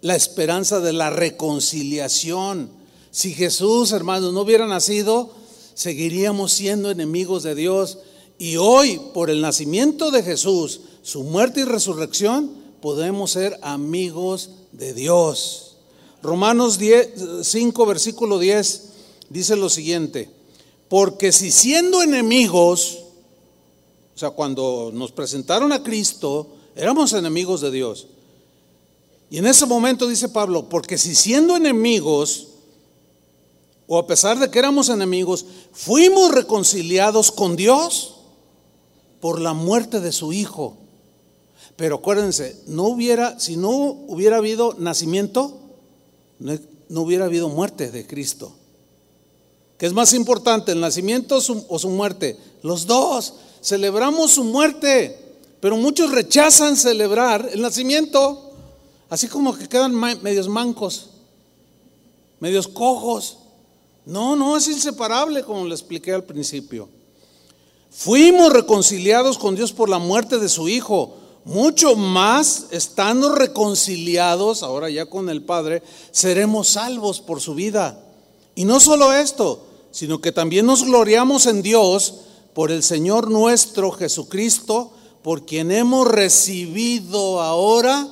la 0.00 0.16
esperanza 0.16 0.80
de 0.80 0.92
la 0.92 1.10
reconciliación. 1.10 2.70
Si 3.12 3.34
Jesús, 3.34 3.92
hermanos, 3.92 4.32
no 4.32 4.40
hubiera 4.40 4.66
nacido, 4.66 5.30
seguiríamos 5.74 6.50
siendo 6.50 6.90
enemigos 6.90 7.42
de 7.42 7.54
Dios. 7.54 7.98
Y 8.38 8.56
hoy, 8.56 9.00
por 9.12 9.28
el 9.28 9.42
nacimiento 9.42 10.10
de 10.10 10.22
Jesús, 10.22 10.80
su 11.02 11.22
muerte 11.22 11.60
y 11.60 11.64
resurrección, 11.64 12.50
podemos 12.80 13.32
ser 13.32 13.58
amigos 13.62 14.50
de 14.72 14.94
Dios. 14.94 15.76
Romanos 16.22 16.78
5, 17.42 17.86
versículo 17.86 18.38
10, 18.38 18.82
dice 19.28 19.56
lo 19.56 19.68
siguiente, 19.68 20.30
porque 20.88 21.32
si 21.32 21.50
siendo 21.50 22.00
enemigos, 22.00 22.98
o 24.14 24.18
sea, 24.18 24.30
cuando 24.30 24.90
nos 24.94 25.12
presentaron 25.12 25.70
a 25.72 25.82
Cristo, 25.82 26.48
éramos 26.74 27.12
enemigos 27.12 27.60
de 27.60 27.70
Dios. 27.70 28.06
Y 29.30 29.36
en 29.36 29.46
ese 29.46 29.66
momento 29.66 30.08
dice 30.08 30.30
Pablo, 30.30 30.68
porque 30.70 30.96
si 30.96 31.14
siendo 31.14 31.56
enemigos, 31.56 32.51
o 33.92 33.98
a 33.98 34.06
pesar 34.06 34.38
de 34.38 34.50
que 34.50 34.58
éramos 34.58 34.88
enemigos, 34.88 35.44
fuimos 35.70 36.32
reconciliados 36.32 37.30
con 37.30 37.56
Dios 37.56 38.14
por 39.20 39.38
la 39.38 39.52
muerte 39.52 40.00
de 40.00 40.12
su 40.12 40.32
Hijo. 40.32 40.78
Pero 41.76 41.96
acuérdense, 41.96 42.58
no 42.66 42.84
hubiera, 42.84 43.38
si 43.38 43.58
no 43.58 43.68
hubiera 43.68 44.38
habido 44.38 44.74
nacimiento, 44.78 45.60
no, 46.38 47.02
hubiera 47.02 47.26
habido 47.26 47.50
muerte 47.50 47.90
de 47.90 48.06
Cristo. 48.06 48.54
¿Qué 49.76 49.84
es 49.84 49.92
más 49.92 50.14
importante, 50.14 50.72
el 50.72 50.80
nacimiento 50.80 51.36
o 51.36 51.78
su 51.78 51.88
muerte? 51.90 52.38
Los 52.62 52.86
dos. 52.86 53.34
Celebramos 53.60 54.30
su 54.30 54.44
muerte, 54.44 55.36
pero 55.60 55.76
muchos 55.76 56.10
rechazan 56.12 56.78
celebrar 56.78 57.46
el 57.52 57.60
nacimiento. 57.60 58.52
Así 59.10 59.28
como 59.28 59.54
que 59.54 59.68
quedan 59.68 59.94
medios 59.94 60.48
mancos, 60.48 61.10
medios 62.40 62.66
cojos. 62.68 63.36
No, 64.04 64.34
no, 64.34 64.56
es 64.56 64.68
inseparable, 64.68 65.44
como 65.44 65.64
le 65.66 65.74
expliqué 65.74 66.12
al 66.12 66.24
principio. 66.24 66.88
Fuimos 67.90 68.52
reconciliados 68.52 69.38
con 69.38 69.54
Dios 69.54 69.72
por 69.72 69.88
la 69.88 69.98
muerte 69.98 70.38
de 70.38 70.48
su 70.48 70.68
Hijo. 70.68 71.14
Mucho 71.44 71.94
más, 71.94 72.66
estando 72.70 73.34
reconciliados 73.34 74.62
ahora 74.62 74.88
ya 74.90 75.06
con 75.06 75.28
el 75.28 75.42
Padre, 75.42 75.82
seremos 76.10 76.68
salvos 76.68 77.20
por 77.20 77.40
su 77.40 77.54
vida. 77.54 78.00
Y 78.54 78.64
no 78.64 78.80
solo 78.80 79.12
esto, 79.12 79.64
sino 79.90 80.20
que 80.20 80.32
también 80.32 80.66
nos 80.66 80.84
gloriamos 80.84 81.46
en 81.46 81.62
Dios 81.62 82.14
por 82.54 82.70
el 82.70 82.82
Señor 82.82 83.30
nuestro 83.30 83.90
Jesucristo, 83.92 84.92
por 85.22 85.46
quien 85.46 85.70
hemos 85.70 86.08
recibido 86.08 87.40
ahora 87.40 88.08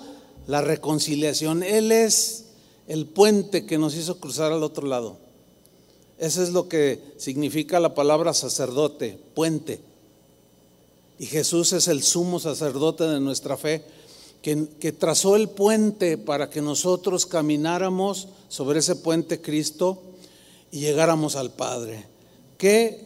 la 0.47 0.61
reconciliación. 0.61 1.63
Él 1.63 1.91
es 1.93 2.45
el 2.87 3.07
puente 3.07 3.67
que 3.67 3.79
nos 3.79 3.95
hizo 3.97 4.19
cruzar 4.19 4.53
al 4.53 4.63
otro 4.63 4.87
lado. 4.87 5.30
Eso 6.21 6.43
es 6.43 6.51
lo 6.51 6.69
que 6.69 7.15
significa 7.17 7.81
la 7.81 7.95
palabra 7.95 8.35
sacerdote, 8.35 9.19
puente. 9.35 9.81
Y 11.19 11.25
Jesús 11.25 11.73
es 11.73 11.89
el 11.89 12.03
sumo 12.03 12.39
sacerdote 12.39 13.05
de 13.05 13.21
nuestra 13.21 13.57
fe, 13.57 13.83
que, 14.43 14.93
trazó 14.93 15.35
el 15.35 15.49
puente 15.49 16.19
para 16.19 16.51
que 16.51 16.61
nosotros 16.61 17.25
camináramos 17.25 18.29
sobre 18.49 18.81
ese 18.81 18.97
puente 18.97 19.41
Cristo 19.41 20.03
y 20.71 20.81
llegáramos 20.81 21.37
al 21.37 21.53
Padre. 21.53 22.05
Qué 22.59 23.03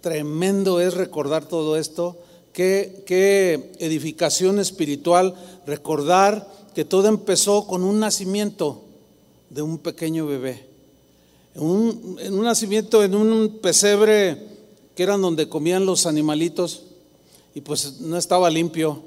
tremendo 0.00 0.80
es 0.80 0.94
recordar 0.94 1.44
todo 1.44 1.76
esto, 1.76 2.16
qué 2.54 3.74
edificación 3.80 4.60
espiritual 4.60 5.34
recordar 5.66 6.50
que 6.74 6.86
todo 6.86 7.08
empezó 7.08 7.66
con 7.66 7.84
un 7.84 8.00
nacimiento 8.00 8.82
de 9.50 9.60
un 9.60 9.76
pequeño 9.76 10.26
bebé. 10.26 10.75
En 11.56 11.62
un, 11.62 12.18
en 12.20 12.34
un 12.34 12.44
nacimiento 12.44 13.02
en 13.02 13.14
un 13.14 13.60
pesebre 13.62 14.36
que 14.94 15.02
eran 15.02 15.22
donde 15.22 15.48
comían 15.48 15.86
los 15.86 16.04
animalitos 16.04 16.82
y 17.54 17.62
pues 17.62 18.00
no 18.00 18.18
estaba 18.18 18.50
limpio, 18.50 19.02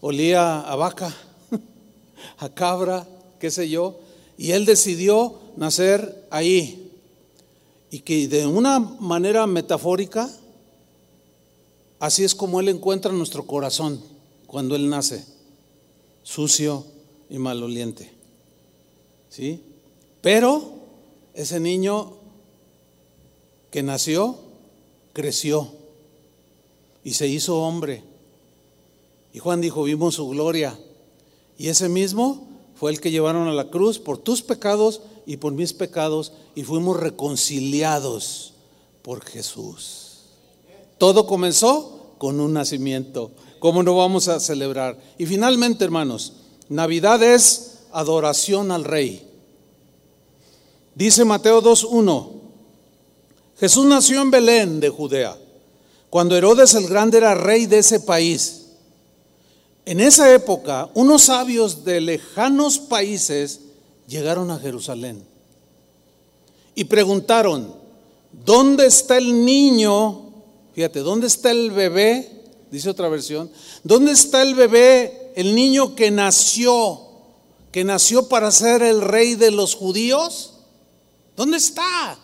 olía 0.00 0.60
a 0.60 0.74
vaca, 0.74 1.14
a 2.38 2.48
cabra, 2.48 3.06
qué 3.38 3.52
sé 3.52 3.68
yo, 3.68 4.00
y 4.36 4.50
él 4.50 4.64
decidió 4.66 5.36
nacer 5.56 6.26
ahí. 6.30 6.90
Y 7.92 8.00
que 8.00 8.26
de 8.26 8.46
una 8.46 8.80
manera 8.80 9.46
metafórica, 9.46 10.28
así 12.00 12.24
es 12.24 12.34
como 12.34 12.58
él 12.58 12.68
encuentra 12.68 13.12
nuestro 13.12 13.46
corazón 13.46 14.02
cuando 14.48 14.74
él 14.74 14.88
nace 14.88 15.24
sucio 16.24 16.84
y 17.28 17.38
maloliente. 17.38 18.10
¿Sí? 19.28 19.62
Pero 20.20 20.79
ese 21.40 21.60
niño 21.60 22.12
que 23.70 23.82
nació, 23.82 24.36
creció 25.12 25.72
y 27.04 27.14
se 27.14 27.28
hizo 27.28 27.62
hombre. 27.62 28.02
Y 29.32 29.38
Juan 29.38 29.60
dijo, 29.60 29.84
vimos 29.84 30.16
su 30.16 30.28
gloria. 30.28 30.78
Y 31.56 31.68
ese 31.68 31.88
mismo 31.88 32.48
fue 32.74 32.90
el 32.90 33.00
que 33.00 33.10
llevaron 33.10 33.48
a 33.48 33.52
la 33.52 33.70
cruz 33.70 33.98
por 33.98 34.18
tus 34.18 34.42
pecados 34.42 35.02
y 35.26 35.36
por 35.36 35.52
mis 35.52 35.72
pecados 35.72 36.32
y 36.54 36.64
fuimos 36.64 36.98
reconciliados 36.98 38.54
por 39.02 39.24
Jesús. 39.24 40.22
Todo 40.98 41.26
comenzó 41.26 42.14
con 42.18 42.40
un 42.40 42.52
nacimiento. 42.52 43.30
¿Cómo 43.60 43.82
no 43.82 43.96
vamos 43.96 44.28
a 44.28 44.40
celebrar? 44.40 44.98
Y 45.18 45.26
finalmente, 45.26 45.84
hermanos, 45.84 46.34
Navidad 46.68 47.22
es 47.22 47.80
adoración 47.92 48.72
al 48.72 48.84
Rey. 48.84 49.29
Dice 51.00 51.24
Mateo 51.24 51.62
2.1, 51.62 52.28
Jesús 53.58 53.86
nació 53.86 54.20
en 54.20 54.30
Belén 54.30 54.80
de 54.80 54.90
Judea, 54.90 55.34
cuando 56.10 56.36
Herodes 56.36 56.74
el 56.74 56.88
Grande 56.88 57.16
era 57.16 57.34
rey 57.34 57.64
de 57.64 57.78
ese 57.78 58.00
país. 58.00 58.66
En 59.86 59.98
esa 59.98 60.30
época, 60.34 60.90
unos 60.92 61.22
sabios 61.22 61.86
de 61.86 62.02
lejanos 62.02 62.78
países 62.78 63.60
llegaron 64.08 64.50
a 64.50 64.58
Jerusalén 64.58 65.24
y 66.74 66.84
preguntaron, 66.84 67.74
¿dónde 68.44 68.84
está 68.84 69.16
el 69.16 69.42
niño? 69.42 70.34
Fíjate, 70.74 71.00
¿dónde 71.00 71.28
está 71.28 71.50
el 71.50 71.70
bebé 71.70 72.42
dice 72.70 72.90
otra 72.90 73.08
versión, 73.08 73.50
¿dónde 73.84 74.12
está 74.12 74.42
el 74.42 74.54
bebé, 74.54 75.32
el 75.34 75.54
niño 75.54 75.94
que 75.94 76.10
nació, 76.10 77.00
que 77.72 77.84
nació 77.84 78.28
para 78.28 78.50
ser 78.50 78.82
el 78.82 79.00
rey 79.00 79.34
de 79.34 79.50
los 79.50 79.74
judíos? 79.74 80.59
¿Dónde 81.40 81.56
está? 81.56 82.18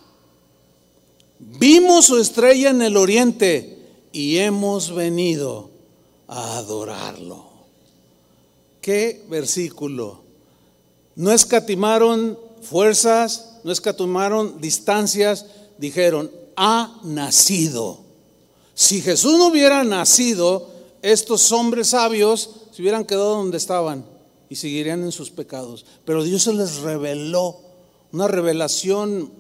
Vimos 1.39 2.05
su 2.05 2.19
estrella 2.19 2.69
en 2.69 2.83
el 2.83 2.99
oriente 2.99 3.79
y 4.13 4.37
hemos 4.37 4.95
venido 4.95 5.71
a 6.29 6.59
adorarlo. 6.59 7.47
¿Qué 8.83 9.25
versículo? 9.31 10.21
No 11.15 11.33
escatimaron 11.33 12.39
fuerzas, 12.61 13.57
no 13.65 13.73
escatimaron 13.73 14.61
distancias, 14.61 15.47
dijeron, 15.79 16.31
ha 16.55 17.01
nacido. 17.03 18.01
Si 18.75 19.01
Jesús 19.01 19.39
no 19.39 19.47
hubiera 19.47 19.83
nacido, 19.83 20.69
estos 21.01 21.53
hombres 21.53 21.89
sabios 21.89 22.51
se 22.71 22.83
hubieran 22.83 23.07
quedado 23.07 23.37
donde 23.37 23.57
estaban 23.57 24.05
y 24.51 24.57
seguirían 24.57 25.03
en 25.05 25.13
sus 25.13 25.31
pecados. 25.31 25.87
Pero 26.05 26.23
Dios 26.23 26.43
se 26.43 26.53
les 26.53 26.77
reveló, 26.81 27.66
una 28.17 28.29
revelación 28.29 29.31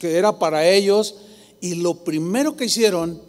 que 0.00 0.18
era 0.18 0.40
para 0.40 0.68
ellos, 0.68 1.14
y 1.60 1.76
lo 1.76 2.02
primero 2.02 2.56
que 2.56 2.64
hicieron, 2.64 3.22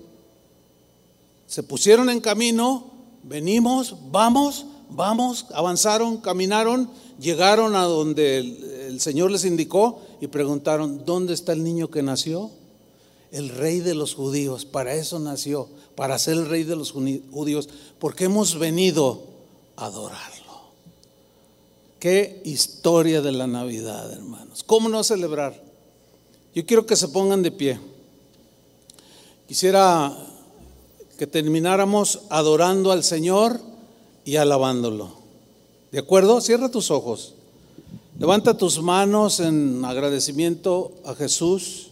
se 1.46 1.62
pusieron 1.62 2.10
en 2.10 2.20
camino, 2.20 2.92
venimos, 3.22 3.96
vamos, 4.10 4.66
vamos, 4.90 5.46
avanzaron, 5.54 6.18
caminaron, 6.18 6.90
llegaron 7.20 7.76
a 7.76 7.84
donde 7.84 8.40
el, 8.88 9.00
Señor 9.00 9.30
les 9.30 9.46
indicó 9.46 10.02
y 10.22 10.28
preguntaron, 10.28 11.06
¿dónde 11.06 11.36
está 11.36 11.54
el 11.54 11.64
niño 11.64 11.92
que 11.92 12.02
nació? 12.02 12.50
El 13.32 13.50
rey 13.50 13.82
de 13.82 13.94
los 13.94 14.16
judíos, 14.16 14.66
para 14.66 14.96
eso 14.96 15.20
nació, 15.20 15.70
para 15.96 16.18
ser 16.18 16.34
el 16.34 16.50
rey 16.50 16.64
de 16.64 16.76
los 16.76 16.92
judíos, 16.92 17.70
porque 18.00 18.26
hemos 18.26 18.58
venido 18.58 19.22
a 19.76 19.86
adorarlo. 19.86 20.35
Qué 22.06 22.40
historia 22.46 23.20
de 23.24 23.32
la 23.32 23.48
Navidad, 23.48 24.14
hermanos. 24.14 24.64
¿Cómo 24.64 24.90
no 24.90 25.04
celebrar? 25.04 25.60
Yo 26.54 26.64
quiero 26.64 26.86
que 26.86 26.96
se 26.96 27.08
pongan 27.08 27.42
de 27.42 27.50
pie. 27.50 27.80
Quisiera 29.48 30.16
que 31.18 31.26
termináramos 31.26 32.20
adorando 32.30 32.92
al 32.92 33.04
Señor 33.04 33.60
y 34.24 34.36
alabándolo. 34.36 35.14
¿De 35.92 35.98
acuerdo? 35.98 36.42
Cierra 36.42 36.70
tus 36.70 36.92
ojos. 36.92 37.34
Levanta 38.20 38.56
tus 38.56 38.80
manos 38.84 39.40
en 39.40 39.84
agradecimiento 39.84 40.92
a 41.06 41.16
Jesús 41.16 41.90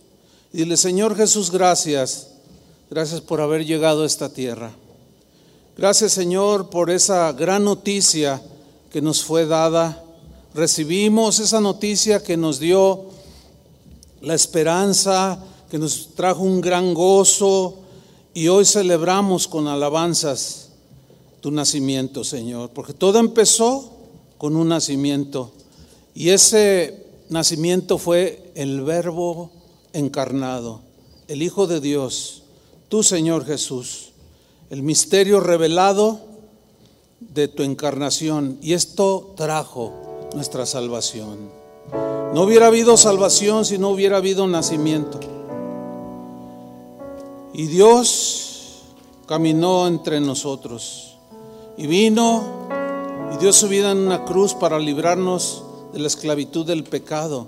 dile, 0.51 0.77
Señor 0.77 1.15
Jesús, 1.15 1.49
gracias. 1.49 2.27
Gracias 2.91 3.19
por 3.19 3.41
haber 3.41 3.65
llegado 3.65 4.03
a 4.03 4.05
esta 4.05 4.29
tierra. 4.29 4.73
Gracias, 5.75 6.11
Señor, 6.13 6.69
por 6.69 6.91
esa 6.91 7.31
gran 7.31 7.63
noticia 7.63 8.43
que 8.91 9.01
nos 9.01 9.23
fue 9.23 9.47
dada. 9.47 10.02
Recibimos 10.55 11.39
esa 11.39 11.59
noticia 11.59 12.21
que 12.21 12.37
nos 12.37 12.59
dio 12.59 13.05
la 14.21 14.35
esperanza, 14.35 15.43
que 15.71 15.79
nos 15.79 16.09
trajo 16.13 16.43
un 16.43 16.61
gran 16.61 16.93
gozo 16.93 17.79
y 18.35 18.49
hoy 18.49 18.63
celebramos 18.63 19.47
con 19.47 19.67
alabanzas 19.67 20.69
tu 21.41 21.49
nacimiento, 21.49 22.23
Señor, 22.23 22.69
porque 22.69 22.93
todo 22.93 23.17
empezó 23.17 23.93
con 24.37 24.55
un 24.55 24.69
nacimiento 24.69 25.51
y 26.13 26.29
ese 26.29 27.03
nacimiento 27.29 27.97
fue 27.97 28.51
el 28.53 28.81
verbo 28.81 29.49
encarnado, 29.91 30.81
el 31.27 31.41
Hijo 31.41 31.65
de 31.65 31.81
Dios, 31.81 32.43
tú, 32.89 33.01
Señor 33.01 33.43
Jesús, 33.45 34.11
el 34.69 34.83
misterio 34.83 35.39
revelado 35.39 36.19
de 37.19 37.47
tu 37.47 37.63
encarnación 37.63 38.59
y 38.61 38.73
esto 38.73 39.33
trajo 39.35 40.12
nuestra 40.33 40.65
salvación. 40.65 41.49
No 42.33 42.41
hubiera 42.41 42.67
habido 42.67 42.97
salvación 42.97 43.65
si 43.65 43.77
no 43.77 43.89
hubiera 43.89 44.17
habido 44.17 44.47
nacimiento. 44.47 45.19
Y 47.53 47.67
Dios 47.67 48.83
caminó 49.27 49.87
entre 49.87 50.19
nosotros 50.19 51.17
y 51.77 51.87
vino 51.87 52.43
y 53.33 53.37
dio 53.37 53.53
su 53.53 53.67
vida 53.67 53.91
en 53.91 53.99
una 53.99 54.25
cruz 54.25 54.53
para 54.53 54.79
librarnos 54.79 55.63
de 55.93 55.99
la 55.99 56.07
esclavitud 56.07 56.65
del 56.65 56.83
pecado 56.83 57.47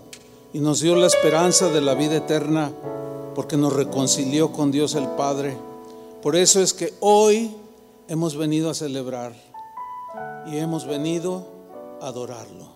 y 0.54 0.60
nos 0.60 0.82
dio 0.82 0.96
la 0.96 1.08
esperanza 1.08 1.70
de 1.70 1.82
la 1.82 1.96
vida 1.96 2.18
eterna 2.18 2.72
porque 3.34 3.58
nos 3.58 3.74
reconcilió 3.74 4.52
con 4.52 4.72
Dios 4.72 4.96
el 4.96 5.08
Padre. 5.10 5.58
Por 6.22 6.36
eso 6.36 6.62
es 6.62 6.74
que 6.74 6.94
hoy 7.02 7.52
hemos 8.08 8.38
venido 8.38 8.70
a 8.70 8.74
celebrar 8.74 9.34
y 10.48 10.58
hemos 10.58 10.86
venido 10.86 11.46
a 12.02 12.08
adorarlo. 12.08 12.75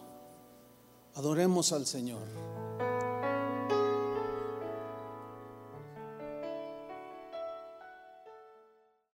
Adoremos 1.20 1.74
al 1.74 1.86
Señor. 1.86 2.39